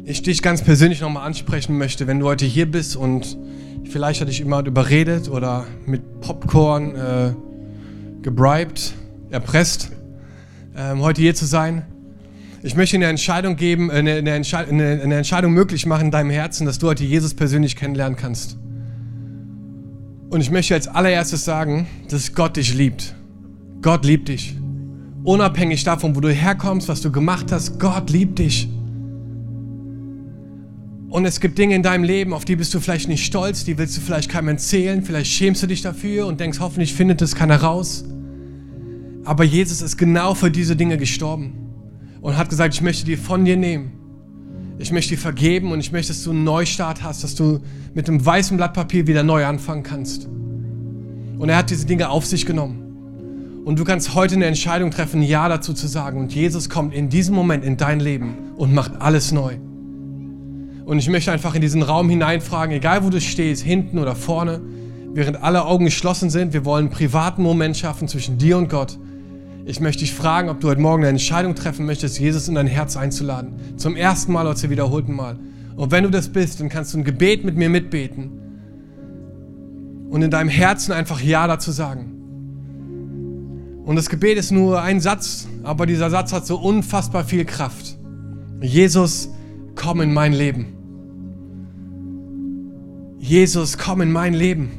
ich 0.08 0.22
dich 0.22 0.40
ganz 0.40 0.62
persönlich 0.62 1.02
nochmal 1.02 1.26
ansprechen 1.26 1.76
möchte, 1.76 2.06
wenn 2.06 2.18
du 2.18 2.26
heute 2.26 2.46
hier 2.46 2.70
bist 2.70 2.96
und 2.96 3.36
vielleicht 3.84 4.22
hat 4.22 4.28
dich 4.28 4.38
jemand 4.38 4.66
überredet 4.66 5.28
oder 5.28 5.66
mit 5.84 6.22
Popcorn 6.22 6.96
äh, 6.96 7.34
gebribed, 8.22 8.94
erpresst, 9.28 9.90
ähm, 10.74 11.02
heute 11.02 11.20
hier 11.20 11.34
zu 11.34 11.44
sein. 11.44 11.84
Ich 12.62 12.74
möchte 12.74 12.96
eine 12.96 13.04
Entscheidung 13.04 13.56
geben, 13.56 13.90
eine, 13.90 14.14
eine, 14.14 14.30
Entscheid 14.30 14.70
eine, 14.70 14.98
eine 15.02 15.16
Entscheidung 15.16 15.52
möglich 15.52 15.84
machen 15.84 16.06
in 16.06 16.10
deinem 16.10 16.30
Herzen, 16.30 16.64
dass 16.64 16.78
du 16.78 16.88
heute 16.88 17.04
Jesus 17.04 17.34
persönlich 17.34 17.76
kennenlernen 17.76 18.16
kannst. 18.16 18.56
Und 20.30 20.40
ich 20.40 20.50
möchte 20.50 20.72
als 20.72 20.88
allererstes 20.88 21.44
sagen, 21.44 21.86
dass 22.08 22.34
Gott 22.34 22.56
dich 22.56 22.74
liebt. 22.74 23.14
Gott 23.82 24.06
liebt 24.06 24.28
dich. 24.28 24.56
Unabhängig 25.22 25.84
davon, 25.84 26.16
wo 26.16 26.20
du 26.20 26.32
herkommst, 26.32 26.88
was 26.88 27.02
du 27.02 27.12
gemacht 27.12 27.52
hast, 27.52 27.78
Gott 27.78 28.08
liebt 28.08 28.38
dich. 28.38 28.70
Und 31.10 31.24
es 31.24 31.40
gibt 31.40 31.58
Dinge 31.58 31.74
in 31.74 31.82
deinem 31.82 32.04
Leben, 32.04 32.34
auf 32.34 32.44
die 32.44 32.56
bist 32.56 32.74
du 32.74 32.80
vielleicht 32.80 33.08
nicht 33.08 33.24
stolz, 33.24 33.64
die 33.64 33.78
willst 33.78 33.96
du 33.96 34.00
vielleicht 34.02 34.28
keinem 34.28 34.48
erzählen, 34.48 35.02
vielleicht 35.02 35.30
schämst 35.30 35.62
du 35.62 35.66
dich 35.66 35.80
dafür 35.80 36.26
und 36.26 36.38
denkst, 36.38 36.60
hoffentlich 36.60 36.92
findet 36.92 37.22
es 37.22 37.34
keiner 37.34 37.56
raus. 37.62 38.04
Aber 39.24 39.44
Jesus 39.44 39.80
ist 39.80 39.96
genau 39.96 40.34
für 40.34 40.50
diese 40.50 40.76
Dinge 40.76 40.98
gestorben 40.98 41.52
und 42.20 42.36
hat 42.36 42.50
gesagt, 42.50 42.74
ich 42.74 42.82
möchte 42.82 43.06
die 43.06 43.16
von 43.16 43.44
dir 43.44 43.56
nehmen. 43.56 43.92
Ich 44.78 44.92
möchte 44.92 45.14
dir 45.14 45.20
vergeben 45.20 45.72
und 45.72 45.80
ich 45.80 45.92
möchte, 45.92 46.12
dass 46.12 46.22
du 46.22 46.30
einen 46.30 46.44
Neustart 46.44 47.02
hast, 47.02 47.24
dass 47.24 47.34
du 47.34 47.60
mit 47.94 48.08
einem 48.08 48.24
weißen 48.24 48.56
Blatt 48.56 48.74
Papier 48.74 49.06
wieder 49.06 49.22
neu 49.22 49.44
anfangen 49.46 49.82
kannst. 49.82 50.26
Und 50.26 51.48
er 51.48 51.56
hat 51.56 51.70
diese 51.70 51.86
Dinge 51.86 52.10
auf 52.10 52.26
sich 52.26 52.44
genommen. 52.44 53.62
Und 53.64 53.78
du 53.78 53.84
kannst 53.84 54.14
heute 54.14 54.34
eine 54.34 54.46
Entscheidung 54.46 54.90
treffen, 54.90 55.22
Ja 55.22 55.48
dazu 55.48 55.72
zu 55.72 55.88
sagen. 55.88 56.20
Und 56.20 56.34
Jesus 56.34 56.68
kommt 56.68 56.94
in 56.94 57.08
diesem 57.08 57.34
Moment 57.34 57.64
in 57.64 57.76
dein 57.76 57.98
Leben 57.98 58.52
und 58.56 58.72
macht 58.72 59.00
alles 59.00 59.32
neu. 59.32 59.56
Und 60.88 60.98
ich 60.98 61.10
möchte 61.10 61.30
einfach 61.30 61.54
in 61.54 61.60
diesen 61.60 61.82
Raum 61.82 62.08
hineinfragen, 62.08 62.74
egal 62.74 63.04
wo 63.04 63.10
du 63.10 63.20
stehst, 63.20 63.62
hinten 63.62 63.98
oder 63.98 64.16
vorne, 64.16 64.62
während 65.12 65.42
alle 65.42 65.66
Augen 65.66 65.84
geschlossen 65.84 66.30
sind, 66.30 66.54
wir 66.54 66.64
wollen 66.64 66.86
einen 66.86 66.94
privaten 66.94 67.42
Moment 67.42 67.76
schaffen 67.76 68.08
zwischen 68.08 68.38
dir 68.38 68.56
und 68.56 68.70
Gott. 68.70 68.98
Ich 69.66 69.80
möchte 69.80 70.00
dich 70.00 70.14
fragen, 70.14 70.48
ob 70.48 70.60
du 70.60 70.68
heute 70.70 70.80
Morgen 70.80 71.02
eine 71.02 71.10
Entscheidung 71.10 71.54
treffen 71.54 71.84
möchtest, 71.84 72.18
Jesus 72.18 72.48
in 72.48 72.54
dein 72.54 72.66
Herz 72.66 72.96
einzuladen. 72.96 73.76
Zum 73.76 73.96
ersten 73.96 74.32
Mal 74.32 74.46
oder 74.46 74.56
zum 74.56 74.70
wiederholten 74.70 75.12
Mal. 75.12 75.38
Und 75.76 75.90
wenn 75.90 76.04
du 76.04 76.10
das 76.10 76.30
bist, 76.30 76.58
dann 76.58 76.70
kannst 76.70 76.94
du 76.94 76.98
ein 76.98 77.04
Gebet 77.04 77.44
mit 77.44 77.54
mir 77.54 77.68
mitbeten 77.68 78.30
und 80.08 80.22
in 80.22 80.30
deinem 80.30 80.48
Herzen 80.48 80.92
einfach 80.92 81.20
Ja 81.20 81.46
dazu 81.46 81.70
sagen. 81.70 82.14
Und 83.84 83.96
das 83.96 84.08
Gebet 84.08 84.38
ist 84.38 84.52
nur 84.52 84.80
ein 84.80 85.02
Satz, 85.02 85.48
aber 85.64 85.84
dieser 85.84 86.08
Satz 86.08 86.32
hat 86.32 86.46
so 86.46 86.56
unfassbar 86.56 87.24
viel 87.24 87.44
Kraft. 87.44 87.98
Jesus, 88.62 89.28
komm 89.74 90.00
in 90.00 90.14
mein 90.14 90.32
Leben. 90.32 90.77
Jesus, 93.28 93.76
komm 93.76 94.00
in 94.00 94.10
mein 94.10 94.32
Leben. 94.32 94.70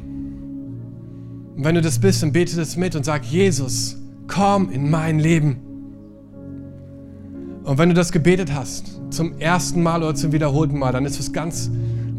Und 1.56 1.64
wenn 1.64 1.76
du 1.76 1.80
das 1.80 2.00
bist, 2.00 2.22
dann 2.22 2.32
bete 2.32 2.56
das 2.56 2.76
mit 2.76 2.96
und 2.96 3.04
sag, 3.04 3.24
Jesus, 3.24 3.96
komm 4.26 4.70
in 4.70 4.90
mein 4.90 5.20
Leben. 5.20 5.58
Und 7.62 7.78
wenn 7.78 7.90
du 7.90 7.94
das 7.94 8.10
gebetet 8.10 8.52
hast, 8.52 9.00
zum 9.10 9.38
ersten 9.38 9.84
Mal 9.84 10.02
oder 10.02 10.16
zum 10.16 10.32
wiederholten 10.32 10.78
Mal, 10.78 10.90
dann 10.90 11.04
ist 11.04 11.20
was 11.20 11.32
ganz 11.32 11.70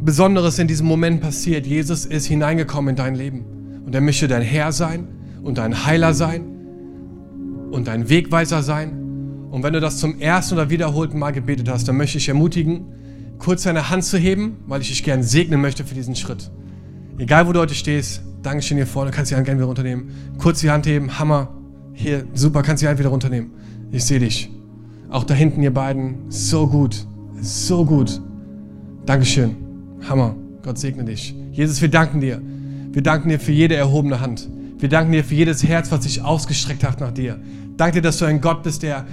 Besonderes 0.06 0.58
in 0.58 0.70
diesem 0.70 0.88
Moment 0.88 1.20
passiert. 1.20 1.68
Jesus 1.68 2.06
ist 2.06 2.28
hineingekommen 2.28 2.92
in 2.92 2.96
dein 2.96 3.16
Leben. 3.16 3.46
Und 3.86 3.94
er 3.94 4.00
möchte 4.00 4.30
dein 4.30 4.42
Herr 4.42 4.72
sein 4.72 5.10
und 5.44 5.58
dein 5.58 5.86
Heiler 5.86 6.14
sein 6.14 6.44
und 7.72 7.88
dein 7.88 8.08
Wegweiser 8.08 8.64
sein. 8.64 9.50
Und 9.52 9.64
wenn 9.64 9.74
du 9.74 9.82
das 9.82 9.98
zum 9.98 10.18
ersten 10.22 10.54
oder 10.54 10.70
wiederholten 10.70 11.20
Mal 11.20 11.32
gebetet 11.32 11.68
hast, 11.70 11.90
dann 11.90 11.98
möchte 11.98 12.20
ich 12.20 12.30
ermutigen, 12.30 12.86
kurz 13.42 13.64
deine 13.64 13.90
Hand 13.90 14.04
zu 14.04 14.18
heben, 14.18 14.58
weil 14.68 14.82
ich 14.82 14.90
dich 14.90 15.04
gerne 15.04 15.24
segnen 15.24 15.60
möchte 15.62 15.84
für 15.84 15.96
diesen 15.96 16.16
Schritt. 16.16 16.52
Egal, 17.18 17.48
wo 17.48 17.54
du 17.54 17.60
heute 17.60 17.74
stehst, 17.74 18.22
Dankeschön 18.44 18.78
hier 18.78 18.86
vorne, 18.88 19.12
kannst 19.12 19.32
die 19.32 19.36
Hand 19.36 19.46
gerne 19.46 19.60
wieder 19.60 19.68
runternehmen. 19.68 20.12
Kurz 20.38 20.62
die 20.62 20.70
Hand 20.70 20.86
heben, 20.86 21.18
Hammer. 21.18 21.50
Hier, 21.94 22.26
super, 22.34 22.62
kannst 22.62 22.84
die 22.84 22.88
Hand 22.88 23.00
wieder 23.00 23.10
runternehmen. 23.10 23.52
Ich 23.92 24.06
sehe 24.06 24.20
dich. 24.20 24.50
Auch 25.10 25.24
da 25.24 25.34
hinten, 25.34 25.62
ihr 25.64 25.74
beiden, 25.74 26.30
so 26.30 26.68
gut, 26.68 27.08
so 27.42 27.84
gut. 27.84 28.22
Dankeschön. 29.06 29.56
Hammer. 30.08 30.36
Gott 30.64 30.78
segne 30.78 31.04
dich. 31.04 31.36
Jesus, 31.52 31.82
wir 31.82 31.90
danken 31.90 32.22
dir. 32.22 32.40
Wir 32.92 33.02
danken 33.02 33.30
dir 33.30 33.40
für 33.40 33.52
jede 33.52 33.76
erhobene 33.76 34.20
Hand. 34.20 34.48
Wir 34.78 34.90
danken 34.90 35.12
dir 35.12 35.24
für 35.24 35.36
jedes 35.36 35.64
Herz, 35.64 35.92
was 35.92 36.04
sich 36.04 36.22
ausgestreckt 36.22 36.84
hat 36.84 37.00
nach 37.00 37.12
dir. 37.12 37.40
Danke 37.76 37.96
dir, 37.96 38.02
dass 38.04 38.20
du 38.20 38.26
ein 38.26 38.40
Gott 38.40 38.62
bist, 38.62 38.84
der 38.84 39.06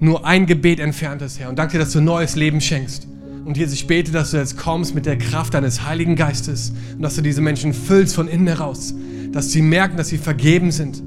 nur 0.00 0.26
ein 0.26 0.46
Gebet 0.46 0.80
entfernt 0.80 1.22
ist, 1.22 1.38
Herr. 1.38 1.48
Und 1.48 1.58
danke 1.58 1.74
dir, 1.74 1.78
dass 1.78 1.92
du 1.92 2.00
neues 2.00 2.34
Leben 2.34 2.60
schenkst. 2.60 3.06
Und 3.46 3.56
Jesus, 3.56 3.74
ich 3.74 3.86
bete, 3.86 4.10
dass 4.10 4.32
du 4.32 4.38
jetzt 4.38 4.56
kommst 4.56 4.96
mit 4.96 5.06
der 5.06 5.16
Kraft 5.16 5.54
deines 5.54 5.84
Heiligen 5.84 6.16
Geistes 6.16 6.72
und 6.96 7.02
dass 7.02 7.14
du 7.14 7.22
diese 7.22 7.40
Menschen 7.40 7.72
füllst 7.72 8.16
von 8.16 8.26
innen 8.26 8.48
heraus. 8.48 8.92
Dass 9.30 9.52
sie 9.52 9.62
merken, 9.62 9.96
dass 9.96 10.08
sie 10.08 10.18
vergeben 10.18 10.72
sind. 10.72 11.00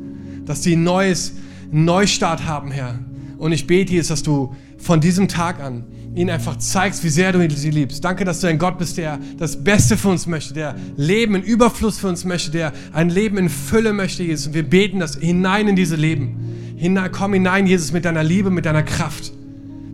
Dass 0.45 0.63
sie 0.63 0.77
ein 0.77 0.83
neues 0.83 1.33
Neustart 1.69 2.45
haben, 2.45 2.71
Herr. 2.71 2.97
Und 3.37 3.51
ich 3.51 3.67
bete 3.67 3.93
jetzt, 3.93 4.09
dass 4.09 4.23
du 4.23 4.55
von 4.77 5.01
diesem 5.01 5.27
Tag 5.27 5.59
an 5.59 5.83
ihnen 6.15 6.29
einfach 6.29 6.55
zeigst, 6.55 7.03
wie 7.03 7.09
sehr 7.09 7.33
du 7.33 7.49
sie 7.51 7.71
liebst. 7.71 8.05
Danke, 8.05 8.23
dass 8.23 8.39
du 8.39 8.47
ein 8.47 8.57
Gott 8.57 8.77
bist, 8.77 8.97
der 8.97 9.19
das 9.37 9.61
Beste 9.61 9.97
für 9.97 10.07
uns 10.07 10.25
möchte, 10.25 10.53
der 10.53 10.77
Leben 10.95 11.35
in 11.35 11.43
Überfluss 11.43 11.99
für 11.99 12.07
uns 12.07 12.23
möchte, 12.23 12.51
der 12.51 12.71
ein 12.93 13.09
Leben 13.09 13.37
in 13.37 13.49
Fülle 13.49 13.91
möchte, 13.91 14.23
Jesus. 14.23 14.47
Und 14.47 14.53
wir 14.53 14.63
beten 14.63 15.01
das 15.01 15.17
hinein 15.17 15.67
in 15.67 15.75
diese 15.75 15.97
Leben. 15.97 16.37
Hinein, 16.77 17.11
komm 17.11 17.33
hinein, 17.33 17.67
Jesus, 17.67 17.91
mit 17.91 18.05
deiner 18.05 18.23
Liebe, 18.23 18.49
mit 18.49 18.65
deiner 18.65 18.83
Kraft. 18.83 19.33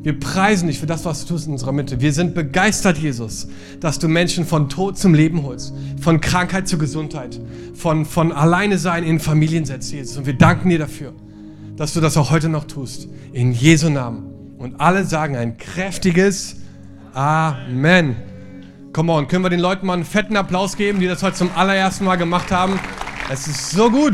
Wir 0.05 0.19
preisen 0.19 0.67
dich 0.67 0.77
für 0.77 0.85
das, 0.85 1.03
was 1.03 1.21
du 1.21 1.33
tust 1.33 1.47
in 1.47 1.53
unserer 1.53 1.71
Mitte. 1.71 1.99
Wir 1.99 2.13
sind 2.13 2.35
begeistert, 2.35 2.99
Jesus, 2.99 3.47
dass 3.79 3.97
du 3.97 4.07
Menschen 4.07 4.45
von 4.45 4.69
Tod 4.69 4.99
zum 4.99 5.15
Leben 5.15 5.41
holst, 5.41 5.73
von 5.99 6.21
Krankheit 6.21 6.67
zur 6.67 6.77
Gesundheit, 6.77 7.41
von, 7.73 8.05
von 8.05 8.31
Alleine 8.31 8.77
sein 8.77 9.03
in 9.03 9.19
Familien 9.19 9.65
setzt, 9.65 9.91
Jesus. 9.91 10.15
Und 10.15 10.27
wir 10.27 10.35
danken 10.35 10.69
dir 10.69 10.77
dafür, 10.77 11.11
dass 11.75 11.95
du 11.95 12.01
das 12.01 12.17
auch 12.17 12.29
heute 12.29 12.49
noch 12.49 12.65
tust. 12.65 13.07
In 13.33 13.51
Jesu 13.51 13.89
Namen. 13.89 14.27
Und 14.59 14.79
alle 14.79 15.05
sagen 15.05 15.37
ein 15.37 15.57
kräftiges 15.57 16.57
Amen. 17.15 18.15
Come 18.93 19.11
on, 19.11 19.27
können 19.27 19.43
wir 19.43 19.49
den 19.49 19.59
Leuten 19.59 19.87
mal 19.87 19.93
einen 19.93 20.05
fetten 20.05 20.37
Applaus 20.37 20.77
geben, 20.77 20.99
die 20.99 21.07
das 21.07 21.23
heute 21.23 21.37
zum 21.37 21.49
allerersten 21.55 22.05
Mal 22.05 22.17
gemacht 22.17 22.51
haben? 22.51 22.79
Es 23.31 23.47
ist 23.47 23.71
so 23.71 23.89
gut. 23.89 24.13